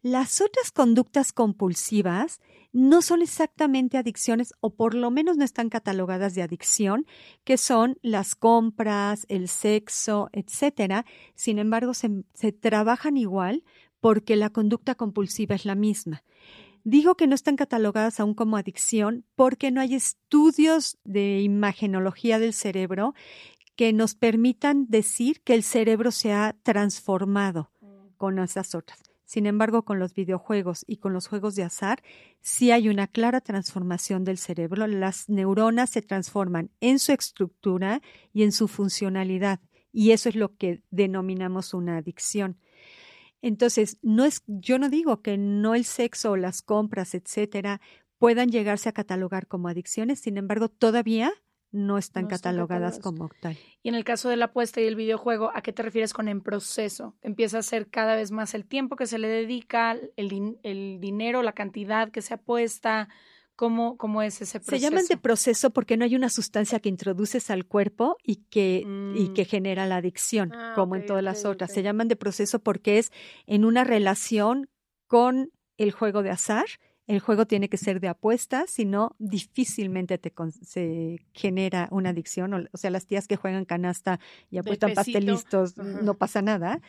Las 0.02 0.42
otras 0.42 0.72
conductas 0.72 1.32
compulsivas 1.32 2.42
no 2.72 3.02
son 3.02 3.22
exactamente 3.22 3.98
adicciones 3.98 4.54
o 4.62 4.76
por 4.76 4.94
lo 4.94 5.12
menos 5.12 5.38
no 5.38 5.44
están 5.44 5.70
catalogadas 5.70 6.36
de 6.36 6.42
adicción, 6.42 7.06
que 7.44 7.58
son 7.58 7.98
las 8.02 8.36
compras, 8.36 9.26
el 9.30 9.48
sexo, 9.48 10.30
etcétera. 10.32 11.06
Sin 11.36 11.60
embargo, 11.60 11.94
se 11.94 12.52
trabajan 12.52 13.18
igual 13.18 13.64
porque 14.00 14.36
la 14.36 14.50
conducta 14.50 14.96
compulsiva 14.96 15.56
es 15.56 15.66
la 15.66 15.76
misma. 15.76 16.24
Digo 16.86 17.16
que 17.16 17.28
no 17.28 17.36
están 17.36 17.58
catalogadas 17.58 18.20
aún 18.20 18.34
como 18.34 18.56
adicción 18.56 19.26
porque 19.36 19.70
no 19.70 19.82
hay 19.82 19.96
estudios 19.96 20.98
de 21.04 21.42
imagenología 21.42 22.40
del 22.40 22.54
cerebro 22.54 23.14
que 23.80 23.94
nos 23.94 24.14
permitan 24.14 24.88
decir 24.90 25.40
que 25.42 25.54
el 25.54 25.64
cerebro 25.64 26.12
se 26.12 26.34
ha 26.34 26.54
transformado 26.64 27.72
con 28.18 28.38
esas 28.40 28.76
otras. 28.76 29.02
Sin 29.24 29.46
embargo, 29.46 29.86
con 29.86 30.00
los 30.00 30.14
videojuegos 30.14 30.84
y 30.86 30.98
con 30.98 31.14
los 31.14 31.30
juegos 31.30 31.56
de 31.56 31.64
azar, 31.64 32.04
sí 32.42 32.72
hay 32.72 32.90
una 32.90 33.08
clara 33.08 33.40
transformación 33.40 34.26
del 34.26 34.38
cerebro. 34.38 34.86
Las 34.86 35.30
neuronas 35.30 35.92
se 35.92 36.02
transforman 36.02 36.72
en 36.82 37.00
su 37.00 37.14
estructura 37.14 38.02
y 38.34 38.44
en 38.44 38.52
su 38.52 38.68
funcionalidad. 38.68 39.62
Y 39.94 40.12
eso 40.12 40.28
es 40.28 40.36
lo 40.36 40.58
que 40.58 40.84
denominamos 40.90 41.74
una 41.74 41.96
adicción. 41.96 42.58
Entonces, 43.42 43.98
no 44.02 44.26
es, 44.26 44.44
yo 44.46 44.78
no 44.78 44.90
digo 44.90 45.22
que 45.22 45.38
no 45.38 45.74
el 45.74 45.86
sexo 45.86 46.32
o 46.32 46.36
las 46.36 46.62
compras, 46.62 47.16
etcétera, 47.16 47.80
puedan 48.18 48.50
llegarse 48.50 48.90
a 48.90 48.92
catalogar 48.92 49.48
como 49.48 49.70
adicciones, 49.70 50.20
sin 50.20 50.38
embargo, 50.38 50.68
todavía 50.68 51.32
no 51.72 51.98
están 51.98 52.28
catalogadas 52.28 53.00
como 53.00 53.30
tal. 53.42 53.58
Y 53.84 53.90
en 53.90 53.96
el 53.96 54.04
caso 54.04 54.30
de 54.30 54.38
la 54.38 54.46
apuesta 54.46 54.82
y 54.82 54.86
el 54.86 54.96
videojuego, 54.96 55.52
¿a 55.54 55.62
qué 55.62 55.74
te 55.74 55.84
refieres 55.84 56.14
con 56.14 56.28
en 56.28 56.42
proceso? 56.42 57.16
Empieza 57.22 57.60
a 57.60 57.64
ser 57.64 57.90
cada 57.90 58.16
vez 58.16 58.32
más 58.32 58.54
el 58.54 58.66
tiempo 58.66 58.96
que 58.96 59.06
se 59.06 59.20
le 59.20 59.28
dedica, 59.28 59.98
el, 60.16 60.58
el 60.64 60.98
dinero, 61.00 61.44
la 61.44 61.54
cantidad 61.54 62.12
que 62.12 62.22
se 62.22 62.34
apuesta, 62.34 63.10
¿Cómo, 63.60 63.98
¿Cómo, 63.98 64.22
es 64.22 64.42
ese 64.42 64.62
proceso? 64.62 64.78
Se 64.78 64.80
llaman 64.80 65.06
de 65.10 65.18
proceso 65.18 65.72
porque 65.72 65.98
no 65.98 66.06
hay 66.06 66.16
una 66.16 66.30
sustancia 66.30 66.80
que 66.80 66.88
introduces 66.88 67.50
al 67.50 67.66
cuerpo 67.66 68.16
y 68.24 68.38
que, 68.50 68.86
y 69.16 69.34
que 69.34 69.42
mm. 69.42 69.46
genera 69.48 69.86
la 69.86 69.98
adicción, 69.98 70.54
ah, 70.54 70.72
como 70.76 70.96
en 70.96 71.06
todas 71.06 71.22
las 71.22 71.44
otras. 71.44 71.74
Se 71.74 71.84
llaman 71.84 72.08
de 72.08 72.16
proceso 72.16 72.60
porque 72.60 73.00
es 73.00 73.12
en 73.48 73.66
una 73.66 73.84
relación 73.84 74.70
con 75.08 75.52
el 75.76 75.92
juego 75.92 76.24
de 76.24 76.30
azar. 76.30 76.68
El 77.10 77.22
juego 77.22 77.48
tiene 77.48 77.70
que 77.70 77.78
ser 77.78 78.00
de 78.00 78.08
apuesta, 78.08 78.66
si 78.68 78.86
no, 78.86 79.16
difícilmente 79.18 80.20
te 80.20 80.32
se 80.62 81.26
genera 81.34 81.88
una 81.90 82.12
adicción. 82.12 82.70
O, 82.72 82.78
sea, 82.78 82.92
las 82.92 83.08
tías 83.08 83.28
que 83.28 83.36
juegan 83.36 83.66
canasta 83.66 84.20
y 84.52 84.60
apuestan 84.60 84.94
pastelistos, 84.94 85.76
no 85.76 86.14
pasa 86.14 86.44
nada. 86.44 86.82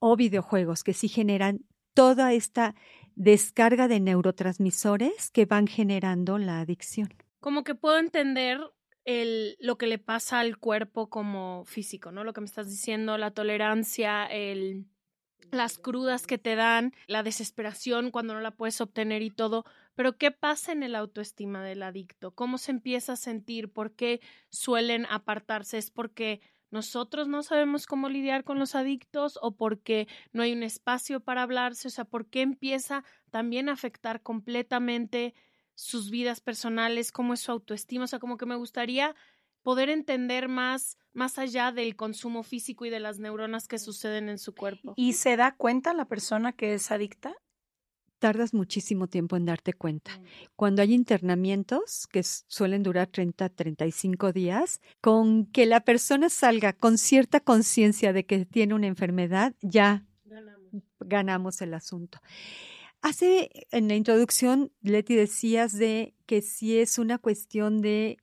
O 0.00 0.16
videojuegos 0.16 0.82
que 0.82 0.94
sí 0.94 1.06
generan 1.06 1.60
toda 1.94 2.32
esta 2.32 2.74
descarga 3.14 3.86
de 3.86 4.00
neurotransmisores 4.00 5.30
que 5.30 5.46
van 5.46 5.68
generando 5.68 6.38
la 6.38 6.58
adicción. 6.58 7.14
Como 7.38 7.62
que 7.62 7.76
puedo 7.76 8.00
entender 8.00 8.58
el, 9.04 9.56
lo 9.60 9.78
que 9.78 9.86
le 9.86 9.98
pasa 9.98 10.40
al 10.40 10.58
cuerpo 10.58 11.08
como 11.08 11.64
físico, 11.66 12.10
¿no? 12.10 12.24
Lo 12.24 12.32
que 12.32 12.40
me 12.40 12.46
estás 12.46 12.68
diciendo, 12.68 13.16
la 13.16 13.30
tolerancia, 13.30 14.26
el, 14.26 14.86
las 15.50 15.78
crudas 15.78 16.26
que 16.26 16.38
te 16.38 16.54
dan, 16.54 16.94
la 17.06 17.22
desesperación 17.22 18.10
cuando 18.10 18.34
no 18.34 18.40
la 18.40 18.52
puedes 18.52 18.80
obtener 18.80 19.22
y 19.22 19.30
todo. 19.30 19.64
Pero 19.94 20.16
¿qué 20.16 20.30
pasa 20.30 20.72
en 20.72 20.82
el 20.82 20.94
autoestima 20.94 21.62
del 21.62 21.82
adicto? 21.82 22.34
¿Cómo 22.34 22.58
se 22.58 22.70
empieza 22.70 23.14
a 23.14 23.16
sentir? 23.16 23.72
¿Por 23.72 23.94
qué 23.94 24.20
suelen 24.48 25.06
apartarse? 25.06 25.78
¿Es 25.78 25.90
porque 25.90 26.40
nosotros 26.70 27.28
no 27.28 27.42
sabemos 27.42 27.86
cómo 27.86 28.08
lidiar 28.08 28.44
con 28.44 28.58
los 28.58 28.74
adictos 28.74 29.38
o 29.42 29.54
porque 29.56 30.08
no 30.32 30.42
hay 30.42 30.54
un 30.54 30.62
espacio 30.62 31.20
para 31.20 31.42
hablarse, 31.42 31.88
o 31.88 31.90
sea, 31.90 32.06
por 32.06 32.30
qué 32.30 32.40
empieza 32.40 33.04
también 33.30 33.68
a 33.68 33.72
afectar 33.72 34.22
completamente 34.22 35.34
sus 35.74 36.10
vidas 36.10 36.40
personales, 36.40 37.12
cómo 37.12 37.34
es 37.34 37.40
su 37.40 37.52
autoestima, 37.52 38.04
o 38.04 38.06
sea, 38.06 38.18
como 38.18 38.38
que 38.38 38.46
me 38.46 38.56
gustaría 38.56 39.14
poder 39.62 39.88
entender 39.88 40.48
más 40.48 40.98
más 41.14 41.38
allá 41.38 41.72
del 41.72 41.94
consumo 41.94 42.42
físico 42.42 42.86
y 42.86 42.90
de 42.90 43.00
las 43.00 43.18
neuronas 43.18 43.68
que 43.68 43.78
suceden 43.78 44.30
en 44.30 44.38
su 44.38 44.54
cuerpo. 44.54 44.94
¿Y 44.96 45.12
se 45.12 45.36
da 45.36 45.54
cuenta 45.54 45.92
la 45.92 46.06
persona 46.06 46.52
que 46.52 46.74
es 46.74 46.90
adicta? 46.90 47.34
tardas 48.22 48.54
muchísimo 48.54 49.08
tiempo 49.08 49.36
en 49.36 49.46
darte 49.46 49.72
cuenta. 49.72 50.12
Cuando 50.54 50.80
hay 50.80 50.94
internamientos, 50.94 52.06
que 52.06 52.22
suelen 52.22 52.84
durar 52.84 53.08
30, 53.08 53.48
35 53.48 54.32
días, 54.32 54.80
con 55.00 55.46
que 55.46 55.66
la 55.66 55.80
persona 55.80 56.28
salga 56.28 56.72
con 56.72 56.98
cierta 56.98 57.40
conciencia 57.40 58.12
de 58.12 58.24
que 58.24 58.46
tiene 58.46 58.74
una 58.74 58.86
enfermedad, 58.86 59.56
ya 59.60 60.06
ganamos. 61.00 61.62
el 61.62 61.74
asunto. 61.74 62.20
Hace 63.00 63.66
en 63.72 63.88
la 63.88 63.96
introducción, 63.96 64.70
Leti, 64.82 65.16
decías 65.16 65.76
de 65.76 66.14
que 66.24 66.42
si 66.42 66.78
es 66.78 67.00
una 67.00 67.18
cuestión 67.18 67.82
de 67.82 68.18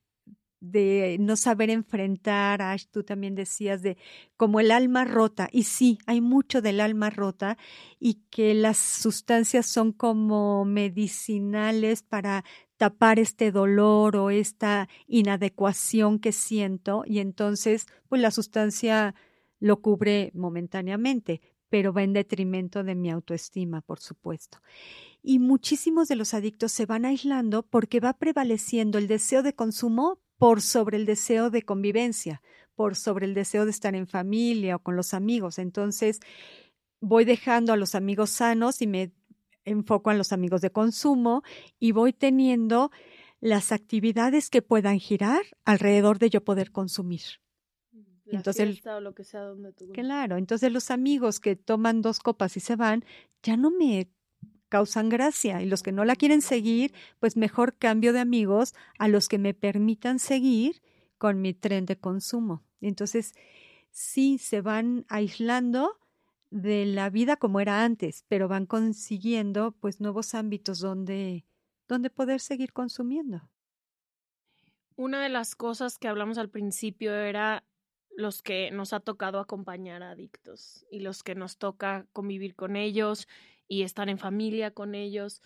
de 0.62 1.18
no 1.20 1.36
saber 1.36 1.70
enfrentar, 1.70 2.62
Ash, 2.62 2.86
tú 2.92 3.04
también 3.04 3.36
decías 3.36 3.82
de 3.82 3.98
como 4.36 4.60
el 4.60 4.72
alma 4.72 5.06
rota, 5.06 5.48
y 5.52 5.64
sí, 5.64 6.00
hay 6.06 6.22
mucho 6.22 6.62
del 6.62 6.82
alma 6.82 7.10
rota 7.10 7.58
y 8.00 8.16
que 8.30 8.54
las 8.54 8.78
sustancias 8.78 9.66
son 9.68 9.94
como 9.94 10.66
medicinales 10.66 12.04
para 12.04 12.44
tapar 12.78 13.20
este 13.20 13.52
dolor 13.52 14.16
o 14.16 14.30
esta 14.30 14.88
inadecuación 15.08 16.20
que 16.20 16.32
siento 16.32 17.04
y 17.06 17.20
entonces 17.20 17.88
pues 18.08 18.22
la 18.22 18.32
sustancia 18.32 19.16
lo 19.60 19.82
cubre 19.82 20.32
momentáneamente, 20.34 21.42
pero 21.70 21.94
va 21.94 22.04
en 22.04 22.14
detrimento 22.14 22.84
de 22.84 22.96
mi 22.96 23.12
autoestima, 23.12 23.82
por 23.82 24.00
supuesto. 24.00 24.60
Y 25.22 25.40
muchísimos 25.40 26.08
de 26.08 26.16
los 26.16 26.34
adictos 26.34 26.72
se 26.72 26.86
van 26.86 27.06
aislando 27.06 27.64
porque 27.64 28.00
va 28.00 28.14
prevaleciendo 28.14 28.98
el 28.98 29.08
deseo 29.08 29.44
de 29.44 29.54
consumo 29.54 30.22
por 30.40 30.62
sobre 30.62 30.98
el 30.98 31.06
deseo 31.06 31.52
de 31.52 31.62
convivencia, 31.62 32.42
por 32.74 32.96
sobre 32.96 33.26
el 33.26 33.34
deseo 33.36 33.66
de 33.66 33.72
estar 33.72 33.94
en 33.94 34.08
familia 34.08 34.78
o 34.78 34.80
con 34.80 34.96
los 34.96 35.14
amigos. 35.14 35.60
Entonces, 35.60 36.22
voy 37.02 37.26
dejando 37.26 37.74
a 37.74 37.78
los 37.78 37.94
amigos 37.94 38.32
sanos 38.32 38.82
y 38.82 38.88
me 38.88 39.12
enfoco 39.66 40.12
en 40.12 40.18
los 40.18 40.32
amigos 40.32 40.62
de 40.62 40.72
consumo 40.72 41.44
y 41.78 41.92
voy 41.92 42.14
teniendo 42.14 42.90
las 43.42 43.74
actividades 43.74 44.50
que 44.50 44.62
puedan 44.62 44.98
girar 45.00 45.42
alrededor 45.66 46.20
de 46.20 46.30
yo 46.30 46.44
poder 46.44 46.72
consumir. 46.72 47.22
entonces, 48.26 48.82
lo 49.02 49.14
que 49.14 49.26
sea 49.26 49.42
donde 49.42 49.74
tú... 49.74 49.90
Claro, 49.92 50.38
entonces 50.38 50.72
los 50.72 50.90
amigos 50.90 51.42
que 51.42 51.58
toman 51.58 52.02
dos 52.02 52.20
copas 52.20 52.56
y 52.56 52.62
se 52.62 52.78
van, 52.78 53.04
ya 53.44 53.58
no 53.58 53.72
me 53.72 54.10
causan 54.70 55.10
gracia 55.10 55.62
y 55.62 55.66
los 55.66 55.84
que 55.84 55.92
no 55.92 56.06
la 56.06 56.16
quieren 56.16 56.42
seguir, 56.42 56.94
pues 57.20 57.36
mejor 57.36 57.76
cambio 57.78 58.14
de 58.14 58.20
amigos 58.20 58.74
a 58.98 59.08
los 59.08 59.28
que 59.28 59.38
me 59.38 59.54
permitan 59.54 60.20
seguir 60.20 60.82
con 61.18 61.42
mi 61.42 61.54
tren 61.54 61.86
de 61.86 61.98
consumo. 61.98 62.64
Entonces, 62.80 63.34
sí 63.92 64.38
se 64.38 64.62
van 64.62 65.06
aislando 65.10 65.98
de 66.52 66.86
la 66.86 67.10
vida 67.10 67.36
como 67.36 67.60
era 67.60 67.84
antes, 67.84 68.26
pero 68.28 68.48
van 68.48 68.66
consiguiendo 68.66 69.74
pues 69.74 70.00
nuevos 70.00 70.34
ámbitos 70.34 70.80
donde, 70.80 71.46
donde 71.88 72.10
poder 72.10 72.40
seguir 72.40 72.74
consumiendo. 72.74 73.50
Una 74.96 75.22
de 75.22 75.30
las 75.30 75.56
cosas 75.56 75.98
que 75.98 76.08
hablamos 76.08 76.38
al 76.38 76.50
principio 76.50 77.14
era 77.14 77.64
los 78.16 78.42
que 78.42 78.70
nos 78.72 78.92
ha 78.94 79.00
tocado 79.00 79.40
acompañar 79.40 80.04
a 80.04 80.12
adictos 80.12 80.86
y 80.92 81.00
los 81.00 81.24
que 81.24 81.36
nos 81.36 81.58
toca 81.58 82.06
convivir 82.12 82.56
con 82.56 82.76
ellos 82.76 83.28
y 83.70 83.84
estar 83.84 84.10
en 84.10 84.18
familia 84.18 84.72
con 84.72 84.96
ellos. 84.96 85.42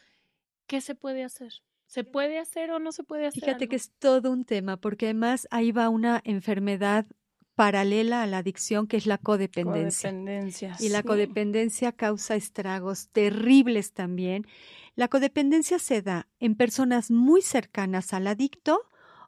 ¿Qué 0.66 0.82
se 0.82 0.96
puede 0.96 1.24
hacer? 1.24 1.54
¿Se 1.86 2.04
puede 2.04 2.40
hacer 2.40 2.72
o 2.72 2.80
no 2.80 2.92
se 2.92 3.04
puede 3.04 3.28
hacer? 3.28 3.44
Fíjate 3.44 3.68
que 3.68 3.76
es 3.76 3.92
todo 4.00 4.32
un 4.32 4.46
tema, 4.46 4.78
porque 4.78 5.08
además 5.08 5.48
ahí 5.52 5.72
va 5.72 5.90
una 5.90 6.22
enfermedad 6.24 7.06
paralela 7.54 8.24
a 8.24 8.28
la 8.28 8.40
adicción, 8.40 8.88
que 8.88 8.98
es 8.98 9.06
la 9.06 9.20
codependencia. 9.20 10.10
codependencia 10.10 10.76
y 10.80 10.90
la 10.90 11.04
codependencia 11.04 11.92
causa 11.92 12.36
estragos 12.36 13.10
terribles 13.10 13.94
también. 13.94 14.48
La 14.96 15.08
codependencia 15.08 15.78
se 15.78 16.02
da 16.02 16.28
en 16.40 16.56
personas 16.56 17.12
muy 17.12 17.44
cercanas 17.44 18.14
al 18.14 18.26
adicto 18.26 18.82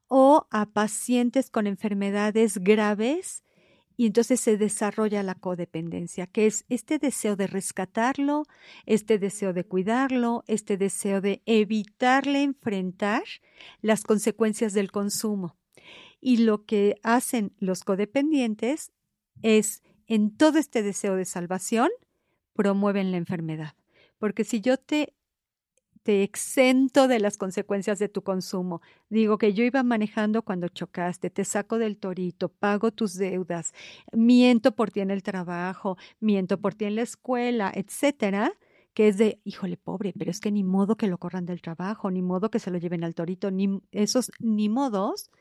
o 0.08 0.48
a 0.50 0.68
pacientes 0.68 1.52
con 1.52 1.68
enfermedades 1.68 2.58
graves 2.60 3.45
y 3.98 4.06
entonces 4.06 4.40
se 4.40 4.58
desarrolla 4.58 5.24
la 5.24 5.36
codependencia, 5.36 6.28
que 6.28 6.48
es 6.48 6.66
este 6.70 7.00
deseo 7.00 7.36
de 7.36 7.48
rescatarlo, 7.48 8.44
este 8.86 9.20
deseo 9.20 9.54
de 9.54 9.64
cuidarlo, 9.64 10.44
este 10.48 10.78
deseo 10.78 11.22
de 11.22 11.42
evitarle 11.46 12.44
enfrentar 12.44 13.24
las 13.82 14.04
consecuencias 14.04 14.74
del 14.74 14.92
consumo. 14.92 15.56
Y 16.20 16.38
lo 16.38 16.66
que 16.66 16.96
hacen 17.04 17.54
los 17.60 17.84
codependientes 17.84 18.92
es, 19.42 19.84
en 20.08 20.36
todo 20.36 20.58
este 20.60 20.84
deseo 20.84 21.16
de 21.16 21.26
salvación, 21.26 21.90
promueven 22.54 23.12
la 23.12 23.18
enfermedad. 23.18 23.76
Porque 24.18 24.44
si 24.44 24.62
yo 24.62 24.78
te 24.78 25.14
te 26.06 26.22
exento 26.22 27.08
de 27.08 27.20
las 27.20 27.36
consecuencias 27.36 27.98
de 27.98 28.10
tu 28.10 28.22
consumo. 28.22 28.80
Digo 29.10 29.40
que 29.40 29.56
yo 29.56 29.64
iba 29.64 29.82
manejando 29.82 30.44
cuando 30.44 30.68
chocaste, 30.68 31.32
te 31.32 31.44
saco 31.44 31.80
del 31.80 31.98
torito, 31.98 32.50
pago 32.50 32.92
tus 32.92 33.16
deudas, 33.16 33.74
miento 34.14 34.76
por 34.76 34.92
ti 34.92 35.00
en 35.00 35.10
el 35.10 35.24
trabajo, 35.24 35.98
miento 36.20 36.62
por 36.62 36.76
ti 36.76 36.86
en 36.86 36.98
la 36.98 37.02
escuela, 37.02 37.72
etcétera, 37.74 38.54
que 38.94 39.08
es 39.08 39.18
de, 39.18 39.42
híjole, 39.46 39.78
pobre, 39.78 40.14
pero 40.16 40.30
es 40.30 40.40
que 40.40 40.52
ni 40.52 40.64
modo 40.64 40.96
que 40.96 41.08
lo 41.08 41.18
corran 41.18 41.48
del 41.48 41.64
trabajo, 41.64 42.12
ni 42.12 42.22
modo 42.22 42.52
que 42.52 42.60
se 42.60 42.70
lo 42.70 42.78
lleven 42.78 43.04
al 43.04 43.16
torito, 43.16 43.50
ni 43.50 43.82
esos 43.92 44.32
ni 44.38 44.70
modos. 44.70 45.32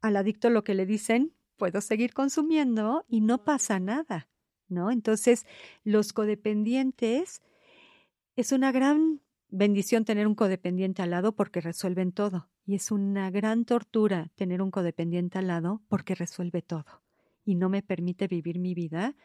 Al 0.00 0.16
adicto 0.16 0.48
lo 0.48 0.64
que 0.64 0.72
le 0.72 0.86
dicen, 0.86 1.34
puedo 1.58 1.82
seguir 1.82 2.14
consumiendo 2.14 3.04
y 3.06 3.20
no 3.20 3.44
pasa 3.44 3.78
nada, 3.78 4.30
¿no? 4.66 4.90
Entonces, 4.90 5.44
los 5.84 6.14
codependientes 6.14 7.42
es 8.34 8.52
una 8.52 8.72
gran 8.72 9.20
bendición 9.50 10.04
tener 10.04 10.26
un 10.26 10.34
codependiente 10.34 11.02
al 11.02 11.10
lado 11.10 11.34
porque 11.34 11.60
resuelven 11.60 12.12
todo. 12.12 12.48
Y 12.66 12.74
es 12.74 12.90
una 12.90 13.30
gran 13.30 13.64
tortura 13.64 14.30
tener 14.36 14.62
un 14.62 14.70
codependiente 14.70 15.38
al 15.38 15.48
lado 15.48 15.82
porque 15.88 16.14
resuelve 16.14 16.62
todo. 16.62 17.02
Y 17.44 17.54
no 17.54 17.68
me 17.68 17.82
permite 17.82 18.28
vivir 18.28 18.58
mi 18.58 18.74
vida 18.74 19.16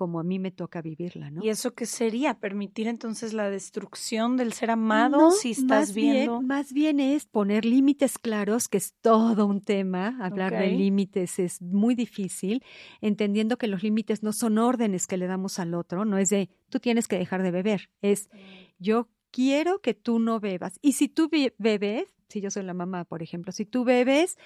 como 0.00 0.18
a 0.18 0.22
mí 0.22 0.38
me 0.38 0.50
toca 0.50 0.80
vivirla, 0.80 1.30
¿no? 1.30 1.44
¿Y 1.44 1.50
eso 1.50 1.74
qué 1.74 1.84
sería? 1.84 2.40
¿Permitir 2.40 2.88
entonces 2.88 3.34
la 3.34 3.50
destrucción 3.50 4.38
del 4.38 4.54
ser 4.54 4.70
amado 4.70 5.30
si 5.30 5.50
estás 5.50 5.88
más 5.88 5.94
viendo? 5.94 6.38
Bien, 6.38 6.46
más 6.46 6.72
bien 6.72 7.00
es 7.00 7.26
poner 7.26 7.66
límites 7.66 8.16
claros, 8.16 8.68
que 8.68 8.78
es 8.78 8.94
todo 9.02 9.44
un 9.44 9.60
tema. 9.60 10.16
Hablar 10.20 10.56
de 10.56 10.68
límites 10.68 11.38
es 11.38 11.60
muy 11.60 11.94
difícil, 11.94 12.64
entendiendo 13.02 13.58
que 13.58 13.66
los 13.66 13.82
límites 13.82 14.22
no 14.22 14.32
son 14.32 14.56
órdenes 14.56 15.06
que 15.06 15.18
le 15.18 15.26
damos 15.26 15.58
al 15.58 15.74
otro, 15.74 16.06
no 16.06 16.16
es 16.16 16.30
de 16.30 16.48
tú 16.70 16.80
tienes 16.80 17.06
que 17.06 17.18
dejar 17.18 17.42
de 17.42 17.50
beber, 17.50 17.90
es 18.00 18.30
yo 18.78 19.08
quiero 19.30 19.80
que 19.80 19.94
tú 19.94 20.18
no 20.18 20.40
bebas. 20.40 20.78
Y 20.82 20.92
si 20.92 21.08
tú 21.08 21.30
bebes, 21.58 22.14
si 22.28 22.40
yo 22.40 22.50
soy 22.50 22.62
la 22.62 22.74
mamá, 22.74 23.04
por 23.04 23.22
ejemplo, 23.22 23.52
si 23.52 23.64
tú 23.64 23.84
bebes, 23.84 24.38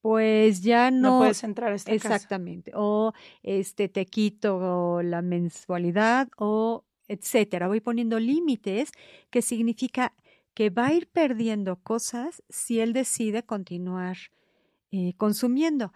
pues 0.00 0.62
ya 0.62 0.90
no, 0.90 1.12
no 1.12 1.18
puedes 1.18 1.44
entrar 1.44 1.72
a 1.72 1.74
esta 1.74 1.92
exactamente 1.92 2.72
o 2.74 3.12
este 3.42 3.88
te 3.88 4.06
quito 4.06 5.02
la 5.02 5.20
mensualidad 5.20 6.28
o 6.38 6.84
etcétera. 7.06 7.68
Voy 7.68 7.80
poniendo 7.80 8.18
límites 8.18 8.92
que 9.30 9.42
significa 9.42 10.14
que 10.54 10.70
va 10.70 10.86
a 10.86 10.94
ir 10.94 11.08
perdiendo 11.08 11.76
cosas 11.76 12.42
si 12.48 12.80
él 12.80 12.92
decide 12.92 13.42
continuar 13.42 14.16
eh, 14.90 15.14
consumiendo. 15.16 15.92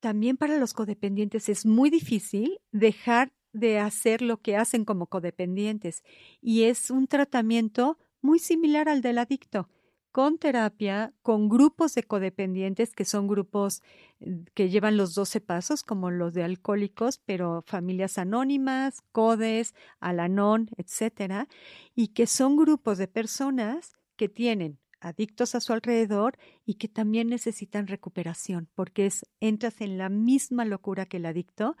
También 0.00 0.36
para 0.36 0.58
los 0.58 0.72
codependientes 0.72 1.48
es 1.48 1.66
muy 1.66 1.90
difícil 1.90 2.60
dejar 2.72 3.32
de 3.52 3.78
hacer 3.78 4.22
lo 4.22 4.38
que 4.38 4.56
hacen 4.56 4.84
como 4.84 5.06
codependientes 5.06 6.02
y 6.40 6.64
es 6.64 6.90
un 6.90 7.06
tratamiento 7.06 7.98
muy 8.22 8.38
similar 8.38 8.88
al 8.88 9.02
del 9.02 9.18
adicto, 9.18 9.68
con 10.12 10.38
terapia, 10.38 11.14
con 11.22 11.48
grupos 11.48 11.94
de 11.94 12.02
codependientes 12.02 12.94
que 12.94 13.04
son 13.04 13.28
grupos 13.28 13.82
eh, 14.20 14.44
que 14.54 14.68
llevan 14.68 14.96
los 14.96 15.14
12 15.14 15.40
pasos 15.40 15.82
como 15.82 16.10
los 16.10 16.34
de 16.34 16.42
alcohólicos, 16.42 17.18
pero 17.24 17.62
familias 17.66 18.18
anónimas, 18.18 19.02
codes, 19.12 19.74
alanón, 20.00 20.68
etcétera, 20.76 21.48
y 21.94 22.08
que 22.08 22.26
son 22.26 22.56
grupos 22.56 22.98
de 22.98 23.08
personas 23.08 23.92
que 24.16 24.28
tienen 24.28 24.78
adictos 25.00 25.54
a 25.54 25.60
su 25.60 25.72
alrededor 25.72 26.36
y 26.66 26.74
que 26.74 26.88
también 26.88 27.28
necesitan 27.28 27.86
recuperación, 27.86 28.68
porque 28.74 29.06
es 29.06 29.24
entras 29.40 29.80
en 29.80 29.96
la 29.96 30.08
misma 30.08 30.64
locura 30.64 31.06
que 31.06 31.16
el 31.16 31.26
adicto, 31.26 31.76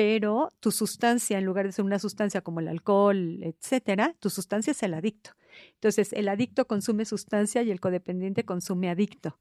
pero 0.00 0.48
tu 0.60 0.70
sustancia, 0.70 1.36
en 1.36 1.44
lugar 1.44 1.66
de 1.66 1.72
ser 1.72 1.84
una 1.84 1.98
sustancia 1.98 2.40
como 2.40 2.60
el 2.60 2.68
alcohol, 2.68 3.42
etcétera, 3.42 4.16
tu 4.18 4.30
sustancia 4.30 4.70
es 4.70 4.82
el 4.82 4.94
adicto. 4.94 5.32
Entonces, 5.74 6.14
el 6.14 6.30
adicto 6.30 6.66
consume 6.66 7.04
sustancia 7.04 7.62
y 7.62 7.70
el 7.70 7.80
codependiente 7.80 8.46
consume 8.46 8.88
adicto, 8.88 9.38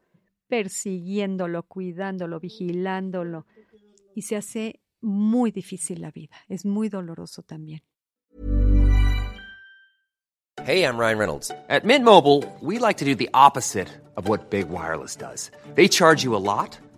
persiguiéndolo, 0.49 1.63
cuidándolo, 1.63 2.41
vigilándolo. 2.41 3.45
Y 4.13 4.23
se 4.23 4.35
hace 4.35 4.81
muy 4.99 5.51
difícil 5.51 6.01
la 6.01 6.11
vida, 6.11 6.35
es 6.49 6.65
muy 6.65 6.89
doloroso 6.89 7.41
también. 7.41 7.81
Hey, 10.65 10.83
I'm 10.83 10.97
Ryan 10.97 11.17
Reynolds. 11.17 11.51
At 11.69 11.85
Mint 11.85 12.03
Mobile, 12.03 12.43
we 12.61 12.79
like 12.79 12.97
to 12.97 13.05
do 13.05 13.15
the 13.15 13.29
opposite 13.33 13.87
of 14.17 14.27
what 14.27 14.49
Big 14.49 14.67
Wireless 14.69 15.15
does. 15.15 15.51
They 15.75 15.87
charge 15.87 16.25
you 16.25 16.35
a 16.35 16.43
lot. 16.43 16.77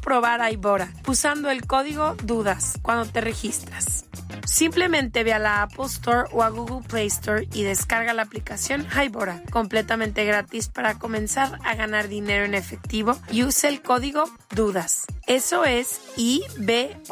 probar 0.00 0.40
Hybora 0.50 0.92
usando 1.06 1.50
el 1.50 1.66
código 1.66 2.14
DUDAS 2.24 2.78
cuando 2.80 3.04
te 3.04 3.20
registras. 3.20 4.06
Simplemente 4.46 5.22
ve 5.22 5.34
a 5.34 5.38
la 5.38 5.62
Apple 5.62 5.84
Store 5.86 6.28
o 6.32 6.42
a 6.42 6.48
Google 6.48 6.86
Play 6.88 7.08
Store 7.08 7.46
y 7.52 7.62
descarga 7.62 8.14
la 8.14 8.22
aplicación 8.22 8.86
Hybora, 8.86 9.42
completamente 9.50 10.24
gratis 10.24 10.68
para 10.68 10.98
comenzar 10.98 11.58
a 11.64 11.74
ganar 11.74 12.08
dinero 12.08 12.46
en 12.46 12.54
efectivo 12.54 13.18
y 13.30 13.42
use 13.44 13.68
el 13.68 13.82
código 13.82 14.24
DUDAS. 14.54 15.04
Eso 15.26 15.64
es 15.64 16.00
I-B-O-T-T-A 16.16 17.04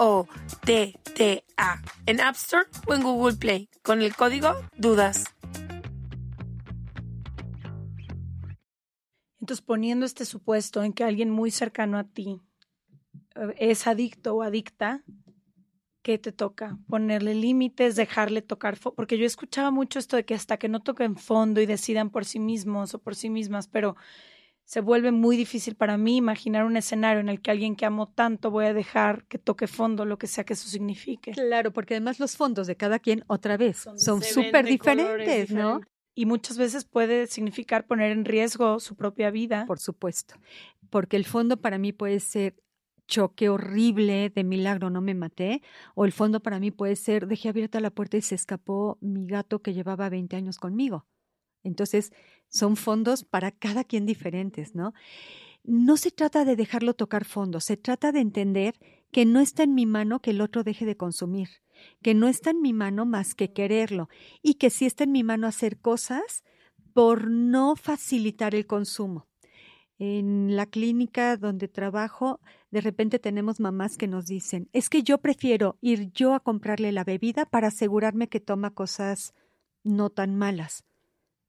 en 2.07 2.21
App 2.21 2.37
Store 2.37 2.67
o 2.87 2.95
en 2.95 3.03
Google 3.03 3.37
Play 3.37 3.69
con 3.83 4.01
el 4.01 4.17
código 4.17 4.55
DUDAS. 4.77 5.25
Entonces, 9.41 9.63
poniendo 9.63 10.07
este 10.07 10.25
supuesto 10.25 10.83
en 10.83 10.95
que 10.95 11.05
alguien 11.05 11.29
muy 11.29 11.51
cercano 11.51 11.99
a 11.99 12.05
ti 12.05 12.41
es 13.59 13.87
adicto 13.87 14.37
o 14.37 14.43
adicta, 14.43 15.03
¿qué 16.03 16.19
te 16.19 16.33
toca? 16.33 16.79
Ponerle 16.89 17.35
límites, 17.35 17.97
dejarle 17.97 18.43
tocar, 18.43 18.79
porque 18.95 19.19
yo 19.19 19.27
escuchaba 19.27 19.71
mucho 19.71 19.99
esto 19.99 20.17
de 20.17 20.25
que 20.25 20.35
hasta 20.35 20.59
que 20.59 20.69
no 20.69 20.81
toquen 20.81 21.17
fondo 21.17 21.61
y 21.61 21.67
decidan 21.67 22.11
por 22.11 22.25
sí 22.25 22.39
mismos 22.39 22.95
o 22.95 22.99
por 22.99 23.17
sí 23.17 23.31
mismas, 23.31 23.69
pero 23.69 23.97
se 24.65 24.81
vuelve 24.81 25.13
muy 25.13 25.37
difícil 25.37 25.77
para 25.77 25.99
mí 25.99 26.17
imaginar 26.17 26.65
un 26.65 26.77
escenario 26.77 27.21
en 27.21 27.29
el 27.29 27.41
que 27.41 27.51
alguien 27.51 27.77
que 27.77 27.85
amo 27.87 28.09
tanto 28.09 28.51
voy 28.51 28.67
a 28.67 28.75
dejar 28.75 29.25
que 29.27 29.39
toque 29.39 29.67
fondo, 29.67 30.05
lo 30.05 30.19
que 30.19 30.27
sea 30.27 30.45
que 30.45 30.55
eso 30.55 30.69
signifique. 30.69 31.33
Claro, 31.33 31.73
porque 31.73 31.95
además 31.95 32.19
los 32.19 32.37
fondos 32.37 32.67
de 32.67 32.77
cada 32.77 32.99
quien, 32.99 33.25
otra 33.27 33.57
vez, 33.57 33.87
son 33.97 34.23
súper 34.23 34.65
diferentes, 34.65 35.51
¿no? 35.51 35.81
Y 36.15 36.27
muchas 36.27 36.57
veces 36.57 36.85
puede 36.85 37.27
significar 37.27 37.87
poner 37.87 38.13
en 38.13 38.25
riesgo 38.25 38.79
su 38.79 38.95
propia 38.95 39.31
vida. 39.31 39.65
Por 39.67 39.81
supuesto, 39.81 40.37
porque 40.89 41.17
el 41.17 41.25
fondo 41.25 41.57
para 41.57 41.77
mí 41.77 41.93
puede 41.93 42.21
ser 42.21 42.55
choque 43.07 43.49
horrible, 43.49 44.31
de 44.31 44.45
milagro 44.45 44.91
no 44.91 45.01
me 45.01 45.15
maté, 45.15 45.63
o 45.95 46.05
el 46.05 46.13
fondo 46.13 46.41
para 46.41 46.61
mí 46.61 46.71
puede 46.71 46.97
ser 46.97 47.27
dejé 47.27 47.49
abierta 47.49 47.81
la 47.81 47.91
puerta 47.91 48.17
y 48.17 48.23
se 48.23 48.35
escapó 48.35 48.99
mi 49.01 49.27
gato 49.27 49.63
que 49.63 49.75
llevaba 49.75 50.09
20 50.09 50.37
años 50.37 50.59
conmigo. 50.59 51.07
Entonces, 51.63 52.13
son 52.49 52.77
fondos 52.77 53.25
para 53.25 53.51
cada 53.51 53.85
quien 53.85 54.07
diferentes, 54.07 54.75
¿no? 54.75 54.93
No 55.65 55.97
se 55.97 56.11
trata 56.11 56.45
de 56.45 56.57
dejarlo 56.57 56.95
tocar 56.95 57.25
fondo, 57.25 57.61
se 57.61 57.77
trata 57.77 58.13
de 58.13 58.21
entender 58.21 58.75
que 59.11 59.25
no 59.25 59.41
está 59.41 59.63
en 59.63 59.75
mi 59.75 59.87
mano 59.87 60.21
que 60.21 60.31
el 60.31 60.41
otro 60.41 60.63
deje 60.63 60.85
de 60.85 60.97
consumir, 60.97 61.49
que 62.03 62.15
no 62.15 62.29
está 62.29 62.51
en 62.51 62.61
mi 62.61 62.73
mano 62.73 63.07
más 63.07 63.35
que 63.35 63.53
quererlo 63.53 64.09
y 64.43 64.55
que 64.55 64.71
sí 64.71 64.85
está 64.85 65.05
en 65.05 65.13
mi 65.13 65.25
mano 65.25 65.47
hacer 65.47 65.81
cosas 65.81 66.45
por 66.93 67.31
no 67.31 67.77
facilitar 67.77 68.55
el 68.55 68.67
consumo. 68.67 69.27
En 69.99 70.57
la 70.57 70.67
clínica 70.67 71.37
donde 71.37 71.69
trabajo, 71.69 72.41
de 72.71 72.81
repente 72.81 73.19
tenemos 73.19 73.61
mamás 73.61 73.97
que 73.97 74.09
nos 74.09 74.27
dicen, 74.27 74.69
es 74.73 74.89
que 74.89 75.03
yo 75.03 75.19
prefiero 75.19 75.79
ir 75.81 76.11
yo 76.13 76.35
a 76.35 76.41
comprarle 76.41 76.91
la 76.93 77.05
bebida 77.05 77.45
para 77.47 77.69
asegurarme 77.69 78.29
que 78.29 78.41
toma 78.41 78.71
cosas 78.71 79.35
no 79.85 80.11
tan 80.11 80.37
malas 80.37 80.85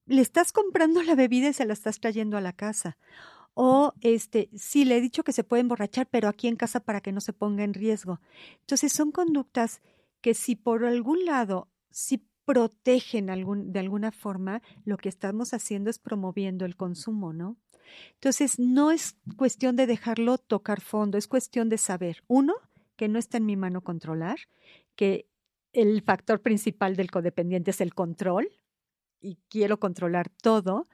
le 0.05 0.21
estás 0.21 0.51
comprando 0.51 1.01
la 1.01 1.15
bebida 1.15 1.49
y 1.49 1.53
se 1.53 1.65
la 1.65 1.73
estás 1.73 1.99
trayendo 1.99 2.37
a 2.37 2.41
la 2.41 2.53
casa. 2.53 2.97
O 3.53 3.93
este, 4.01 4.49
sí, 4.55 4.85
le 4.85 4.97
he 4.97 5.01
dicho 5.01 5.23
que 5.23 5.31
se 5.31 5.43
puede 5.43 5.61
emborrachar, 5.61 6.07
pero 6.09 6.27
aquí 6.27 6.47
en 6.47 6.57
casa 6.57 6.81
para 6.81 7.01
que 7.01 7.11
no 7.11 7.21
se 7.21 7.33
ponga 7.33 7.63
en 7.63 7.73
riesgo. 7.73 8.19
Entonces 8.61 8.91
son 8.91 9.11
conductas 9.11 9.81
que 10.21 10.33
si 10.33 10.55
por 10.55 10.85
algún 10.85 11.25
lado, 11.25 11.69
si 11.89 12.27
protegen 12.45 13.27
de 13.71 13.79
alguna 13.79 14.11
forma, 14.11 14.61
lo 14.83 14.97
que 14.97 15.09
estamos 15.09 15.53
haciendo 15.53 15.89
es 15.89 15.99
promoviendo 15.99 16.65
el 16.65 16.75
consumo, 16.75 17.33
¿no? 17.33 17.57
Entonces, 18.13 18.59
no 18.59 18.91
es 18.91 19.15
cuestión 19.37 19.75
de 19.75 19.87
dejarlo 19.87 20.37
tocar 20.37 20.81
fondo, 20.81 21.17
es 21.17 21.27
cuestión 21.27 21.69
de 21.69 21.77
saber, 21.77 22.23
uno, 22.27 22.55
que 22.95 23.07
no 23.07 23.19
está 23.19 23.37
en 23.37 23.45
mi 23.45 23.57
mano 23.57 23.81
controlar, 23.81 24.37
que 24.95 25.27
el 25.73 26.01
factor 26.01 26.41
principal 26.41 26.95
del 26.95 27.11
codependiente 27.11 27.71
es 27.71 27.81
el 27.81 27.93
control, 27.93 28.49
y 29.25 29.39
quiero 29.49 29.79
controlar 29.79 30.29
todo. 30.29 30.87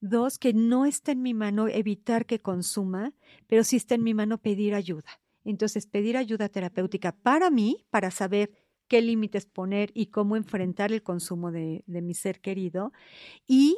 Dos, 0.00 0.38
que 0.38 0.52
no 0.54 0.86
está 0.86 1.12
en 1.12 1.22
mi 1.22 1.34
mano 1.34 1.68
evitar 1.68 2.24
que 2.24 2.38
consuma, 2.38 3.12
pero 3.46 3.64
sí 3.64 3.76
está 3.76 3.94
en 3.94 4.04
mi 4.04 4.14
mano 4.14 4.38
pedir 4.38 4.74
ayuda. 4.74 5.20
Entonces, 5.44 5.86
pedir 5.86 6.16
ayuda 6.16 6.48
terapéutica 6.48 7.12
para 7.12 7.50
mí, 7.50 7.84
para 7.90 8.10
saber 8.10 8.52
qué 8.86 9.02
límites 9.02 9.46
poner 9.46 9.90
y 9.94 10.06
cómo 10.06 10.36
enfrentar 10.36 10.92
el 10.92 11.02
consumo 11.02 11.50
de, 11.50 11.82
de 11.86 12.00
mi 12.00 12.14
ser 12.14 12.40
querido 12.40 12.92
y 13.46 13.76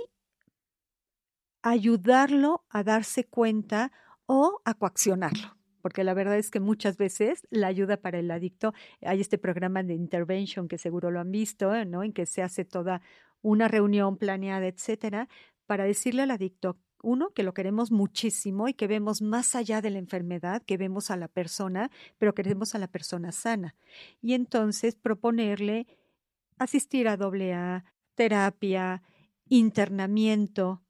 ayudarlo 1.62 2.64
a 2.68 2.82
darse 2.82 3.24
cuenta 3.24 3.92
o 4.26 4.60
a 4.64 4.74
coaccionarlo 4.74 5.60
porque 5.80 6.04
la 6.04 6.14
verdad 6.14 6.36
es 6.36 6.50
que 6.50 6.60
muchas 6.60 6.96
veces 6.96 7.46
la 7.50 7.66
ayuda 7.66 7.96
para 7.96 8.18
el 8.18 8.30
adicto, 8.30 8.74
hay 9.02 9.20
este 9.20 9.38
programa 9.38 9.82
de 9.82 9.94
intervention 9.94 10.68
que 10.68 10.78
seguro 10.78 11.10
lo 11.10 11.20
han 11.20 11.30
visto, 11.30 11.84
¿no? 11.84 12.02
En 12.02 12.12
que 12.12 12.26
se 12.26 12.42
hace 12.42 12.64
toda 12.64 13.00
una 13.42 13.68
reunión 13.68 14.16
planeada, 14.16 14.66
etcétera, 14.66 15.28
para 15.66 15.84
decirle 15.84 16.22
al 16.22 16.30
adicto, 16.30 16.78
uno, 17.02 17.30
que 17.30 17.42
lo 17.42 17.54
queremos 17.54 17.90
muchísimo 17.90 18.68
y 18.68 18.74
que 18.74 18.86
vemos 18.86 19.22
más 19.22 19.54
allá 19.54 19.80
de 19.80 19.88
la 19.88 19.98
enfermedad, 19.98 20.62
que 20.66 20.76
vemos 20.76 21.10
a 21.10 21.16
la 21.16 21.28
persona, 21.28 21.90
pero 22.18 22.34
queremos 22.34 22.74
a 22.74 22.78
la 22.78 22.88
persona 22.88 23.32
sana. 23.32 23.74
Y 24.20 24.34
entonces 24.34 24.96
proponerle 24.96 25.86
asistir 26.58 27.08
a 27.08 27.16
doble 27.16 27.54
A, 27.54 27.84
terapia, 28.14 29.02
internamiento, 29.48 30.82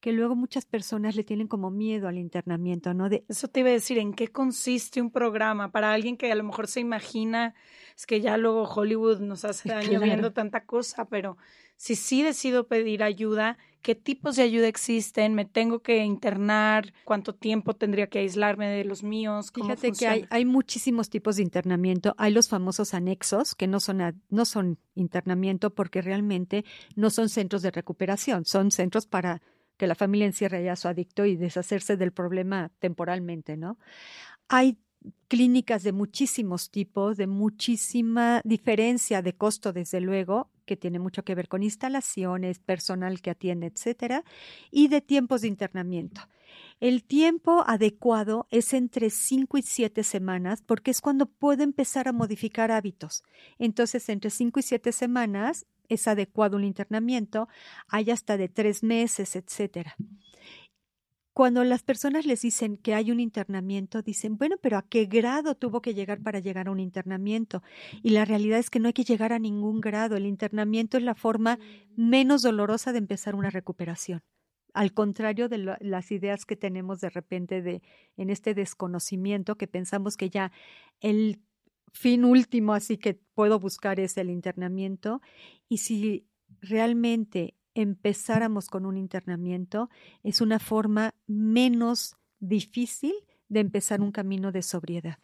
que 0.00 0.12
luego 0.12 0.36
muchas 0.36 0.64
personas 0.64 1.16
le 1.16 1.24
tienen 1.24 1.48
como 1.48 1.70
miedo 1.70 2.08
al 2.08 2.18
internamiento, 2.18 2.94
¿no? 2.94 3.08
De, 3.08 3.24
Eso 3.28 3.48
te 3.48 3.60
iba 3.60 3.70
a 3.70 3.72
decir, 3.72 3.98
¿en 3.98 4.14
qué 4.14 4.28
consiste 4.28 5.00
un 5.00 5.10
programa 5.10 5.72
para 5.72 5.92
alguien 5.92 6.16
que 6.16 6.30
a 6.30 6.34
lo 6.34 6.44
mejor 6.44 6.68
se 6.68 6.80
imagina, 6.80 7.54
es 7.96 8.06
que 8.06 8.20
ya 8.20 8.36
luego 8.36 8.62
Hollywood 8.64 9.20
nos 9.20 9.44
hace 9.44 9.68
daño 9.72 9.88
Claro. 9.98 10.04
viendo 10.04 10.32
tanta 10.32 10.64
cosa, 10.64 11.06
pero 11.06 11.36
si 11.76 11.94
sí 11.96 12.22
decido 12.22 12.66
pedir 12.66 13.02
ayuda, 13.02 13.56
¿qué 13.82 13.94
tipos 13.94 14.36
de 14.36 14.42
ayuda 14.42 14.66
existen? 14.68 15.34
¿Me 15.34 15.44
tengo 15.44 15.80
que 15.80 15.98
internar? 16.04 16.92
¿Cuánto 17.04 17.34
tiempo 17.34 17.74
tendría 17.74 18.08
que 18.08 18.18
aislarme 18.20 18.68
de 18.68 18.84
los 18.84 19.02
míos? 19.02 19.50
¿Cómo 19.50 19.66
Fíjate 19.76 19.92
que 19.92 20.06
hay, 20.08 20.26
hay 20.30 20.44
muchísimos 20.44 21.08
tipos 21.10 21.36
de 21.36 21.42
internamiento. 21.42 22.14
Hay 22.18 22.32
los 22.32 22.48
famosos 22.48 22.94
anexos, 22.94 23.54
que 23.54 23.66
no 23.66 23.78
son, 23.80 24.00
a- 24.00 24.14
no 24.28 24.44
son 24.44 24.78
internamiento 24.94 25.74
porque 25.74 26.02
realmente 26.02 26.64
no 26.96 27.10
son 27.10 27.28
centros 27.28 27.62
de 27.62 27.70
recuperación, 27.70 28.44
son 28.44 28.70
centros 28.70 29.06
para 29.06 29.40
que 29.78 29.86
la 29.86 29.94
familia 29.94 30.26
encierre 30.26 30.62
ya 30.62 30.72
a 30.72 30.76
su 30.76 30.88
adicto 30.88 31.24
y 31.24 31.36
deshacerse 31.36 31.96
del 31.96 32.12
problema 32.12 32.70
temporalmente, 32.80 33.56
¿no? 33.56 33.78
Hay 34.48 34.76
clínicas 35.28 35.82
de 35.82 35.92
muchísimos 35.92 36.70
tipos, 36.70 37.16
de 37.16 37.26
muchísima 37.26 38.40
diferencia 38.44 39.22
de 39.22 39.34
costo, 39.34 39.72
desde 39.72 40.00
luego, 40.00 40.50
que 40.66 40.76
tiene 40.76 40.98
mucho 40.98 41.24
que 41.24 41.34
ver 41.34 41.48
con 41.48 41.62
instalaciones, 41.62 42.58
personal 42.58 43.22
que 43.22 43.30
atiende, 43.30 43.68
etcétera, 43.68 44.24
y 44.70 44.88
de 44.88 45.00
tiempos 45.00 45.42
de 45.42 45.48
internamiento. 45.48 46.22
El 46.80 47.04
tiempo 47.04 47.64
adecuado 47.66 48.46
es 48.50 48.72
entre 48.72 49.10
5 49.10 49.58
y 49.58 49.62
7 49.62 50.02
semanas 50.02 50.62
porque 50.62 50.90
es 50.90 51.00
cuando 51.00 51.26
puedo 51.26 51.62
empezar 51.62 52.08
a 52.08 52.12
modificar 52.12 52.70
hábitos. 52.70 53.22
Entonces, 53.58 54.08
entre 54.08 54.30
5 54.30 54.60
y 54.60 54.62
7 54.62 54.92
semanas 54.92 55.66
es 55.88 56.08
adecuado 56.08 56.56
un 56.56 56.64
internamiento, 56.64 57.48
hay 57.88 58.10
hasta 58.10 58.36
de 58.36 58.48
3 58.48 58.82
meses, 58.82 59.36
etcétera. 59.36 59.96
Cuando 61.32 61.62
las 61.62 61.84
personas 61.84 62.26
les 62.26 62.42
dicen 62.42 62.76
que 62.78 62.94
hay 62.94 63.12
un 63.12 63.20
internamiento, 63.20 64.02
dicen, 64.02 64.36
bueno, 64.36 64.56
pero 64.60 64.76
¿a 64.76 64.82
qué 64.82 65.04
grado 65.04 65.54
tuvo 65.54 65.80
que 65.80 65.94
llegar 65.94 66.20
para 66.20 66.40
llegar 66.40 66.66
a 66.66 66.72
un 66.72 66.80
internamiento? 66.80 67.62
Y 68.02 68.10
la 68.10 68.24
realidad 68.24 68.58
es 68.58 68.70
que 68.70 68.80
no 68.80 68.88
hay 68.88 68.92
que 68.92 69.04
llegar 69.04 69.32
a 69.32 69.38
ningún 69.38 69.80
grado. 69.80 70.16
El 70.16 70.26
internamiento 70.26 70.96
es 70.96 71.04
la 71.04 71.14
forma 71.14 71.60
menos 71.94 72.42
dolorosa 72.42 72.90
de 72.90 72.98
empezar 72.98 73.36
una 73.36 73.50
recuperación 73.50 74.20
al 74.74 74.92
contrario 74.92 75.48
de 75.48 75.76
las 75.80 76.10
ideas 76.12 76.44
que 76.44 76.56
tenemos 76.56 77.00
de 77.00 77.10
repente 77.10 77.62
de 77.62 77.82
en 78.16 78.30
este 78.30 78.54
desconocimiento 78.54 79.56
que 79.56 79.66
pensamos 79.66 80.16
que 80.16 80.30
ya 80.30 80.52
el 81.00 81.40
fin 81.92 82.24
último 82.24 82.74
así 82.74 82.96
que 82.96 83.14
puedo 83.34 83.58
buscar 83.58 84.00
es 84.00 84.16
el 84.16 84.30
internamiento 84.30 85.20
y 85.68 85.78
si 85.78 86.26
realmente 86.60 87.54
empezáramos 87.74 88.68
con 88.68 88.86
un 88.86 88.96
internamiento 88.96 89.88
es 90.22 90.40
una 90.40 90.58
forma 90.58 91.14
menos 91.26 92.16
difícil 92.40 93.14
de 93.48 93.60
empezar 93.60 94.00
un 94.00 94.12
camino 94.12 94.52
de 94.52 94.62
sobriedad. 94.62 95.18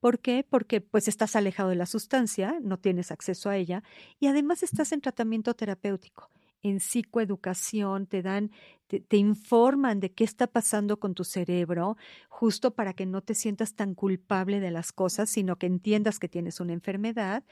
¿Por 0.00 0.20
qué? 0.20 0.46
Porque 0.48 0.80
pues 0.80 1.08
estás 1.08 1.34
alejado 1.34 1.70
de 1.70 1.76
la 1.76 1.86
sustancia, 1.86 2.58
no 2.62 2.78
tienes 2.78 3.10
acceso 3.10 3.50
a 3.50 3.56
ella 3.56 3.82
y 4.20 4.28
además 4.28 4.62
estás 4.62 4.92
en 4.92 5.00
tratamiento 5.00 5.54
terapéutico 5.54 6.30
en 6.62 6.80
psicoeducación, 6.80 8.06
te 8.06 8.22
dan, 8.22 8.50
te, 8.86 9.00
te, 9.00 9.16
informan 9.16 10.00
de 10.00 10.12
qué 10.12 10.24
está 10.24 10.46
pasando 10.46 10.98
con 10.98 11.14
tu 11.14 11.24
cerebro, 11.24 11.96
justo 12.28 12.74
para 12.74 12.94
que 12.94 13.06
no 13.06 13.22
te 13.22 13.34
sientas 13.34 13.74
tan 13.74 13.94
culpable 13.94 14.60
de 14.60 14.70
las 14.70 14.92
cosas, 14.92 15.30
sino 15.30 15.56
que 15.56 15.66
entiendas 15.66 16.18
que 16.18 16.28
tienes 16.28 16.60
una 16.60 16.72
enfermedad, 16.72 17.44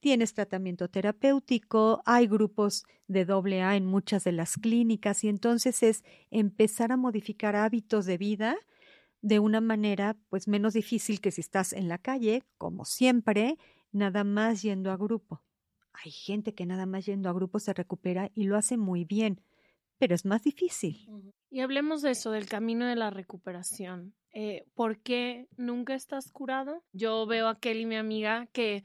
tienes 0.00 0.34
tratamiento 0.34 0.88
terapéutico, 0.88 2.02
hay 2.04 2.26
grupos 2.26 2.84
de 3.06 3.24
doble 3.24 3.62
A 3.62 3.76
en 3.76 3.86
muchas 3.86 4.24
de 4.24 4.32
las 4.32 4.56
clínicas 4.56 5.22
y 5.22 5.28
entonces 5.28 5.82
es 5.82 6.02
empezar 6.30 6.90
a 6.90 6.96
modificar 6.96 7.54
hábitos 7.54 8.04
de 8.06 8.18
vida 8.18 8.56
de 9.20 9.38
una 9.38 9.60
manera 9.60 10.16
pues 10.28 10.48
menos 10.48 10.74
difícil 10.74 11.20
que 11.20 11.30
si 11.30 11.40
estás 11.40 11.72
en 11.72 11.88
la 11.88 11.98
calle, 11.98 12.42
como 12.58 12.84
siempre, 12.84 13.56
nada 13.92 14.24
más 14.24 14.62
yendo 14.62 14.90
a 14.90 14.96
grupo. 14.96 15.40
Hay 15.92 16.10
gente 16.10 16.54
que 16.54 16.66
nada 16.66 16.86
más 16.86 17.06
yendo 17.06 17.28
a 17.28 17.32
grupo 17.32 17.58
se 17.58 17.72
recupera 17.72 18.30
y 18.34 18.44
lo 18.44 18.56
hace 18.56 18.76
muy 18.76 19.04
bien, 19.04 19.40
pero 19.98 20.14
es 20.14 20.24
más 20.24 20.42
difícil. 20.42 21.08
Y 21.50 21.60
hablemos 21.60 22.02
de 22.02 22.10
eso, 22.10 22.30
del 22.30 22.46
camino 22.46 22.86
de 22.86 22.96
la 22.96 23.10
recuperación. 23.10 24.14
Eh, 24.32 24.64
¿Por 24.74 24.98
qué 24.98 25.48
nunca 25.56 25.94
estás 25.94 26.32
curado? 26.32 26.82
Yo 26.92 27.26
veo 27.26 27.48
a 27.48 27.58
Kelly, 27.58 27.84
mi 27.84 27.96
amiga, 27.96 28.46
que 28.52 28.84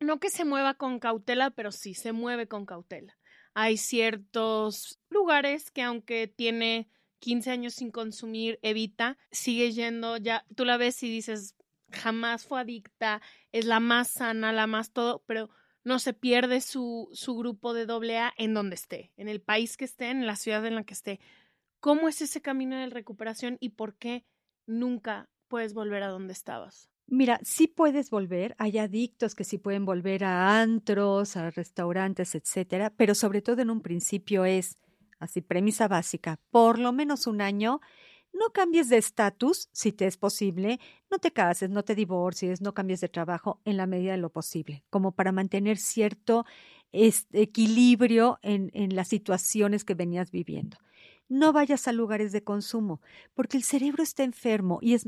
no 0.00 0.20
que 0.20 0.30
se 0.30 0.44
mueva 0.44 0.74
con 0.74 0.98
cautela, 0.98 1.50
pero 1.50 1.72
sí 1.72 1.94
se 1.94 2.12
mueve 2.12 2.46
con 2.46 2.66
cautela. 2.66 3.16
Hay 3.54 3.76
ciertos 3.76 5.00
lugares 5.08 5.70
que 5.70 5.82
aunque 5.82 6.26
tiene 6.26 6.88
15 7.20 7.50
años 7.50 7.74
sin 7.74 7.90
consumir, 7.90 8.58
evita, 8.62 9.16
sigue 9.30 9.72
yendo, 9.72 10.16
ya 10.16 10.44
tú 10.56 10.64
la 10.64 10.76
ves 10.76 11.02
y 11.02 11.08
dices, 11.08 11.54
jamás 11.90 12.44
fue 12.44 12.60
adicta, 12.60 13.22
es 13.52 13.64
la 13.64 13.80
más 13.80 14.08
sana, 14.10 14.52
la 14.52 14.66
más 14.66 14.92
todo, 14.92 15.22
pero 15.26 15.50
no 15.84 15.98
se 15.98 16.12
pierde 16.12 16.60
su, 16.60 17.08
su 17.12 17.36
grupo 17.36 17.74
de 17.74 17.86
doble 17.86 18.18
A 18.18 18.32
en 18.36 18.54
donde 18.54 18.74
esté, 18.74 19.12
en 19.16 19.28
el 19.28 19.40
país 19.40 19.76
que 19.76 19.84
esté, 19.84 20.10
en 20.10 20.26
la 20.26 20.36
ciudad 20.36 20.64
en 20.66 20.74
la 20.74 20.84
que 20.84 20.94
esté. 20.94 21.20
¿Cómo 21.80 22.08
es 22.08 22.22
ese 22.22 22.40
camino 22.40 22.76
de 22.76 22.86
recuperación 22.86 23.56
y 23.60 23.70
por 23.70 23.96
qué 23.96 24.24
nunca 24.66 25.28
puedes 25.48 25.74
volver 25.74 26.02
a 26.02 26.08
donde 26.08 26.32
estabas? 26.32 26.88
Mira, 27.06 27.40
sí 27.42 27.66
puedes 27.66 28.10
volver, 28.10 28.54
hay 28.58 28.78
adictos 28.78 29.34
que 29.34 29.44
sí 29.44 29.58
pueden 29.58 29.84
volver 29.84 30.24
a 30.24 30.62
antros, 30.62 31.36
a 31.36 31.50
restaurantes, 31.50 32.34
etcétera, 32.34 32.92
pero 32.96 33.14
sobre 33.14 33.42
todo 33.42 33.60
en 33.60 33.70
un 33.70 33.82
principio 33.82 34.44
es, 34.44 34.78
así 35.18 35.40
premisa 35.40 35.88
básica, 35.88 36.40
por 36.50 36.78
lo 36.78 36.92
menos 36.92 37.26
un 37.26 37.42
año, 37.42 37.80
no 38.32 38.50
cambies 38.50 38.88
de 38.88 38.96
estatus 38.96 39.68
si 39.72 39.92
te 39.92 40.06
es 40.06 40.16
posible, 40.16 40.80
no 41.10 41.18
te 41.18 41.32
cases, 41.32 41.70
no 41.70 41.82
te 41.82 41.94
divorcies, 41.94 42.60
no 42.60 42.74
cambies 42.74 43.00
de 43.00 43.08
trabajo 43.08 43.60
en 43.64 43.76
la 43.76 43.86
medida 43.86 44.12
de 44.12 44.18
lo 44.18 44.30
posible, 44.30 44.84
como 44.90 45.12
para 45.12 45.32
mantener 45.32 45.76
cierto 45.76 46.44
este, 46.92 47.42
equilibrio 47.42 48.38
en, 48.42 48.70
en 48.74 48.96
las 48.96 49.08
situaciones 49.08 49.84
que 49.84 49.94
venías 49.94 50.30
viviendo. 50.30 50.78
No 51.28 51.52
vayas 51.52 51.88
a 51.88 51.92
lugares 51.92 52.32
de 52.32 52.42
consumo, 52.42 53.00
porque 53.34 53.56
el 53.56 53.62
cerebro 53.62 54.02
está 54.02 54.22
enfermo 54.22 54.78
y 54.82 54.94
es 54.94 55.06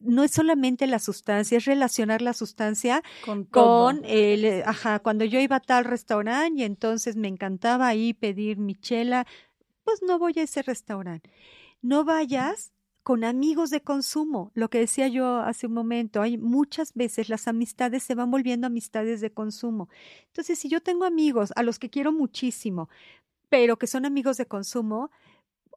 no 0.00 0.24
es 0.24 0.30
solamente 0.30 0.86
la 0.86 0.98
sustancia, 0.98 1.58
es 1.58 1.64
relacionar 1.64 2.20
la 2.20 2.34
sustancia 2.34 3.02
con, 3.24 3.44
con 3.44 4.02
el, 4.04 4.62
ajá, 4.66 4.98
cuando 4.98 5.24
yo 5.24 5.40
iba 5.40 5.56
a 5.56 5.60
tal 5.60 5.84
restaurante 5.84 6.60
y 6.60 6.64
entonces 6.64 7.16
me 7.16 7.28
encantaba 7.28 7.88
ahí 7.88 8.12
pedir 8.12 8.58
mi 8.58 8.74
chela, 8.74 9.26
pues 9.84 10.02
no 10.02 10.18
voy 10.18 10.34
a 10.36 10.42
ese 10.42 10.62
restaurante. 10.62 11.30
No 11.82 12.04
vayas 12.04 12.72
con 13.06 13.22
amigos 13.22 13.70
de 13.70 13.82
consumo. 13.82 14.50
Lo 14.54 14.68
que 14.68 14.80
decía 14.80 15.06
yo 15.06 15.36
hace 15.38 15.68
un 15.68 15.74
momento, 15.74 16.22
hay 16.22 16.38
muchas 16.38 16.92
veces 16.94 17.28
las 17.28 17.46
amistades 17.46 18.02
se 18.02 18.16
van 18.16 18.32
volviendo 18.32 18.66
amistades 18.66 19.20
de 19.20 19.32
consumo. 19.32 19.88
Entonces, 20.26 20.58
si 20.58 20.68
yo 20.68 20.80
tengo 20.80 21.04
amigos 21.04 21.52
a 21.54 21.62
los 21.62 21.78
que 21.78 21.88
quiero 21.88 22.10
muchísimo, 22.10 22.88
pero 23.48 23.78
que 23.78 23.86
son 23.86 24.06
amigos 24.06 24.38
de 24.38 24.46
consumo, 24.46 25.12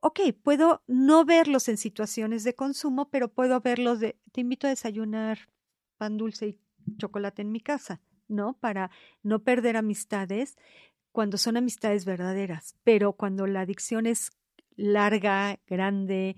ok, 0.01 0.19
puedo 0.41 0.81
no 0.87 1.23
verlos 1.23 1.69
en 1.69 1.77
situaciones 1.77 2.43
de 2.43 2.55
consumo, 2.55 3.09
pero 3.09 3.27
puedo 3.27 3.61
verlos 3.61 3.99
de, 3.99 4.17
te 4.31 4.41
invito 4.41 4.65
a 4.65 4.71
desayunar 4.71 5.49
pan 5.97 6.17
dulce 6.17 6.47
y 6.47 6.59
chocolate 6.97 7.43
en 7.43 7.51
mi 7.51 7.59
casa, 7.59 8.01
¿no? 8.27 8.53
Para 8.53 8.89
no 9.21 9.43
perder 9.43 9.77
amistades 9.77 10.57
cuando 11.11 11.37
son 11.37 11.57
amistades 11.57 12.05
verdaderas, 12.05 12.75
pero 12.83 13.13
cuando 13.13 13.45
la 13.45 13.61
adicción 13.61 14.07
es 14.07 14.31
larga, 14.79 15.59
grande, 15.67 16.35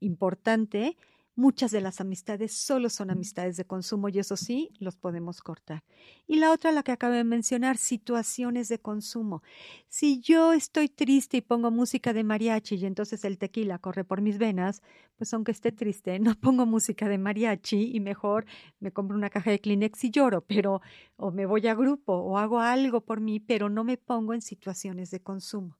importante, 0.00 0.96
muchas 1.36 1.70
de 1.70 1.80
las 1.80 2.00
amistades 2.00 2.52
solo 2.52 2.88
son 2.88 3.10
amistades 3.10 3.56
de 3.56 3.64
consumo 3.64 4.08
y 4.08 4.18
eso 4.18 4.36
sí, 4.36 4.70
los 4.78 4.96
podemos 4.96 5.40
cortar. 5.40 5.82
Y 6.26 6.36
la 6.36 6.52
otra, 6.52 6.72
la 6.72 6.82
que 6.82 6.92
acabo 6.92 7.14
de 7.14 7.24
mencionar, 7.24 7.76
situaciones 7.76 8.68
de 8.68 8.78
consumo. 8.78 9.42
Si 9.88 10.20
yo 10.20 10.52
estoy 10.52 10.88
triste 10.88 11.38
y 11.38 11.40
pongo 11.40 11.70
música 11.70 12.12
de 12.12 12.24
mariachi 12.24 12.76
y 12.76 12.86
entonces 12.86 13.24
el 13.24 13.38
tequila 13.38 13.78
corre 13.78 14.04
por 14.04 14.20
mis 14.20 14.38
venas, 14.38 14.82
pues 15.16 15.32
aunque 15.34 15.52
esté 15.52 15.72
triste, 15.72 16.18
no 16.20 16.34
pongo 16.34 16.66
música 16.66 17.08
de 17.08 17.18
mariachi 17.18 17.94
y 17.94 18.00
mejor 18.00 18.44
me 18.80 18.92
compro 18.92 19.16
una 19.16 19.30
caja 19.30 19.50
de 19.50 19.60
Kleenex 19.60 20.04
y 20.04 20.10
lloro, 20.10 20.42
pero 20.42 20.82
o 21.16 21.30
me 21.30 21.46
voy 21.46 21.66
a 21.66 21.74
grupo 21.74 22.12
o 22.14 22.38
hago 22.38 22.60
algo 22.60 23.00
por 23.00 23.20
mí, 23.20 23.40
pero 23.40 23.68
no 23.68 23.84
me 23.84 23.96
pongo 23.96 24.34
en 24.34 24.42
situaciones 24.42 25.10
de 25.10 25.20
consumo. 25.20 25.78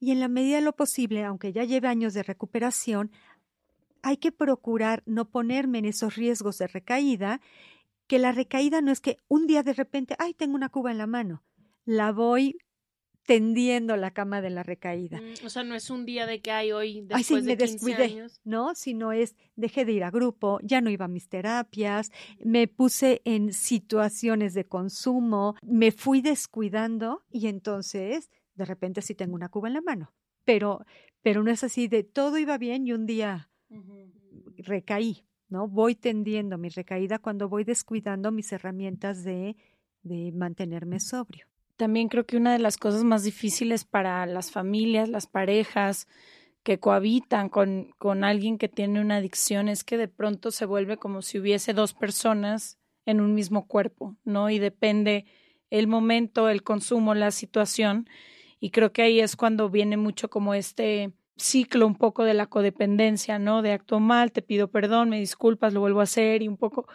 Y 0.00 0.10
en 0.10 0.20
la 0.20 0.28
medida 0.28 0.56
de 0.56 0.62
lo 0.62 0.74
posible, 0.74 1.24
aunque 1.24 1.52
ya 1.52 1.64
lleve 1.64 1.88
años 1.88 2.14
de 2.14 2.22
recuperación, 2.22 3.10
hay 4.02 4.18
que 4.18 4.32
procurar 4.32 5.02
no 5.06 5.30
ponerme 5.30 5.78
en 5.78 5.86
esos 5.86 6.14
riesgos 6.14 6.58
de 6.58 6.66
recaída, 6.66 7.40
que 8.06 8.18
la 8.18 8.32
recaída 8.32 8.82
no 8.82 8.92
es 8.92 9.00
que 9.00 9.16
un 9.28 9.46
día 9.46 9.62
de 9.62 9.72
repente, 9.72 10.14
ay, 10.18 10.34
tengo 10.34 10.54
una 10.54 10.68
cuba 10.68 10.90
en 10.90 10.98
la 10.98 11.06
mano, 11.06 11.42
la 11.86 12.12
voy 12.12 12.56
tendiendo 13.24 13.96
la 13.96 14.12
cama 14.12 14.40
de 14.40 14.50
la 14.50 14.62
recaída. 14.62 15.20
Mm, 15.20 15.46
o 15.46 15.48
sea, 15.48 15.64
no 15.64 15.74
es 15.74 15.90
un 15.90 16.04
día 16.04 16.26
de 16.26 16.40
que 16.40 16.50
hay 16.50 16.72
hoy 16.72 17.00
después 17.00 17.16
ay, 17.16 17.24
sí, 17.24 17.34
de 17.34 17.42
me 17.42 17.56
15 17.56 17.72
descuidé, 17.72 18.04
años. 18.04 18.40
¿no? 18.44 18.74
Sino 18.74 19.12
es 19.12 19.34
dejé 19.56 19.84
de 19.84 19.92
ir 19.92 20.04
a 20.04 20.10
grupo, 20.10 20.58
ya 20.62 20.80
no 20.80 20.90
iba 20.90 21.06
a 21.06 21.08
mis 21.08 21.28
terapias, 21.28 22.12
me 22.44 22.68
puse 22.68 23.22
en 23.24 23.52
situaciones 23.52 24.54
de 24.54 24.66
consumo, 24.66 25.56
me 25.62 25.90
fui 25.90 26.20
descuidando 26.20 27.24
y 27.30 27.46
entonces 27.46 28.30
de 28.54 28.64
repente 28.64 29.02
sí 29.02 29.14
tengo 29.14 29.34
una 29.34 29.48
cuba 29.48 29.68
en 29.68 29.74
la 29.74 29.80
mano 29.80 30.12
pero, 30.44 30.84
pero 31.22 31.42
no 31.42 31.50
es 31.50 31.64
así 31.64 31.88
de 31.88 32.04
todo 32.04 32.38
iba 32.38 32.58
bien 32.58 32.86
y 32.86 32.92
un 32.92 33.06
día 33.06 33.50
recaí, 34.58 35.24
¿no? 35.48 35.68
Voy 35.68 35.94
tendiendo 35.94 36.58
mi 36.58 36.68
recaída 36.68 37.18
cuando 37.18 37.48
voy 37.48 37.64
descuidando 37.64 38.30
mis 38.30 38.52
herramientas 38.52 39.24
de, 39.24 39.56
de 40.02 40.32
mantenerme 40.32 41.00
sobrio. 41.00 41.46
También 41.76 42.08
creo 42.08 42.24
que 42.24 42.36
una 42.36 42.52
de 42.52 42.60
las 42.60 42.76
cosas 42.76 43.02
más 43.02 43.24
difíciles 43.24 43.84
para 43.84 44.24
las 44.26 44.52
familias, 44.52 45.08
las 45.08 45.26
parejas 45.26 46.06
que 46.62 46.78
cohabitan 46.78 47.48
con, 47.48 47.90
con 47.98 48.22
alguien 48.22 48.58
que 48.58 48.68
tiene 48.68 49.00
una 49.00 49.16
adicción 49.16 49.68
es 49.68 49.82
que 49.82 49.98
de 49.98 50.08
pronto 50.08 50.50
se 50.50 50.66
vuelve 50.66 50.98
como 50.98 51.20
si 51.20 51.38
hubiese 51.38 51.74
dos 51.74 51.94
personas 51.94 52.78
en 53.06 53.20
un 53.20 53.34
mismo 53.34 53.66
cuerpo, 53.66 54.16
¿no? 54.24 54.50
Y 54.50 54.58
depende 54.58 55.26
el 55.68 55.88
momento, 55.88 56.48
el 56.48 56.62
consumo, 56.62 57.14
la 57.14 57.32
situación. 57.32 58.08
Y 58.64 58.70
creo 58.70 58.94
que 58.94 59.02
ahí 59.02 59.20
es 59.20 59.36
cuando 59.36 59.68
viene 59.68 59.98
mucho 59.98 60.30
como 60.30 60.54
este 60.54 61.12
ciclo 61.36 61.86
un 61.86 61.96
poco 61.96 62.24
de 62.24 62.32
la 62.32 62.46
codependencia, 62.46 63.38
¿no? 63.38 63.60
De 63.60 63.72
acto 63.72 64.00
mal, 64.00 64.32
te 64.32 64.40
pido 64.40 64.68
perdón, 64.68 65.10
me 65.10 65.18
disculpas, 65.18 65.74
lo 65.74 65.80
vuelvo 65.80 66.00
a 66.00 66.04
hacer 66.04 66.40
y 66.40 66.48
un 66.48 66.56
poco 66.56 66.88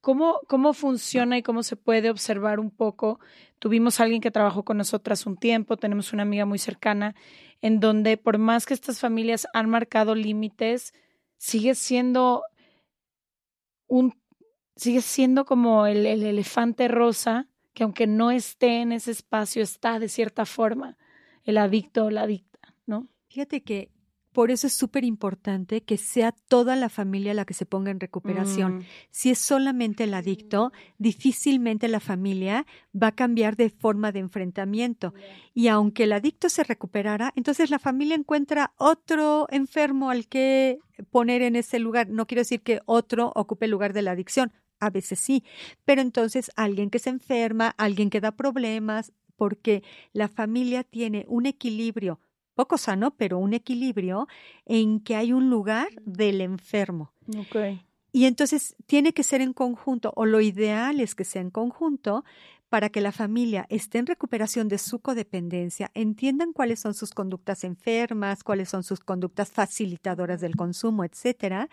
cómo, 0.00 0.38
cómo 0.46 0.74
funciona 0.74 1.36
y 1.36 1.42
cómo 1.42 1.64
se 1.64 1.74
puede 1.74 2.08
observar 2.08 2.60
un 2.60 2.70
poco. 2.70 3.18
Tuvimos 3.58 3.98
a 3.98 4.04
alguien 4.04 4.20
que 4.20 4.30
trabajó 4.30 4.64
con 4.64 4.76
nosotras 4.76 5.26
un 5.26 5.36
tiempo, 5.36 5.76
tenemos 5.76 6.12
una 6.12 6.22
amiga 6.22 6.46
muy 6.46 6.60
cercana, 6.60 7.16
en 7.62 7.80
donde 7.80 8.16
por 8.16 8.38
más 8.38 8.64
que 8.64 8.74
estas 8.74 9.00
familias 9.00 9.48
han 9.54 9.68
marcado 9.68 10.14
límites, 10.14 10.94
sigue 11.36 11.74
siendo 11.74 12.44
un 13.88 14.14
sigue 14.76 15.00
siendo 15.00 15.44
como 15.46 15.84
el, 15.86 16.06
el 16.06 16.22
elefante 16.22 16.86
rosa 16.86 17.48
que 17.74 17.82
aunque 17.82 18.06
no 18.06 18.30
esté 18.30 18.82
en 18.82 18.92
ese 18.92 19.10
espacio, 19.10 19.64
está 19.64 19.98
de 19.98 20.08
cierta 20.08 20.46
forma 20.46 20.96
el 21.48 21.56
adicto 21.56 22.04
o 22.04 22.10
la 22.10 22.24
adicta, 22.24 22.58
¿no? 22.84 23.08
Fíjate 23.28 23.62
que 23.62 23.90
por 24.32 24.50
eso 24.50 24.66
es 24.66 24.74
súper 24.74 25.02
importante 25.02 25.80
que 25.80 25.96
sea 25.96 26.32
toda 26.32 26.76
la 26.76 26.90
familia 26.90 27.32
la 27.32 27.46
que 27.46 27.54
se 27.54 27.64
ponga 27.64 27.90
en 27.90 28.00
recuperación. 28.00 28.76
Mm. 28.76 28.82
Si 29.10 29.30
es 29.30 29.38
solamente 29.38 30.04
el 30.04 30.12
adicto, 30.12 30.72
difícilmente 30.98 31.88
la 31.88 32.00
familia 32.00 32.66
va 32.94 33.08
a 33.08 33.14
cambiar 33.14 33.56
de 33.56 33.70
forma 33.70 34.12
de 34.12 34.20
enfrentamiento. 34.20 35.14
Y 35.54 35.68
aunque 35.68 36.04
el 36.04 36.12
adicto 36.12 36.50
se 36.50 36.64
recuperara, 36.64 37.32
entonces 37.34 37.70
la 37.70 37.78
familia 37.78 38.14
encuentra 38.14 38.74
otro 38.76 39.46
enfermo 39.50 40.10
al 40.10 40.28
que 40.28 40.80
poner 41.10 41.40
en 41.40 41.56
ese 41.56 41.78
lugar. 41.78 42.10
No 42.10 42.26
quiero 42.26 42.42
decir 42.42 42.60
que 42.60 42.82
otro 42.84 43.32
ocupe 43.34 43.64
el 43.64 43.70
lugar 43.70 43.94
de 43.94 44.02
la 44.02 44.10
adicción, 44.10 44.52
a 44.80 44.90
veces 44.90 45.18
sí, 45.18 45.44
pero 45.86 46.02
entonces 46.02 46.50
alguien 46.56 46.90
que 46.90 46.98
se 46.98 47.10
enferma, 47.10 47.74
alguien 47.78 48.10
que 48.10 48.20
da 48.20 48.32
problemas, 48.32 49.12
porque 49.38 49.82
la 50.12 50.28
familia 50.28 50.84
tiene 50.84 51.24
un 51.28 51.46
equilibrio 51.46 52.20
poco 52.54 52.76
sano, 52.76 53.12
pero 53.12 53.38
un 53.38 53.54
equilibrio 53.54 54.26
en 54.66 54.98
que 54.98 55.14
hay 55.14 55.32
un 55.32 55.48
lugar 55.48 55.88
del 56.04 56.40
enfermo. 56.40 57.12
Okay. 57.46 57.80
Y 58.10 58.24
entonces 58.24 58.74
tiene 58.86 59.12
que 59.12 59.22
ser 59.22 59.40
en 59.40 59.52
conjunto, 59.52 60.12
o 60.16 60.26
lo 60.26 60.40
ideal 60.40 60.98
es 60.98 61.14
que 61.14 61.24
sea 61.24 61.40
en 61.40 61.50
conjunto, 61.50 62.24
para 62.68 62.90
que 62.90 63.00
la 63.00 63.12
familia 63.12 63.66
esté 63.70 63.98
en 63.98 64.06
recuperación 64.06 64.68
de 64.68 64.78
su 64.78 65.00
codependencia, 65.00 65.90
entiendan 65.94 66.52
cuáles 66.52 66.80
son 66.80 66.94
sus 66.94 67.10
conductas 67.10 67.64
enfermas, 67.64 68.44
cuáles 68.44 68.68
son 68.68 68.82
sus 68.82 69.00
conductas 69.00 69.50
facilitadoras 69.50 70.40
del 70.40 70.54
consumo, 70.54 71.04
etcétera, 71.04 71.68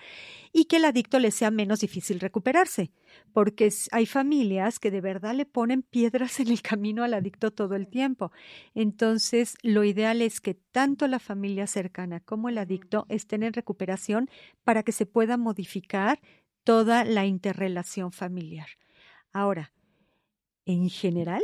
y 0.53 0.65
que 0.65 0.77
el 0.77 0.85
adicto 0.85 1.19
le 1.19 1.31
sea 1.31 1.51
menos 1.51 1.81
difícil 1.81 2.19
recuperarse, 2.19 2.91
porque 3.33 3.71
hay 3.91 4.05
familias 4.05 4.79
que 4.79 4.91
de 4.91 5.01
verdad 5.01 5.35
le 5.35 5.45
ponen 5.45 5.81
piedras 5.81 6.39
en 6.39 6.47
el 6.47 6.61
camino 6.61 7.03
al 7.03 7.13
adicto 7.13 7.51
todo 7.51 7.75
el 7.75 7.87
tiempo. 7.87 8.31
Entonces, 8.73 9.55
lo 9.63 9.83
ideal 9.83 10.21
es 10.21 10.39
que 10.39 10.53
tanto 10.53 11.07
la 11.07 11.19
familia 11.19 11.67
cercana 11.67 12.21
como 12.21 12.47
el 12.47 12.57
adicto 12.57 13.05
estén 13.09 13.43
en 13.43 13.53
recuperación 13.53 14.29
para 14.63 14.83
que 14.83 14.91
se 14.91 15.05
pueda 15.05 15.35
modificar 15.37 16.19
toda 16.63 17.03
la 17.03 17.25
interrelación 17.25 18.11
familiar. 18.11 18.67
Ahora, 19.31 19.71
en 20.65 20.89
general, 20.89 21.43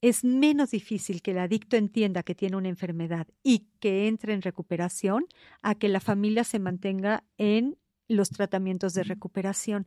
es 0.00 0.24
menos 0.24 0.70
difícil 0.70 1.22
que 1.22 1.32
el 1.32 1.38
adicto 1.38 1.76
entienda 1.76 2.22
que 2.22 2.34
tiene 2.34 2.56
una 2.56 2.68
enfermedad 2.68 3.26
y 3.42 3.68
que 3.80 4.06
entre 4.06 4.32
en 4.32 4.42
recuperación 4.42 5.26
a 5.62 5.74
que 5.74 5.88
la 5.88 6.00
familia 6.00 6.44
se 6.44 6.58
mantenga 6.58 7.24
en 7.36 7.78
los 8.06 8.30
tratamientos 8.30 8.94
de 8.94 9.04
recuperación, 9.04 9.86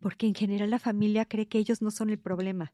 porque 0.00 0.26
en 0.26 0.34
general 0.34 0.70
la 0.70 0.78
familia 0.78 1.26
cree 1.26 1.48
que 1.48 1.58
ellos 1.58 1.82
no 1.82 1.90
son 1.90 2.10
el 2.10 2.18
problema 2.18 2.72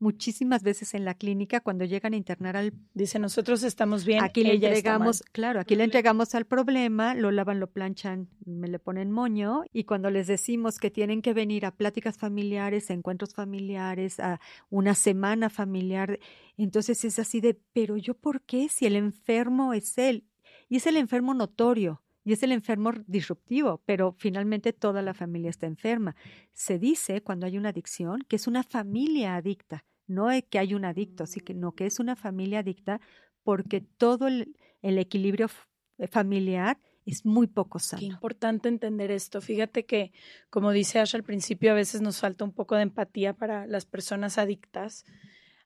muchísimas 0.00 0.62
veces 0.62 0.94
en 0.94 1.04
la 1.04 1.14
clínica 1.14 1.60
cuando 1.60 1.84
llegan 1.84 2.14
a 2.14 2.16
internar 2.16 2.56
al 2.56 2.72
dice 2.94 3.18
nosotros 3.18 3.62
estamos 3.62 4.04
bien 4.04 4.22
aquí 4.22 4.44
le 4.44 4.54
entregamos 4.54 5.22
claro 5.32 5.60
aquí 5.60 5.74
le 5.74 5.84
entregamos 5.84 6.34
al 6.34 6.46
problema 6.46 7.14
lo 7.14 7.30
lavan 7.30 7.58
lo 7.58 7.68
planchan 7.68 8.28
me 8.44 8.68
le 8.68 8.78
ponen 8.78 9.10
moño 9.10 9.64
y 9.72 9.84
cuando 9.84 10.10
les 10.10 10.26
decimos 10.26 10.78
que 10.78 10.90
tienen 10.90 11.20
que 11.20 11.34
venir 11.34 11.66
a 11.66 11.72
pláticas 11.72 12.16
familiares 12.16 12.90
a 12.90 12.94
encuentros 12.94 13.34
familiares 13.34 14.20
a 14.20 14.40
una 14.70 14.94
semana 14.94 15.50
familiar 15.50 16.18
entonces 16.56 17.04
es 17.04 17.18
así 17.18 17.40
de 17.40 17.58
pero 17.72 17.96
yo 17.96 18.14
por 18.14 18.42
qué 18.42 18.68
si 18.68 18.86
el 18.86 18.94
enfermo 18.94 19.74
es 19.74 19.98
él 19.98 20.24
y 20.68 20.76
es 20.76 20.86
el 20.86 20.96
enfermo 20.96 21.34
notorio 21.34 22.02
y 22.28 22.32
es 22.34 22.42
el 22.42 22.52
enfermo 22.52 22.92
disruptivo, 23.06 23.80
pero 23.86 24.14
finalmente 24.18 24.74
toda 24.74 25.00
la 25.00 25.14
familia 25.14 25.48
está 25.48 25.66
enferma. 25.66 26.14
Se 26.52 26.78
dice 26.78 27.22
cuando 27.22 27.46
hay 27.46 27.56
una 27.56 27.70
adicción 27.70 28.20
que 28.28 28.36
es 28.36 28.46
una 28.46 28.62
familia 28.62 29.36
adicta, 29.36 29.86
no 30.06 30.30
es 30.30 30.44
que 30.44 30.58
hay 30.58 30.74
un 30.74 30.84
adicto, 30.84 31.24
sino 31.24 31.72
que 31.72 31.86
es 31.86 32.00
una 32.00 32.16
familia 32.16 32.58
adicta 32.58 33.00
porque 33.44 33.80
todo 33.80 34.28
el, 34.28 34.54
equilibrio 34.82 35.48
eh, 35.96 36.06
familiar 36.06 36.78
es 37.06 37.24
muy 37.24 37.46
poco 37.46 37.78
sano. 37.78 38.00
Qué 38.00 38.06
importante 38.06 38.68
entender 38.68 39.10
esto. 39.10 39.40
Fíjate 39.40 39.86
que, 39.86 40.12
como 40.50 40.72
dice 40.72 40.98
Ash 40.98 41.16
al 41.16 41.22
principio, 41.22 41.70
a 41.70 41.76
veces 41.76 42.02
nos 42.02 42.20
falta 42.20 42.44
un 42.44 42.52
poco 42.52 42.76
de 42.76 42.82
empatía 42.82 43.32
para 43.32 43.66
las 43.66 43.86
personas 43.86 44.36
adictas. 44.36 45.06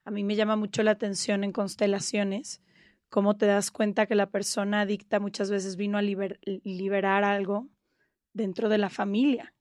A 0.04 0.12
mí 0.12 0.22
me 0.22 0.36
llama 0.36 0.54
mucho 0.54 0.84
la 0.84 0.92
atención 0.92 1.42
en 1.42 1.50
constelaciones 1.50 2.62
cómo 3.12 3.36
te 3.36 3.44
das 3.44 3.70
cuenta 3.70 4.06
que 4.06 4.14
la 4.14 4.30
persona 4.30 4.80
adicta 4.80 5.20
muchas 5.20 5.50
veces 5.50 5.76
vino 5.76 5.98
a 5.98 6.02
liberar 6.02 7.24
algo 7.24 7.68
dentro 8.32 8.70
de 8.70 8.78
la 8.78 8.88
familia. 8.88 9.52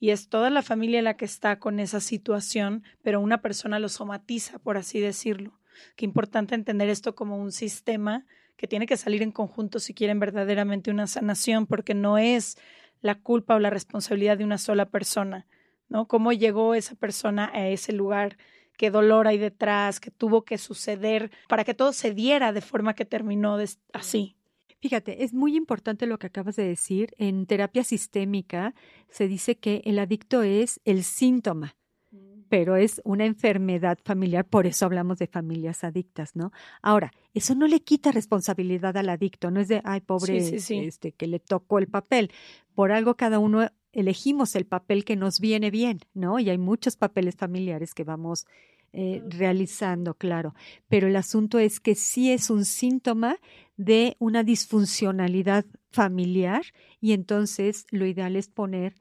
Y 0.00 0.08
es 0.08 0.30
toda 0.30 0.48
la 0.48 0.62
familia 0.62 1.02
la 1.02 1.18
que 1.18 1.26
está 1.26 1.58
con 1.58 1.80
esa 1.80 2.00
situación, 2.00 2.82
pero 3.02 3.20
una 3.20 3.42
persona 3.42 3.78
lo 3.78 3.90
somatiza, 3.90 4.58
por 4.58 4.78
así 4.78 5.00
decirlo. 5.00 5.60
Qué 5.96 6.06
importante 6.06 6.54
entender 6.54 6.88
esto 6.88 7.14
como 7.14 7.36
un 7.36 7.52
sistema 7.52 8.24
que 8.56 8.68
tiene 8.68 8.86
que 8.86 8.96
salir 8.96 9.22
en 9.22 9.32
conjunto 9.32 9.80
si 9.80 9.92
quieren 9.92 10.18
verdaderamente 10.18 10.90
una 10.90 11.06
sanación, 11.06 11.66
porque 11.66 11.92
no 11.92 12.16
es 12.16 12.56
la 13.02 13.16
culpa 13.16 13.54
o 13.54 13.58
la 13.58 13.68
responsabilidad 13.68 14.38
de 14.38 14.44
una 14.44 14.56
sola 14.56 14.88
persona, 14.88 15.46
¿no? 15.90 16.08
Cómo 16.08 16.32
llegó 16.32 16.74
esa 16.74 16.94
persona 16.94 17.50
a 17.52 17.68
ese 17.68 17.92
lugar 17.92 18.38
qué 18.76 18.90
dolor 18.90 19.28
hay 19.28 19.38
detrás, 19.38 20.00
qué 20.00 20.10
tuvo 20.10 20.44
que 20.44 20.58
suceder 20.58 21.30
para 21.48 21.64
que 21.64 21.74
todo 21.74 21.92
se 21.92 22.12
diera 22.12 22.52
de 22.52 22.60
forma 22.60 22.94
que 22.94 23.04
terminó 23.04 23.58
así. 23.92 24.36
Fíjate, 24.80 25.24
es 25.24 25.32
muy 25.32 25.56
importante 25.56 26.06
lo 26.06 26.18
que 26.18 26.26
acabas 26.26 26.56
de 26.56 26.64
decir. 26.64 27.14
En 27.16 27.46
terapia 27.46 27.84
sistémica 27.84 28.74
se 29.08 29.28
dice 29.28 29.56
que 29.56 29.80
el 29.86 29.98
adicto 29.98 30.42
es 30.42 30.78
el 30.84 31.04
síntoma, 31.04 31.74
mm. 32.10 32.42
pero 32.50 32.76
es 32.76 33.00
una 33.02 33.24
enfermedad 33.24 33.98
familiar, 34.04 34.44
por 34.44 34.66
eso 34.66 34.84
hablamos 34.84 35.18
de 35.18 35.26
familias 35.26 35.84
adictas, 35.84 36.36
¿no? 36.36 36.52
Ahora, 36.82 37.12
eso 37.32 37.54
no 37.54 37.66
le 37.66 37.80
quita 37.80 38.12
responsabilidad 38.12 38.94
al 38.98 39.08
adicto, 39.08 39.50
no 39.50 39.60
es 39.60 39.68
de, 39.68 39.80
ay, 39.84 40.02
pobre, 40.02 40.36
este, 40.36 41.12
que 41.12 41.26
le 41.28 41.38
tocó 41.38 41.78
el 41.78 41.88
papel. 41.88 42.30
Por 42.74 42.92
algo 42.92 43.16
cada 43.16 43.38
uno 43.38 43.66
elegimos 43.94 44.56
el 44.56 44.66
papel 44.66 45.04
que 45.04 45.16
nos 45.16 45.40
viene 45.40 45.70
bien, 45.70 46.00
¿no? 46.12 46.38
Y 46.38 46.50
hay 46.50 46.58
muchos 46.58 46.96
papeles 46.96 47.36
familiares 47.36 47.94
que 47.94 48.04
vamos 48.04 48.46
eh, 48.92 49.22
realizando, 49.28 50.14
claro. 50.14 50.54
Pero 50.88 51.08
el 51.08 51.16
asunto 51.16 51.58
es 51.58 51.80
que 51.80 51.94
sí 51.94 52.30
es 52.30 52.50
un 52.50 52.64
síntoma 52.64 53.38
de 53.76 54.16
una 54.20 54.44
disfuncionalidad 54.44 55.64
familiar 55.90 56.62
y 57.00 57.12
entonces 57.12 57.86
lo 57.90 58.06
ideal 58.06 58.36
es 58.36 58.48
poner 58.48 58.94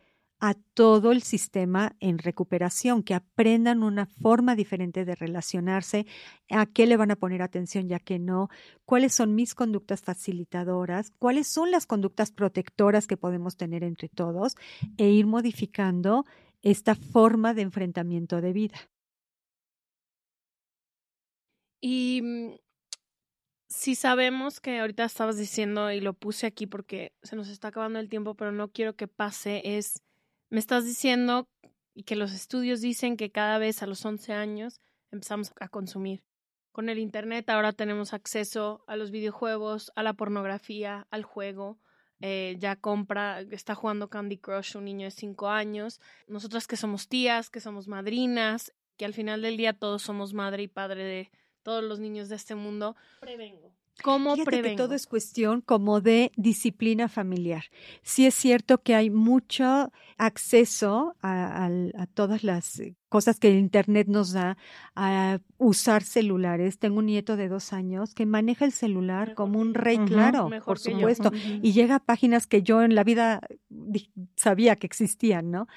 a 0.46 0.56
todo 0.74 1.14
el 1.14 1.22
sistema 1.22 1.96
en 2.02 2.18
recuperación, 2.18 3.02
que 3.02 3.14
aprendan 3.14 3.82
una 3.82 4.08
forma 4.08 4.58
diferente 4.58 5.06
de 5.06 5.16
relacionarse, 5.16 6.06
a 6.50 6.66
qué 6.66 6.86
le 6.86 6.98
van 6.98 7.12
a 7.12 7.16
poner 7.16 7.42
atención 7.42 7.88
ya 7.88 7.98
que 7.98 8.20
no, 8.20 8.50
cuáles 8.84 9.14
son 9.14 9.36
mis 9.36 9.56
conductas 9.56 10.02
facilitadoras, 10.02 11.12
cuáles 11.18 11.48
son 11.48 11.72
las 11.72 11.86
conductas 11.86 12.34
protectoras 12.34 13.08
que 13.08 13.16
podemos 13.16 13.56
tener 13.56 13.86
entre 13.86 14.10
todos 14.10 14.56
e 14.98 15.12
ir 15.12 15.28
modificando 15.28 16.26
esta 16.62 16.94
forma 16.96 17.54
de 17.54 17.62
enfrentamiento 17.62 18.42
de 18.42 18.52
vida. 18.52 18.76
Y 21.80 22.22
mm, 22.22 22.56
si 23.70 23.96
sabemos 23.96 24.60
que 24.60 24.82
ahorita 24.82 25.06
estabas 25.06 25.38
diciendo 25.38 25.90
y 25.90 26.02
lo 26.02 26.12
puse 26.12 26.48
aquí 26.48 26.68
porque 26.68 27.14
se 27.24 27.38
nos 27.38 27.48
está 27.48 27.70
acabando 27.70 28.00
el 28.00 28.10
tiempo, 28.10 28.36
pero 28.36 28.52
no 28.52 28.74
quiero 28.74 28.98
que 28.98 29.08
pase, 29.08 29.62
es 29.78 30.04
me 30.54 30.60
estás 30.60 30.86
diciendo 30.86 31.50
que 32.06 32.16
los 32.16 32.32
estudios 32.32 32.80
dicen 32.80 33.18
que 33.18 33.32
cada 33.32 33.58
vez 33.58 33.82
a 33.82 33.88
los 33.88 34.06
11 34.06 34.34
años 34.34 34.82
empezamos 35.10 35.52
a 35.60 35.68
consumir. 35.68 36.22
Con 36.72 36.90
el 36.90 37.00
Internet 37.00 37.50
ahora 37.50 37.74
tenemos 37.74 38.14
acceso 38.14 38.84
a 38.86 38.96
los 38.96 39.10
videojuegos, 39.10 39.92
a 39.96 40.04
la 40.04 40.14
pornografía, 40.14 41.08
al 41.10 41.24
juego. 41.24 41.80
Eh, 42.22 42.56
ya 42.60 42.76
compra, 42.76 43.42
está 43.50 43.74
jugando 43.74 44.12
Candy 44.12 44.38
Crush 44.38 44.78
un 44.78 44.86
niño 44.86 45.06
de 45.06 45.12
cinco 45.12 45.50
años. 45.50 46.00
Nosotras 46.28 46.68
que 46.68 46.78
somos 46.78 47.08
tías, 47.08 47.50
que 47.50 47.60
somos 47.60 47.88
madrinas, 47.88 48.74
que 48.96 49.06
al 49.06 49.16
final 49.16 49.42
del 49.42 49.58
día 49.58 49.74
todos 49.74 50.04
somos 50.04 50.36
madre 50.36 50.62
y 50.62 50.68
padre 50.68 51.04
de 51.04 51.32
todos 51.64 51.84
los 51.84 52.00
niños 52.00 52.30
de 52.30 52.36
este 52.36 52.54
mundo. 52.54 52.96
Prevengo. 53.22 53.74
¿Cómo 54.02 54.34
Fíjate 54.34 54.46
prevengo? 54.50 54.70
que 54.76 54.76
todo 54.84 54.96
es 54.96 55.06
cuestión 55.08 55.62
como 55.62 56.02
de 56.02 56.32
disciplina 56.36 57.08
familiar. 57.08 57.66
Sí 58.02 58.26
es 58.26 58.34
cierto 58.34 58.82
que 58.82 58.96
hay 58.96 59.10
mucho 59.10 59.92
acceso 60.18 61.16
a, 61.22 61.66
a- 61.66 62.02
a 62.02 62.08
todas 62.08 62.44
las 62.44 62.80
eh, 62.80 62.96
cosas 63.10 63.40
que 63.40 63.50
el 63.50 63.60
Internet 63.60 64.08
nos 64.08 64.32
da, 64.34 64.58
a 64.96 65.40
usar 65.58 66.04
celulares. 66.04 66.80
Tengo 66.80 67.00
un 67.00 67.06
nieto 67.06 67.38
de 67.38 67.48
dos 67.48 67.72
años 67.72 68.14
que 68.16 68.26
maneja 68.26 68.66
el 68.66 68.72
celular 68.72 69.30
Mejor 69.30 69.36
como 69.36 69.60
un 69.60 69.74
rey, 69.74 70.00
claro, 70.00 70.50
Mejor 70.50 70.66
por 70.78 70.82
que 70.82 70.92
yo. 70.92 70.98
supuesto. 70.98 71.32
Y 71.62 71.72
llega 71.74 71.96
a 71.96 72.00
páginas 72.00 72.48
que 72.48 72.64
yo 72.64 72.82
en 72.82 72.96
la 72.96 73.04
vida 73.04 73.42
di- 73.70 74.12
sabía 74.36 74.76
que 74.76 74.88
existían, 74.88 75.52
¿no? 75.52 75.68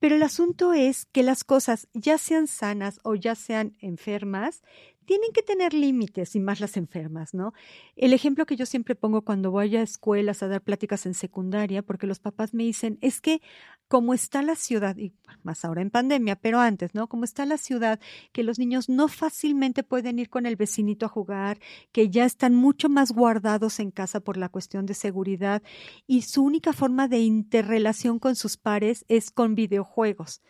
Pero 0.00 0.16
el 0.16 0.22
asunto 0.22 0.74
es 0.74 1.06
que 1.06 1.22
las 1.22 1.44
cosas, 1.44 1.88
ya 1.94 2.18
sean 2.18 2.46
sanas 2.46 3.00
o 3.04 3.14
ya 3.14 3.34
sean 3.34 3.74
enfermas, 3.80 4.62
tienen 5.04 5.32
que 5.32 5.42
tener 5.42 5.74
límites 5.74 6.34
y 6.34 6.40
más 6.40 6.60
las 6.60 6.76
enfermas, 6.76 7.34
¿no? 7.34 7.52
El 7.96 8.12
ejemplo 8.12 8.46
que 8.46 8.56
yo 8.56 8.66
siempre 8.66 8.94
pongo 8.94 9.22
cuando 9.22 9.50
voy 9.50 9.76
a 9.76 9.82
escuelas 9.82 10.42
a 10.42 10.48
dar 10.48 10.62
pláticas 10.62 11.06
en 11.06 11.14
secundaria, 11.14 11.82
porque 11.82 12.06
los 12.06 12.18
papás 12.18 12.54
me 12.54 12.64
dicen, 12.64 12.98
es 13.00 13.20
que 13.20 13.40
como 13.88 14.14
está 14.14 14.42
la 14.42 14.56
ciudad, 14.56 14.96
y 14.96 15.12
más 15.42 15.64
ahora 15.64 15.82
en 15.82 15.90
pandemia, 15.90 16.36
pero 16.36 16.58
antes, 16.58 16.94
¿no? 16.94 17.08
Como 17.08 17.24
está 17.24 17.44
la 17.46 17.58
ciudad, 17.58 18.00
que 18.32 18.42
los 18.42 18.58
niños 18.58 18.88
no 18.88 19.08
fácilmente 19.08 19.82
pueden 19.82 20.18
ir 20.18 20.30
con 20.30 20.46
el 20.46 20.56
vecinito 20.56 21.06
a 21.06 21.10
jugar, 21.10 21.58
que 21.92 22.10
ya 22.10 22.24
están 22.24 22.54
mucho 22.54 22.88
más 22.88 23.12
guardados 23.12 23.80
en 23.80 23.90
casa 23.90 24.20
por 24.20 24.36
la 24.36 24.48
cuestión 24.48 24.86
de 24.86 24.94
seguridad 24.94 25.62
y 26.06 26.22
su 26.22 26.42
única 26.42 26.72
forma 26.72 27.08
de 27.08 27.20
interrelación 27.20 28.18
con 28.18 28.36
sus 28.36 28.56
pares 28.56 29.04
es 29.08 29.30
con 29.30 29.54
videojuegos. 29.54 30.40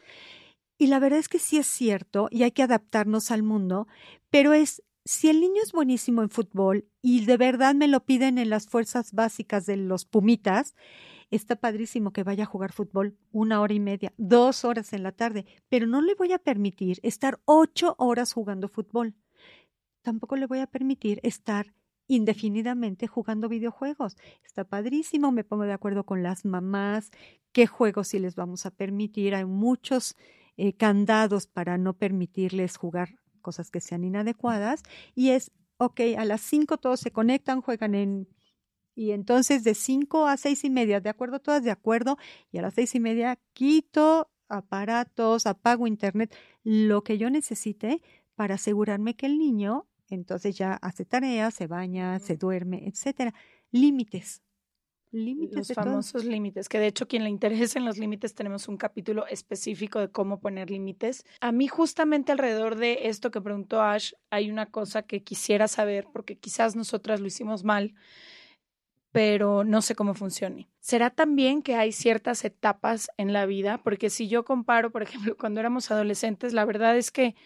Y 0.78 0.88
la 0.88 0.98
verdad 0.98 1.18
es 1.18 1.28
que 1.28 1.38
sí 1.38 1.58
es 1.58 1.66
cierto 1.66 2.28
y 2.30 2.42
hay 2.42 2.50
que 2.52 2.62
adaptarnos 2.62 3.30
al 3.30 3.42
mundo, 3.42 3.86
pero 4.30 4.52
es 4.52 4.82
si 5.04 5.28
el 5.28 5.40
niño 5.40 5.62
es 5.62 5.72
buenísimo 5.72 6.22
en 6.22 6.30
fútbol 6.30 6.88
y 7.02 7.26
de 7.26 7.36
verdad 7.36 7.74
me 7.74 7.88
lo 7.88 8.04
piden 8.04 8.38
en 8.38 8.48
las 8.48 8.66
fuerzas 8.66 9.12
básicas 9.12 9.66
de 9.66 9.76
los 9.76 10.06
Pumitas, 10.06 10.74
está 11.30 11.56
padrísimo 11.56 12.12
que 12.12 12.22
vaya 12.22 12.44
a 12.44 12.46
jugar 12.46 12.72
fútbol 12.72 13.16
una 13.30 13.60
hora 13.60 13.74
y 13.74 13.80
media, 13.80 14.14
dos 14.16 14.64
horas 14.64 14.92
en 14.94 15.02
la 15.02 15.12
tarde, 15.12 15.44
pero 15.68 15.86
no 15.86 16.00
le 16.00 16.14
voy 16.14 16.32
a 16.32 16.38
permitir 16.38 17.00
estar 17.02 17.40
ocho 17.44 17.94
horas 17.98 18.32
jugando 18.32 18.68
fútbol. 18.68 19.14
Tampoco 20.02 20.36
le 20.36 20.46
voy 20.46 20.60
a 20.60 20.66
permitir 20.66 21.20
estar 21.22 21.74
indefinidamente 22.06 23.06
jugando 23.06 23.48
videojuegos. 23.48 24.16
Está 24.44 24.64
padrísimo, 24.64 25.32
me 25.32 25.44
pongo 25.44 25.64
de 25.64 25.72
acuerdo 25.72 26.04
con 26.04 26.22
las 26.22 26.44
mamás, 26.44 27.10
qué 27.52 27.66
juegos 27.66 28.08
sí 28.08 28.18
les 28.18 28.36
vamos 28.36 28.66
a 28.66 28.70
permitir. 28.70 29.34
Hay 29.34 29.44
muchos 29.44 30.16
eh, 30.56 30.74
candados 30.74 31.46
para 31.46 31.78
no 31.78 31.94
permitirles 31.94 32.76
jugar 32.76 33.16
cosas 33.40 33.70
que 33.70 33.80
sean 33.80 34.04
inadecuadas 34.04 34.82
y 35.14 35.30
es, 35.30 35.50
ok, 35.76 36.00
a 36.18 36.24
las 36.24 36.40
cinco 36.40 36.78
todos 36.78 37.00
se 37.00 37.10
conectan, 37.10 37.60
juegan 37.60 37.94
en... 37.94 38.28
Y 38.96 39.10
entonces 39.10 39.64
de 39.64 39.74
cinco 39.74 40.28
a 40.28 40.36
seis 40.36 40.62
y 40.62 40.70
media, 40.70 41.00
de 41.00 41.10
acuerdo, 41.10 41.40
todas 41.40 41.64
de 41.64 41.72
acuerdo, 41.72 42.16
y 42.52 42.58
a 42.58 42.62
las 42.62 42.74
seis 42.74 42.94
y 42.94 43.00
media 43.00 43.40
quito 43.52 44.30
aparatos, 44.48 45.46
apago 45.46 45.88
internet, 45.88 46.32
lo 46.62 47.02
que 47.02 47.18
yo 47.18 47.28
necesite 47.28 48.02
para 48.36 48.54
asegurarme 48.54 49.16
que 49.16 49.26
el 49.26 49.38
niño 49.38 49.88
entonces 50.08 50.56
ya 50.56 50.74
hace 50.74 51.04
tareas, 51.04 51.54
se 51.54 51.66
baña, 51.66 52.18
se 52.20 52.36
duerme, 52.36 52.86
etcétera. 52.86 53.34
Límites. 53.70 54.42
Límites 55.14 55.56
Los 55.56 55.68
todo. 55.68 55.84
famosos 55.84 56.24
límites, 56.24 56.68
que 56.68 56.80
de 56.80 56.88
hecho 56.88 57.06
quien 57.06 57.22
le 57.22 57.30
interese 57.30 57.78
en 57.78 57.84
los 57.84 57.98
límites 57.98 58.34
tenemos 58.34 58.66
un 58.66 58.76
capítulo 58.76 59.26
específico 59.28 60.00
de 60.00 60.10
cómo 60.10 60.40
poner 60.40 60.70
límites. 60.70 61.24
A 61.40 61.52
mí 61.52 61.68
justamente 61.68 62.32
alrededor 62.32 62.74
de 62.74 63.06
esto 63.08 63.30
que 63.30 63.40
preguntó 63.40 63.80
Ash 63.80 64.12
hay 64.30 64.50
una 64.50 64.66
cosa 64.66 65.02
que 65.02 65.22
quisiera 65.22 65.68
saber 65.68 66.08
porque 66.12 66.36
quizás 66.36 66.74
nosotras 66.74 67.20
lo 67.20 67.28
hicimos 67.28 67.62
mal, 67.62 67.94
pero 69.12 69.62
no 69.62 69.82
sé 69.82 69.94
cómo 69.94 70.14
funcione. 70.14 70.68
¿Será 70.80 71.10
también 71.10 71.62
que 71.62 71.76
hay 71.76 71.92
ciertas 71.92 72.44
etapas 72.44 73.08
en 73.16 73.32
la 73.32 73.46
vida? 73.46 73.78
Porque 73.78 74.10
si 74.10 74.26
yo 74.26 74.44
comparo, 74.44 74.90
por 74.90 75.04
ejemplo, 75.04 75.36
cuando 75.36 75.60
éramos 75.60 75.92
adolescentes, 75.92 76.52
la 76.52 76.64
verdad 76.64 76.96
es 76.96 77.12
que 77.12 77.36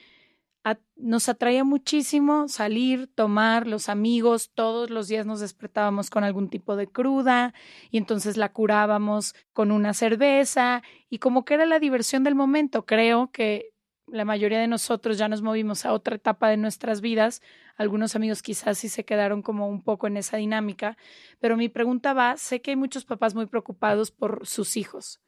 nos 0.96 1.28
atraía 1.28 1.64
muchísimo 1.64 2.48
salir, 2.48 3.08
tomar, 3.14 3.66
los 3.66 3.88
amigos, 3.88 4.50
todos 4.52 4.90
los 4.90 5.08
días 5.08 5.26
nos 5.26 5.40
despertábamos 5.40 6.10
con 6.10 6.24
algún 6.24 6.50
tipo 6.50 6.76
de 6.76 6.88
cruda 6.88 7.54
y 7.90 7.98
entonces 7.98 8.36
la 8.36 8.52
curábamos 8.52 9.34
con 9.52 9.70
una 9.70 9.94
cerveza 9.94 10.82
y 11.08 11.18
como 11.18 11.44
que 11.44 11.54
era 11.54 11.66
la 11.66 11.78
diversión 11.78 12.24
del 12.24 12.34
momento. 12.34 12.84
Creo 12.84 13.30
que 13.30 13.72
la 14.06 14.24
mayoría 14.24 14.58
de 14.58 14.68
nosotros 14.68 15.18
ya 15.18 15.28
nos 15.28 15.42
movimos 15.42 15.84
a 15.84 15.92
otra 15.92 16.16
etapa 16.16 16.48
de 16.48 16.56
nuestras 16.56 17.00
vidas. 17.00 17.42
Algunos 17.76 18.16
amigos 18.16 18.42
quizás 18.42 18.78
sí 18.78 18.88
se 18.88 19.04
quedaron 19.04 19.42
como 19.42 19.68
un 19.68 19.82
poco 19.82 20.06
en 20.06 20.16
esa 20.16 20.36
dinámica, 20.36 20.96
pero 21.40 21.56
mi 21.56 21.68
pregunta 21.68 22.12
va, 22.12 22.36
sé 22.36 22.60
que 22.60 22.72
hay 22.72 22.76
muchos 22.76 23.04
papás 23.04 23.34
muy 23.34 23.46
preocupados 23.46 24.10
por 24.10 24.46
sus 24.46 24.76
hijos 24.76 25.20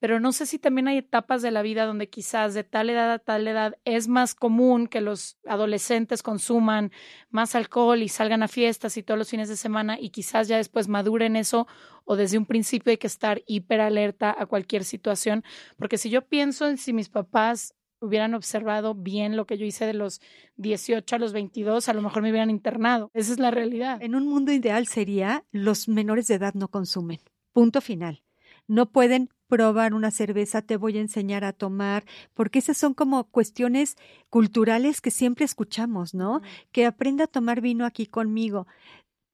pero 0.00 0.18
no 0.18 0.32
sé 0.32 0.46
si 0.46 0.58
también 0.58 0.88
hay 0.88 0.98
etapas 0.98 1.42
de 1.42 1.50
la 1.50 1.62
vida 1.62 1.86
donde 1.86 2.08
quizás 2.08 2.54
de 2.54 2.64
tal 2.64 2.90
edad 2.90 3.12
a 3.12 3.18
tal 3.18 3.46
edad 3.46 3.78
es 3.84 4.08
más 4.08 4.34
común 4.34 4.88
que 4.88 5.00
los 5.00 5.38
adolescentes 5.46 6.22
consuman 6.22 6.90
más 7.28 7.54
alcohol 7.54 8.02
y 8.02 8.08
salgan 8.08 8.42
a 8.42 8.48
fiestas 8.48 8.96
y 8.96 9.02
todos 9.02 9.18
los 9.18 9.30
fines 9.30 9.48
de 9.48 9.56
semana 9.56 9.98
y 10.00 10.10
quizás 10.10 10.48
ya 10.48 10.56
después 10.56 10.88
maduren 10.88 11.36
eso 11.36 11.68
o 12.04 12.16
desde 12.16 12.38
un 12.38 12.46
principio 12.46 12.90
hay 12.90 12.96
que 12.96 13.06
estar 13.06 13.42
hiper 13.46 13.80
alerta 13.80 14.34
a 14.36 14.46
cualquier 14.46 14.84
situación, 14.84 15.44
porque 15.78 15.98
si 15.98 16.10
yo 16.10 16.26
pienso 16.26 16.66
en 16.66 16.78
si 16.78 16.92
mis 16.92 17.08
papás 17.08 17.74
hubieran 18.00 18.34
observado 18.34 18.94
bien 18.94 19.36
lo 19.36 19.46
que 19.46 19.58
yo 19.58 19.66
hice 19.66 19.86
de 19.86 19.94
los 19.94 20.20
18 20.56 21.16
a 21.16 21.18
los 21.18 21.32
22, 21.32 21.88
a 21.88 21.92
lo 21.92 22.02
mejor 22.02 22.22
me 22.22 22.30
hubieran 22.30 22.50
internado. 22.50 23.10
Esa 23.12 23.32
es 23.32 23.38
la 23.38 23.50
realidad. 23.50 24.02
En 24.02 24.14
un 24.14 24.26
mundo 24.26 24.52
ideal 24.52 24.86
sería 24.86 25.44
los 25.52 25.86
menores 25.86 26.26
de 26.26 26.36
edad 26.36 26.54
no 26.54 26.68
consumen. 26.68 27.20
Punto 27.52 27.80
final. 27.80 28.22
No 28.66 28.90
pueden 28.90 29.28
probar 29.50 29.92
una 29.92 30.12
cerveza, 30.12 30.62
te 30.62 30.76
voy 30.78 30.96
a 30.96 31.00
enseñar 31.00 31.44
a 31.44 31.52
tomar, 31.52 32.04
porque 32.32 32.60
esas 32.60 32.78
son 32.78 32.94
como 32.94 33.24
cuestiones 33.24 33.96
culturales 34.30 35.00
que 35.00 35.10
siempre 35.10 35.44
escuchamos, 35.44 36.14
¿no? 36.14 36.40
Que 36.72 36.86
aprenda 36.86 37.24
a 37.24 37.26
tomar 37.26 37.60
vino 37.60 37.84
aquí 37.84 38.06
conmigo. 38.06 38.66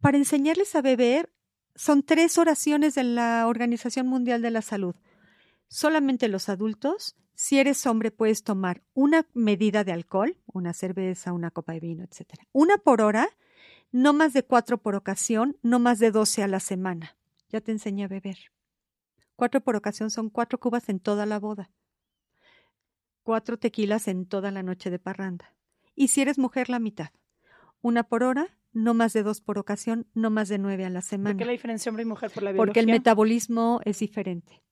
Para 0.01 0.17
enseñarles 0.17 0.75
a 0.75 0.83
beber, 0.83 1.31
son 1.75 2.03
tres 2.03 2.39
oraciones 2.39 2.95
de 2.95 3.05
la 3.05 3.47
Organización 3.47 4.09
Mundial 4.09 4.41
de 4.41 4.51
la 4.51 4.62
Salud. 4.62 4.97
Solamente 5.69 6.29
los 6.29 6.49
adultos, 6.49 7.14
si 7.35 7.59
eres 7.59 7.87
hombre, 7.87 8.11
puedes 8.11 8.43
tomar 8.43 8.83
una 8.95 9.27
medida 9.35 9.85
de 9.85 9.93
alcohol, 9.93 10.39
una 10.47 10.73
cerveza, 10.73 11.35
una 11.35 11.51
copa 11.51 11.75
de 11.75 11.81
vino, 11.81 12.05
etcétera. 12.05 12.49
Una 12.53 12.79
por 12.79 13.03
hora, 13.03 13.29
no 13.93 14.14
más 14.14 14.33
de 14.33 14.43
cuatro 14.43 14.79
por 14.79 14.95
ocasión, 14.95 15.59
no 15.62 15.79
más 15.79 15.99
de 15.99 16.11
doce 16.11 16.43
a 16.43 16.49
la 16.49 16.61
semana. 16.61 17.17
Ya 17.51 17.61
te 17.61 17.73
enseñé 17.73 18.05
a 18.05 18.09
beber. 18.09 18.39
Cuatro 19.37 19.61
por 19.61 19.76
ocasión 19.76 20.11
son 20.11 20.30
cuatro 20.30 20.59
cubas 20.59 20.89
en 20.89 20.99
toda 20.99 21.26
la 21.26 21.39
boda. 21.39 21.70
Cuatro 23.22 23.59
tequilas 23.59 24.09
en 24.09 24.26
toda 24.26 24.51
la 24.51 24.62
noche 24.62 24.91
de 24.91 24.99
parranda. 24.99 25.55
Y 25.95 26.09
si 26.09 26.22
eres 26.22 26.39
mujer, 26.39 26.68
la 26.70 26.78
mitad. 26.78 27.11
Una 27.82 28.03
por 28.03 28.22
hora, 28.22 28.59
no 28.72 28.95
más 28.95 29.12
de 29.12 29.22
dos 29.22 29.41
por 29.41 29.59
ocasión, 29.59 30.07
no 30.14 30.30
más 30.30 30.49
de 30.49 30.59
nueve 30.59 30.84
a 30.84 30.91
la 30.91 31.01
¿Por 31.01 31.09
semana. 31.09 31.37
qué 31.37 31.45
la 31.45 31.53
diferencia 31.53 31.91
hombre 31.91 32.03
y 32.03 32.07
mujer 32.07 32.30
por 32.30 32.43
la 32.43 32.53
biología? 32.53 32.66
Porque 32.66 32.80
el 32.80 32.87
metabolismo 32.87 33.80
es 33.84 33.99
diferente. 33.99 34.62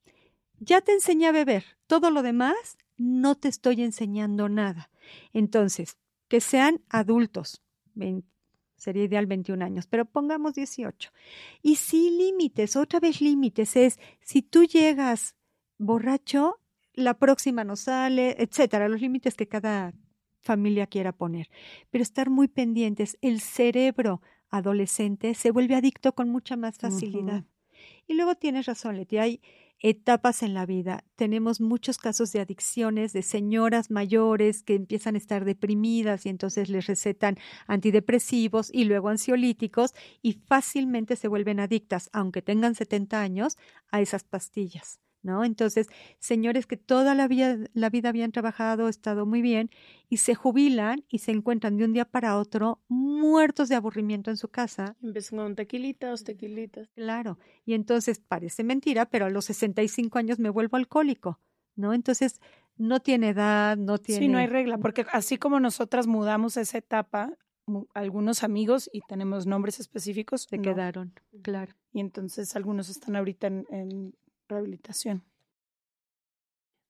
Ya 0.60 0.80
te 0.80 0.92
enseñé 0.92 1.26
a 1.26 1.32
beber. 1.32 1.64
Todo 1.86 2.10
lo 2.10 2.22
demás, 2.22 2.78
no 2.96 3.34
te 3.34 3.48
estoy 3.48 3.82
enseñando 3.82 4.48
nada. 4.48 4.90
Entonces, 5.32 5.98
que 6.28 6.40
sean 6.40 6.82
adultos. 6.88 7.62
Sería 8.84 9.04
ideal 9.04 9.26
21 9.26 9.64
años, 9.64 9.86
pero 9.86 10.04
pongamos 10.04 10.54
18. 10.54 11.10
Y 11.62 11.76
sí, 11.76 12.10
límites, 12.10 12.76
otra 12.76 13.00
vez 13.00 13.20
límites. 13.20 13.76
Es 13.76 13.98
si 14.20 14.42
tú 14.42 14.64
llegas 14.64 15.34
borracho, 15.78 16.60
la 16.92 17.14
próxima 17.14 17.64
no 17.64 17.76
sale, 17.76 18.36
etcétera. 18.38 18.88
Los 18.88 19.00
límites 19.00 19.34
que 19.34 19.48
cada 19.48 19.92
familia 20.40 20.86
quiera 20.86 21.12
poner. 21.12 21.48
Pero 21.90 22.02
estar 22.02 22.30
muy 22.30 22.48
pendientes. 22.48 23.16
El 23.22 23.40
cerebro 23.40 24.20
adolescente 24.50 25.34
se 25.34 25.50
vuelve 25.50 25.74
adicto 25.74 26.14
con 26.14 26.28
mucha 26.28 26.56
más 26.56 26.78
facilidad. 26.78 27.44
Y 28.06 28.14
luego 28.14 28.34
tienes 28.36 28.66
razón, 28.66 28.96
Leti, 28.96 29.18
hay 29.18 29.40
etapas 29.80 30.42
en 30.42 30.54
la 30.54 30.66
vida. 30.66 31.04
Tenemos 31.16 31.60
muchos 31.60 31.98
casos 31.98 32.32
de 32.32 32.40
adicciones 32.40 33.12
de 33.12 33.22
señoras 33.22 33.90
mayores 33.90 34.62
que 34.62 34.74
empiezan 34.74 35.14
a 35.14 35.18
estar 35.18 35.44
deprimidas 35.44 36.26
y 36.26 36.30
entonces 36.30 36.68
les 36.68 36.86
recetan 36.86 37.36
antidepresivos 37.66 38.70
y 38.72 38.84
luego 38.84 39.08
ansiolíticos 39.08 39.94
y 40.22 40.34
fácilmente 40.46 41.16
se 41.16 41.28
vuelven 41.28 41.60
adictas, 41.60 42.10
aunque 42.12 42.42
tengan 42.42 42.74
70 42.74 43.20
años, 43.20 43.56
a 43.90 44.00
esas 44.00 44.24
pastillas. 44.24 45.03
¿No? 45.24 45.42
Entonces, 45.42 45.88
señores 46.18 46.66
que 46.66 46.76
toda 46.76 47.14
la 47.14 47.26
vida, 47.26 47.56
la 47.72 47.90
vida 47.90 48.10
habían 48.10 48.30
trabajado, 48.30 48.88
estado 48.88 49.26
muy 49.26 49.42
bien, 49.42 49.70
y 50.08 50.18
se 50.18 50.34
jubilan 50.34 51.02
y 51.08 51.18
se 51.18 51.32
encuentran 51.32 51.76
de 51.76 51.84
un 51.86 51.94
día 51.94 52.04
para 52.04 52.38
otro 52.38 52.78
muertos 52.88 53.68
de 53.68 53.74
aburrimiento 53.74 54.30
en 54.30 54.36
su 54.36 54.48
casa. 54.48 54.96
Empiezan 55.02 55.38
con 55.38 55.56
tequilitas, 55.56 56.22
tequilitas. 56.22 56.88
Claro, 56.94 57.38
y 57.64 57.72
entonces 57.72 58.20
parece 58.20 58.62
mentira, 58.62 59.06
pero 59.06 59.24
a 59.24 59.30
los 59.30 59.46
65 59.46 60.18
años 60.18 60.38
me 60.38 60.50
vuelvo 60.50 60.76
alcohólico, 60.76 61.40
¿no? 61.74 61.94
Entonces, 61.94 62.40
no 62.76 63.00
tiene 63.00 63.30
edad, 63.30 63.76
no 63.78 63.98
tiene... 63.98 64.20
Sí, 64.20 64.28
no 64.28 64.38
hay 64.38 64.46
regla, 64.46 64.78
porque 64.78 65.06
así 65.10 65.38
como 65.38 65.58
nosotras 65.58 66.06
mudamos 66.06 66.58
esa 66.58 66.76
etapa, 66.76 67.32
algunos 67.94 68.44
amigos, 68.44 68.90
y 68.92 69.00
tenemos 69.08 69.46
nombres 69.46 69.80
específicos, 69.80 70.42
se 70.42 70.58
quedaron, 70.58 71.14
claro. 71.40 71.72
Y 71.94 72.00
entonces 72.00 72.54
algunos 72.56 72.90
están 72.90 73.16
ahorita 73.16 73.46
en 73.46 74.14
rehabilitación. 74.48 75.24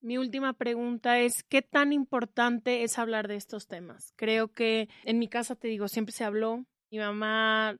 Mi 0.01 0.19
última 0.19 0.53
pregunta 0.53 1.19
es, 1.19 1.43
¿qué 1.45 1.63
tan 1.63 1.93
importante 1.93 2.83
es 2.83 2.99
hablar 2.99 3.27
de 3.27 3.37
estos 3.37 3.67
temas? 3.67 4.13
Creo 4.17 4.49
que 4.49 4.89
en 5.05 5.19
mi 5.19 5.29
casa, 5.29 5.57
te 5.57 5.69
digo, 5.69 5.89
siempre 5.89 6.13
se 6.13 6.25
habló, 6.25 6.67
mi 6.91 6.99
mamá 6.99 7.79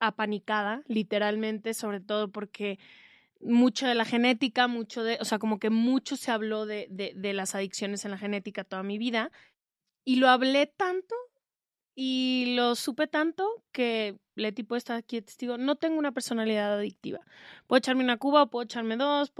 apanicada, 0.00 0.82
literalmente, 0.86 1.74
sobre 1.74 2.00
todo 2.00 2.28
porque 2.30 2.78
mucho 3.40 3.86
de 3.86 3.94
la 3.94 4.04
genética, 4.04 4.66
mucho 4.66 5.04
de, 5.04 5.18
o 5.20 5.24
sea, 5.24 5.38
como 5.38 5.58
que 5.58 5.70
mucho 5.70 6.16
se 6.16 6.30
habló 6.30 6.64
de, 6.64 6.86
de, 6.90 7.12
de 7.14 7.32
las 7.34 7.54
adicciones 7.54 8.04
en 8.04 8.12
la 8.12 8.18
genética 8.18 8.64
toda 8.64 8.82
mi 8.82 8.96
vida. 8.96 9.30
Y 10.04 10.16
lo 10.16 10.28
hablé 10.28 10.66
tanto 10.66 11.14
y 12.00 12.54
lo 12.54 12.76
supe 12.76 13.08
tanto 13.08 13.44
que 13.72 14.20
Leti 14.36 14.62
puede 14.62 14.78
estar 14.78 14.96
aquí 14.96 15.20
testigo, 15.20 15.58
no 15.58 15.74
tengo 15.74 15.98
una 15.98 16.12
personalidad 16.12 16.74
adictiva. 16.74 17.18
Puedo 17.66 17.78
echarme 17.78 18.04
una 18.04 18.18
cuba 18.18 18.44
o 18.44 18.50
puedo 18.50 18.62
echarme 18.62 18.96
dos, 18.96 19.32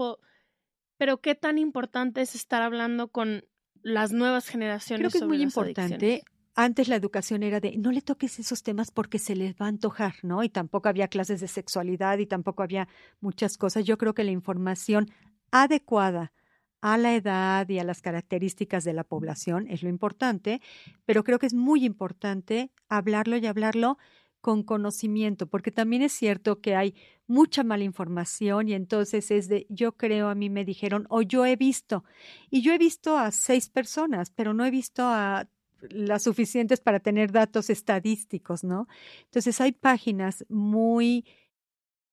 pero 0.97 1.21
qué 1.21 1.35
tan 1.35 1.57
importante 1.57 2.19
es 2.19 2.35
estar 2.35 2.61
hablando 2.61 3.07
con 3.07 3.45
las 3.81 4.11
nuevas 4.11 4.49
generaciones. 4.49 4.99
Creo 4.99 5.09
que 5.09 5.17
es 5.19 5.23
muy 5.23 5.41
importante. 5.41 6.21
Antes 6.53 6.89
la 6.89 6.97
educación 6.97 7.43
era 7.43 7.61
de 7.61 7.77
no 7.77 7.93
le 7.93 8.01
toques 8.01 8.39
esos 8.39 8.61
temas 8.61 8.91
porque 8.91 9.19
se 9.19 9.37
les 9.37 9.55
va 9.55 9.67
a 9.67 9.69
antojar, 9.69 10.15
¿no? 10.23 10.43
Y 10.43 10.49
tampoco 10.49 10.89
había 10.89 11.07
clases 11.07 11.39
de 11.39 11.47
sexualidad 11.47 12.17
y 12.17 12.25
tampoco 12.25 12.61
había 12.61 12.89
muchas 13.21 13.57
cosas. 13.57 13.85
Yo 13.85 13.97
creo 13.97 14.13
que 14.13 14.25
la 14.25 14.31
información 14.31 15.09
adecuada 15.49 16.33
a 16.81 16.97
la 16.97 17.15
edad 17.15 17.67
y 17.69 17.79
a 17.79 17.83
las 17.83 18.01
características 18.01 18.83
de 18.83 18.93
la 18.93 19.03
población, 19.03 19.67
es 19.67 19.83
lo 19.83 19.89
importante, 19.89 20.61
pero 21.05 21.23
creo 21.23 21.39
que 21.39 21.47
es 21.47 21.53
muy 21.53 21.85
importante 21.85 22.71
hablarlo 22.87 23.37
y 23.37 23.45
hablarlo 23.45 23.97
con 24.41 24.63
conocimiento, 24.63 25.47
porque 25.47 25.71
también 25.71 26.01
es 26.01 26.13
cierto 26.13 26.61
que 26.61 26.75
hay 26.75 26.95
mucha 27.27 27.63
mala 27.63 27.83
información 27.83 28.69
y 28.69 28.73
entonces 28.73 29.31
es 29.31 29.49
de 29.49 29.67
yo 29.69 29.97
creo, 29.97 30.29
a 30.29 30.35
mí 30.35 30.49
me 30.49 30.63
dijeron 30.63 31.05
o 31.09 31.21
yo 31.21 31.45
he 31.45 31.55
visto, 31.55 32.03
y 32.49 32.61
yo 32.61 32.73
he 32.73 32.77
visto 32.77 33.17
a 33.17 33.31
seis 33.31 33.69
personas, 33.69 34.31
pero 34.31 34.53
no 34.53 34.65
he 34.65 34.71
visto 34.71 35.03
a 35.03 35.49
las 35.81 36.23
suficientes 36.23 36.79
para 36.81 36.99
tener 36.99 37.31
datos 37.31 37.69
estadísticos, 37.69 38.63
¿no? 38.63 38.87
Entonces 39.25 39.59
hay 39.61 39.71
páginas 39.71 40.45
muy 40.49 41.25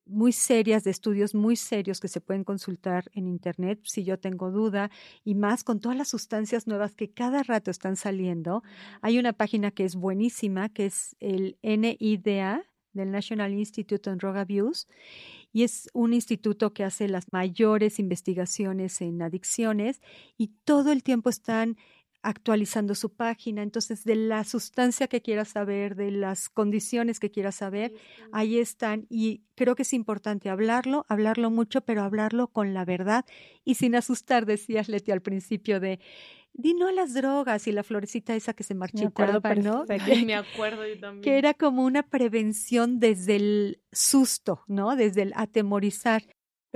muy 0.06 0.32
serias, 0.32 0.84
de 0.84 0.90
estudios 0.90 1.34
muy 1.34 1.56
serios 1.56 2.00
que 2.00 2.08
se 2.08 2.20
pueden 2.20 2.44
consultar 2.44 3.10
en 3.12 3.26
Internet 3.26 3.80
si 3.84 4.04
yo 4.04 4.18
tengo 4.18 4.50
duda 4.50 4.90
y 5.24 5.34
más 5.34 5.64
con 5.64 5.80
todas 5.80 5.98
las 5.98 6.08
sustancias 6.08 6.66
nuevas 6.66 6.94
que 6.94 7.10
cada 7.10 7.42
rato 7.42 7.70
están 7.70 7.96
saliendo. 7.96 8.62
Hay 9.02 9.18
una 9.18 9.32
página 9.32 9.70
que 9.70 9.84
es 9.84 9.96
buenísima, 9.96 10.68
que 10.68 10.86
es 10.86 11.16
el 11.20 11.58
NIDA 11.62 12.64
del 12.92 13.10
National 13.10 13.52
Institute 13.52 14.08
on 14.08 14.18
Drug 14.18 14.36
Abuse 14.36 14.86
y 15.52 15.62
es 15.62 15.88
un 15.92 16.12
instituto 16.12 16.72
que 16.72 16.84
hace 16.84 17.08
las 17.08 17.32
mayores 17.32 17.98
investigaciones 17.98 19.00
en 19.00 19.22
adicciones 19.22 20.00
y 20.36 20.48
todo 20.64 20.92
el 20.92 21.02
tiempo 21.02 21.30
están 21.30 21.76
actualizando 22.22 22.94
su 22.94 23.14
página. 23.14 23.62
Entonces, 23.62 24.04
de 24.04 24.16
la 24.16 24.44
sustancia 24.44 25.08
que 25.08 25.22
quieras 25.22 25.48
saber, 25.48 25.96
de 25.96 26.10
las 26.10 26.48
condiciones 26.48 27.20
que 27.20 27.30
quieras 27.30 27.56
saber, 27.56 27.92
ahí 28.32 28.58
están. 28.58 29.06
Y 29.08 29.42
creo 29.54 29.74
que 29.74 29.82
es 29.82 29.92
importante 29.92 30.48
hablarlo, 30.48 31.06
hablarlo 31.08 31.50
mucho, 31.50 31.80
pero 31.82 32.02
hablarlo 32.02 32.48
con 32.48 32.74
la 32.74 32.84
verdad 32.84 33.24
y 33.64 33.74
sin 33.74 33.94
asustar, 33.94 34.46
decías 34.46 34.88
Leti 34.88 35.12
al 35.12 35.22
principio 35.22 35.80
de 35.80 36.00
di 36.58 36.74
no 36.74 36.88
a 36.88 36.92
las 36.92 37.12
drogas 37.12 37.66
y 37.66 37.72
la 37.72 37.82
florecita 37.82 38.34
esa 38.34 38.54
que 38.54 38.64
se 38.64 38.74
marchitaba, 38.74 39.26
¿no? 39.54 39.84
Me 39.84 40.34
acuerdo 40.34 40.86
yo 40.86 40.98
también. 41.00 41.22
Que 41.22 41.38
era 41.38 41.54
como 41.54 41.84
una 41.84 42.02
prevención 42.02 42.98
desde 42.98 43.36
el 43.36 43.82
susto, 43.92 44.64
¿no? 44.66 44.96
Desde 44.96 45.22
el 45.22 45.32
atemorizar 45.36 46.22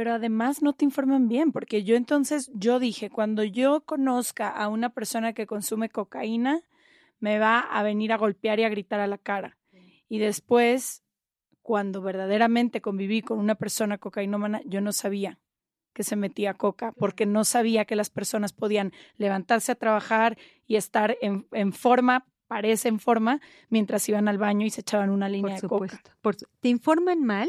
pero 0.01 0.15
además 0.15 0.63
no 0.63 0.73
te 0.73 0.87
informan 0.87 1.29
bien, 1.29 1.53
porque 1.53 1.85
yo 1.85 1.95
entonces, 1.95 2.51
yo 2.55 2.79
dije, 2.79 3.11
cuando 3.11 3.45
yo 3.45 3.83
conozca 3.83 4.49
a 4.49 4.69
una 4.69 4.95
persona 4.95 5.35
que 5.35 5.47
consume 5.47 5.91
cocaína, 5.91 6.63
me 7.19 7.39
va 7.39 7.59
a 7.59 7.83
venir 7.83 8.11
a 8.11 8.17
golpear 8.17 8.59
y 8.59 8.65
a 8.65 8.71
gritar 8.71 9.01
a 9.01 9.07
la 9.07 9.19
cara. 9.19 9.59
Y 10.09 10.19
después, 10.19 11.03
cuando 11.61 12.01
verdaderamente 12.01 12.81
conviví 12.81 13.21
con 13.21 13.39
una 13.39 13.57
persona 13.57 13.99
cocainómana, 13.99 14.63
yo 14.65 14.81
no 14.81 14.93
sabía 14.93 15.39
que 15.93 16.03
se 16.03 16.17
metía 16.17 16.55
coca, 16.55 16.93
porque 16.93 17.27
no 17.27 17.45
sabía 17.45 17.85
que 17.85 17.95
las 17.95 18.09
personas 18.09 18.55
podían 18.55 18.95
levantarse 19.19 19.73
a 19.73 19.75
trabajar 19.75 20.39
y 20.67 20.77
estar 20.77 21.19
en, 21.21 21.47
en 21.53 21.75
forma 21.75 22.25
parece 22.51 22.89
en 22.89 22.99
forma 22.99 23.41
mientras 23.69 24.09
iban 24.09 24.27
al 24.27 24.37
baño 24.37 24.67
y 24.67 24.71
se 24.71 24.81
echaban 24.81 25.11
una 25.11 25.29
línea 25.29 25.55
de 25.55 25.69
coca. 25.69 26.03
Por, 26.21 26.35
te 26.35 26.69
informan 26.69 27.23
mal 27.23 27.49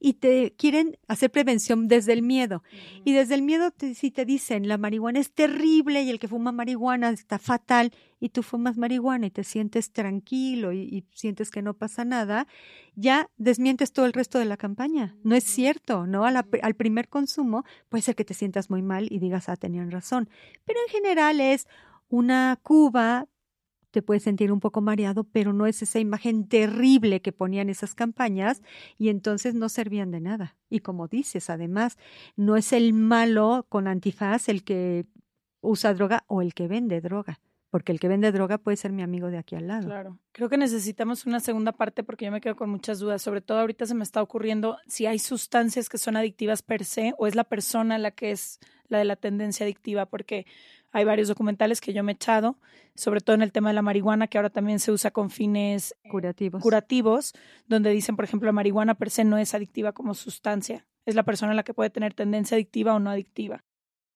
y 0.00 0.14
te 0.14 0.54
quieren 0.58 0.98
hacer 1.06 1.30
prevención 1.30 1.86
desde 1.86 2.14
el 2.14 2.22
miedo. 2.22 2.64
Y 3.04 3.12
desde 3.12 3.36
el 3.36 3.42
miedo, 3.42 3.72
si 3.94 4.10
te 4.10 4.24
dicen 4.24 4.66
la 4.66 4.76
marihuana 4.76 5.20
es 5.20 5.30
terrible 5.30 6.02
y 6.02 6.10
el 6.10 6.18
que 6.18 6.26
fuma 6.26 6.50
marihuana 6.50 7.10
está 7.10 7.38
fatal 7.38 7.92
y 8.18 8.30
tú 8.30 8.42
fumas 8.42 8.76
marihuana 8.76 9.26
y 9.26 9.30
te 9.30 9.44
sientes 9.44 9.92
tranquilo 9.92 10.72
y, 10.72 11.06
sientes 11.12 11.52
que 11.52 11.62
no 11.62 11.74
pasa 11.74 12.04
nada, 12.04 12.48
ya 12.96 13.30
desmientes 13.36 13.92
todo 13.92 14.04
el 14.04 14.12
resto 14.12 14.40
de 14.40 14.46
la 14.46 14.56
campaña. 14.56 15.14
No 15.22 15.36
es 15.36 15.44
cierto, 15.44 16.08
¿no? 16.08 16.24
al 16.24 16.74
primer 16.74 17.08
consumo 17.08 17.64
puede 17.88 18.02
ser 18.02 18.16
que 18.16 18.24
te 18.24 18.34
sientas 18.34 18.68
muy 18.68 18.82
mal 18.82 19.06
y 19.12 19.20
digas, 19.20 19.48
ah, 19.48 19.54
tenían 19.54 19.92
razón. 19.92 20.28
Pero 20.64 20.80
en 20.88 20.92
general 20.92 21.40
es 21.40 21.68
una 22.08 22.58
cuba 22.60 23.28
te 23.90 24.02
puedes 24.02 24.22
sentir 24.22 24.52
un 24.52 24.60
poco 24.60 24.80
mareado, 24.80 25.24
pero 25.24 25.52
no 25.52 25.66
es 25.66 25.82
esa 25.82 25.98
imagen 25.98 26.48
terrible 26.48 27.20
que 27.22 27.32
ponían 27.32 27.68
esas 27.68 27.94
campañas 27.94 28.62
y 28.98 29.08
entonces 29.08 29.54
no 29.54 29.68
servían 29.68 30.10
de 30.10 30.20
nada. 30.20 30.56
Y 30.68 30.80
como 30.80 31.08
dices, 31.08 31.50
además, 31.50 31.98
no 32.36 32.56
es 32.56 32.72
el 32.72 32.92
malo 32.92 33.66
con 33.68 33.88
antifaz 33.88 34.48
el 34.48 34.64
que 34.64 35.06
usa 35.60 35.94
droga 35.94 36.24
o 36.26 36.42
el 36.42 36.54
que 36.54 36.68
vende 36.68 37.00
droga 37.00 37.40
porque 37.70 37.92
el 37.92 38.00
que 38.00 38.08
vende 38.08 38.32
droga 38.32 38.58
puede 38.58 38.76
ser 38.76 38.92
mi 38.92 39.02
amigo 39.02 39.30
de 39.30 39.38
aquí 39.38 39.54
al 39.54 39.68
lado. 39.68 39.86
Claro. 39.86 40.18
Creo 40.32 40.48
que 40.48 40.58
necesitamos 40.58 41.24
una 41.24 41.38
segunda 41.38 41.72
parte 41.72 42.02
porque 42.02 42.24
yo 42.24 42.32
me 42.32 42.40
quedo 42.40 42.56
con 42.56 42.68
muchas 42.68 42.98
dudas. 42.98 43.22
Sobre 43.22 43.40
todo 43.40 43.60
ahorita 43.60 43.86
se 43.86 43.94
me 43.94 44.02
está 44.02 44.20
ocurriendo 44.22 44.78
si 44.86 45.06
hay 45.06 45.20
sustancias 45.20 45.88
que 45.88 45.96
son 45.96 46.16
adictivas 46.16 46.62
per 46.62 46.84
se 46.84 47.14
o 47.16 47.28
es 47.28 47.36
la 47.36 47.44
persona 47.44 47.96
la 47.98 48.10
que 48.10 48.32
es 48.32 48.58
la 48.88 48.98
de 48.98 49.04
la 49.04 49.14
tendencia 49.14 49.64
adictiva, 49.64 50.06
porque 50.06 50.46
hay 50.92 51.04
varios 51.04 51.28
documentales 51.28 51.80
que 51.80 51.92
yo 51.92 52.02
me 52.02 52.12
he 52.12 52.14
echado, 52.14 52.58
sobre 52.94 53.20
todo 53.20 53.34
en 53.34 53.42
el 53.42 53.52
tema 53.52 53.70
de 53.70 53.74
la 53.74 53.82
marihuana, 53.82 54.26
que 54.26 54.38
ahora 54.38 54.50
también 54.50 54.80
se 54.80 54.92
usa 54.92 55.10
con 55.10 55.30
fines 55.30 55.94
curativos, 56.10 56.62
curativos 56.62 57.32
donde 57.66 57.90
dicen, 57.90 58.16
por 58.16 58.24
ejemplo, 58.24 58.46
la 58.46 58.52
marihuana 58.52 58.94
per 58.94 59.10
se 59.10 59.24
no 59.24 59.38
es 59.38 59.54
adictiva 59.54 59.92
como 59.92 60.14
sustancia. 60.14 60.86
Es 61.06 61.14
la 61.14 61.22
persona 61.22 61.54
la 61.54 61.62
que 61.62 61.74
puede 61.74 61.90
tener 61.90 62.14
tendencia 62.14 62.56
adictiva 62.56 62.94
o 62.94 62.98
no 62.98 63.10
adictiva. 63.10 63.64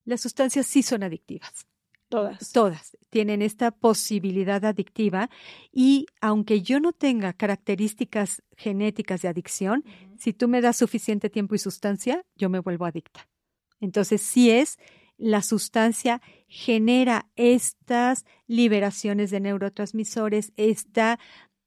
Las 0.05 0.21
sustancias 0.21 0.67
sí 0.67 0.83
son 0.83 1.03
adictivas. 1.03 1.67
Todas. 2.09 2.53
Todas 2.53 2.97
tienen 3.15 3.43
esta 3.43 3.71
posibilidad 3.71 4.65
adictiva 4.65 5.31
y 5.73 6.07
aunque 6.21 6.63
yo 6.63 6.81
no 6.81 6.93
tenga 6.93 7.33
características 7.33 8.43
genéticas 8.57 9.23
de 9.23 9.29
adicción, 9.29 9.85
si 10.19 10.33
tú 10.33 10.49
me 10.49 10.61
das 10.61 10.77
suficiente 10.77 11.31
tiempo 11.31 11.55
y 11.55 11.59
sustancia, 11.59 12.25
yo 12.35 12.51
me 12.51 12.59
vuelvo 12.59 12.87
adicta. 12.87 13.29
Entonces, 13.81 14.21
sí 14.21 14.51
es 14.51 14.79
la 15.17 15.43
sustancia 15.43 16.23
genera 16.55 17.27
estas 17.35 18.25
liberaciones 18.47 19.33
de 19.33 19.41
neurotransmisores, 19.41 20.53
esta 20.57 21.19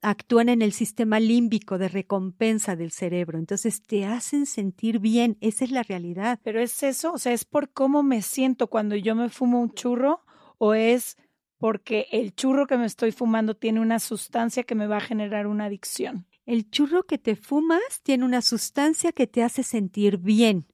actúan 0.02 0.48
en 0.48 0.62
el 0.62 0.72
sistema 0.72 1.20
límbico 1.20 1.78
de 1.78 1.90
recompensa 1.90 2.78
del 2.78 2.92
cerebro, 2.92 3.38
entonces 3.38 3.82
te 3.82 4.06
hacen 4.06 4.46
sentir 4.46 5.00
bien, 5.00 5.38
esa 5.42 5.66
es 5.66 5.72
la 5.72 5.84
realidad. 5.84 6.40
Pero 6.42 6.62
es 6.62 6.84
eso, 6.84 7.12
o 7.12 7.18
sea, 7.18 7.34
es 7.34 7.44
por 7.44 7.70
cómo 7.74 8.02
me 8.02 8.22
siento 8.22 8.68
cuando 8.68 8.96
yo 8.96 9.14
me 9.14 9.28
fumo 9.28 9.60
un 9.60 9.74
churro 9.74 10.22
o 10.58 10.74
es 10.74 11.18
porque 11.58 12.08
el 12.12 12.34
churro 12.34 12.66
que 12.66 12.78
me 12.78 12.86
estoy 12.86 13.12
fumando 13.12 13.58
tiene 13.58 13.82
una 13.82 14.00
sustancia 14.00 14.64
que 14.64 14.76
me 14.76 14.88
va 14.88 14.98
a 14.98 15.02
generar 15.02 15.48
una 15.48 15.66
adicción. 15.66 16.28
El 16.46 16.70
churro 16.70 17.04
que 17.04 17.18
te 17.18 17.36
fumas 17.36 18.02
tiene 18.04 18.24
una 18.24 18.42
sustancia 18.42 19.12
que 19.12 19.28
te 19.28 19.44
hace 19.44 19.64
sentir 19.64 20.18
bien. 20.18 20.66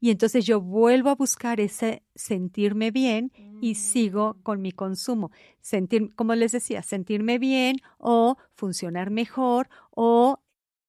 Y 0.00 0.10
entonces 0.10 0.44
yo 0.44 0.60
vuelvo 0.60 1.10
a 1.10 1.14
buscar 1.14 1.60
ese 1.60 2.02
sentirme 2.14 2.90
bien 2.90 3.32
y 3.60 3.74
sigo 3.74 4.34
mm. 4.34 4.42
con 4.42 4.62
mi 4.62 4.72
consumo. 4.72 5.30
Sentir, 5.60 6.14
como 6.14 6.34
les 6.34 6.52
decía, 6.52 6.82
sentirme 6.82 7.38
bien 7.38 7.76
o 7.98 8.36
funcionar 8.54 9.10
mejor 9.10 9.68
o 9.90 10.40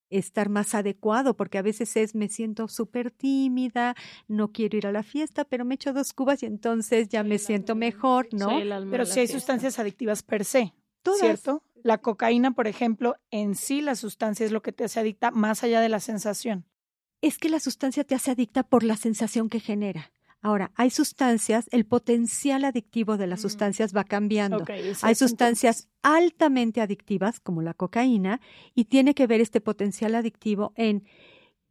estar 0.09 0.49
más 0.49 0.73
adecuado, 0.75 1.35
porque 1.35 1.57
a 1.57 1.61
veces 1.61 1.95
es 1.95 2.15
me 2.15 2.29
siento 2.29 2.67
súper 2.67 3.11
tímida, 3.11 3.95
no 4.27 4.51
quiero 4.51 4.77
ir 4.77 4.87
a 4.87 4.91
la 4.91 5.03
fiesta, 5.03 5.45
pero 5.45 5.65
me 5.65 5.75
echo 5.75 5.93
dos 5.93 6.13
cubas 6.13 6.43
y 6.43 6.47
entonces 6.47 7.09
ya 7.09 7.23
me 7.23 7.37
siento 7.37 7.75
mejor, 7.75 8.27
¿no? 8.31 8.49
Pero 8.89 9.05
si 9.05 9.19
hay 9.19 9.27
sustancias 9.27 9.79
adictivas 9.79 10.23
per 10.23 10.45
se, 10.45 10.73
¿cierto? 11.19 11.63
La 11.83 11.99
cocaína, 11.99 12.51
por 12.51 12.67
ejemplo, 12.67 13.15
en 13.31 13.55
sí 13.55 13.81
la 13.81 13.95
sustancia 13.95 14.45
es 14.45 14.51
lo 14.51 14.61
que 14.61 14.73
te 14.73 14.83
hace 14.83 14.99
adicta 14.99 15.31
más 15.31 15.63
allá 15.63 15.79
de 15.79 15.89
la 15.89 15.99
sensación. 15.99 16.65
Es 17.21 17.37
que 17.37 17.49
la 17.49 17.59
sustancia 17.59 18.03
te 18.03 18.15
hace 18.15 18.31
adicta 18.31 18.63
por 18.63 18.83
la 18.83 18.95
sensación 18.95 19.49
que 19.49 19.59
genera. 19.59 20.11
Ahora, 20.41 20.71
hay 20.75 20.89
sustancias, 20.89 21.67
el 21.71 21.85
potencial 21.85 22.63
adictivo 22.63 23.17
de 23.17 23.27
las 23.27 23.41
sustancias 23.41 23.93
va 23.93 24.05
cambiando. 24.05 24.63
hay 25.01 25.15
sustancias 25.15 25.89
altamente 26.01 26.79
adictivas, 26.79 27.41
como 27.41 27.61
la 27.61 27.73
cocaína, 27.73 28.39
y 28.73 28.85
tiene 28.85 29.13
que 29.13 29.27
ver 29.27 29.41
este 29.41 29.59
potencial 29.59 30.15
adictivo 30.15 30.71
en 30.77 31.03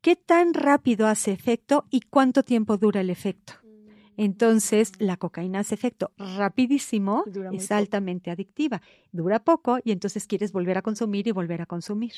qué 0.03 0.17
tan 0.17 0.53
rápido 0.53 1.07
hace 1.07 1.33
efecto 1.33 1.87
y 1.91 2.01
cuánto 2.01 2.43
tiempo 2.43 2.77
dura 2.77 3.01
el 3.01 3.09
efecto. 3.09 3.55
Entonces, 4.19 4.93
la 4.99 5.17
cocaína 5.17 5.61
hace 5.61 5.75
efecto 5.75 6.13
rapidísimo, 6.19 7.25
es 7.53 7.71
altamente 7.71 8.31
adictiva, 8.31 8.83
dura 9.13 9.39
poco 9.39 9.79
y 9.83 9.93
entonces 9.93 10.27
quieres 10.27 10.53
volver 10.53 10.77
a 10.77 10.83
consumir 10.83 11.27
y 11.29 11.31
volver 11.31 11.63
a 11.63 11.67
consumir. 11.67 12.15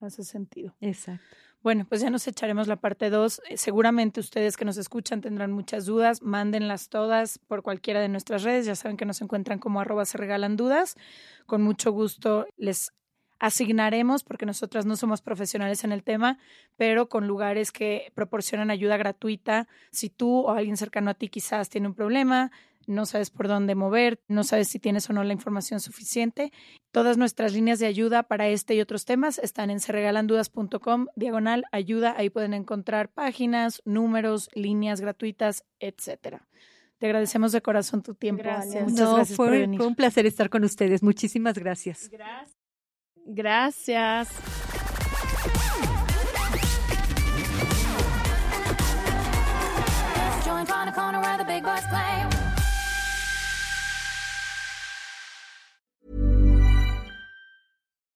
Hace 0.00 0.24
sentido. 0.24 0.74
Exacto. 0.80 1.24
Bueno, 1.64 1.86
pues 1.88 2.02
ya 2.02 2.10
nos 2.10 2.28
echaremos 2.28 2.68
la 2.68 2.76
parte 2.76 3.08
2. 3.08 3.40
Eh, 3.48 3.56
seguramente 3.56 4.20
ustedes 4.20 4.58
que 4.58 4.66
nos 4.66 4.76
escuchan 4.76 5.22
tendrán 5.22 5.50
muchas 5.50 5.86
dudas. 5.86 6.20
Mándenlas 6.20 6.90
todas 6.90 7.38
por 7.38 7.62
cualquiera 7.62 8.02
de 8.02 8.10
nuestras 8.10 8.42
redes. 8.42 8.66
Ya 8.66 8.76
saben 8.76 8.98
que 8.98 9.06
nos 9.06 9.22
encuentran 9.22 9.58
como 9.58 9.80
arroba 9.80 10.04
se 10.04 10.18
regalan 10.18 10.58
dudas. 10.58 10.94
Con 11.46 11.62
mucho 11.62 11.90
gusto 11.90 12.46
les 12.58 12.92
asignaremos, 13.38 14.24
porque 14.24 14.44
nosotras 14.44 14.84
no 14.84 14.94
somos 14.94 15.22
profesionales 15.22 15.84
en 15.84 15.92
el 15.92 16.02
tema, 16.02 16.38
pero 16.76 17.08
con 17.08 17.26
lugares 17.26 17.72
que 17.72 18.12
proporcionan 18.14 18.70
ayuda 18.70 18.98
gratuita. 18.98 19.66
Si 19.90 20.10
tú 20.10 20.40
o 20.40 20.50
alguien 20.50 20.76
cercano 20.76 21.12
a 21.12 21.14
ti 21.14 21.30
quizás 21.30 21.70
tiene 21.70 21.88
un 21.88 21.94
problema, 21.94 22.52
no 22.86 23.06
sabes 23.06 23.30
por 23.30 23.48
dónde 23.48 23.74
mover, 23.74 24.20
no 24.28 24.44
sabes 24.44 24.68
si 24.68 24.78
tienes 24.78 25.08
o 25.10 25.12
no 25.12 25.24
la 25.24 25.32
información 25.32 25.80
suficiente. 25.80 26.52
Todas 26.90 27.16
nuestras 27.16 27.52
líneas 27.52 27.78
de 27.78 27.86
ayuda 27.86 28.22
para 28.22 28.48
este 28.48 28.74
y 28.74 28.80
otros 28.80 29.04
temas 29.04 29.38
están 29.38 29.70
en 29.70 29.80
serregalandudas.com, 29.80 31.06
diagonal 31.16 31.64
ayuda. 31.72 32.14
Ahí 32.16 32.30
pueden 32.30 32.54
encontrar 32.54 33.10
páginas, 33.10 33.82
números, 33.84 34.48
líneas 34.54 35.00
gratuitas, 35.00 35.64
etcétera. 35.80 36.46
Te 36.98 37.06
agradecemos 37.06 37.52
de 37.52 37.60
corazón 37.60 38.02
tu 38.02 38.14
tiempo. 38.14 38.42
Gracias. 38.42 38.88
Muchas 38.88 39.12
gracias 39.12 39.36
por 39.36 39.50
venir. 39.50 39.78
Fue 39.78 39.86
un 39.86 39.94
placer 39.94 40.26
estar 40.26 40.48
con 40.48 40.64
ustedes. 40.64 41.02
Muchísimas 41.02 41.58
gracias. 41.58 42.08
Gracias. 42.10 42.56
Gracias. 43.26 44.28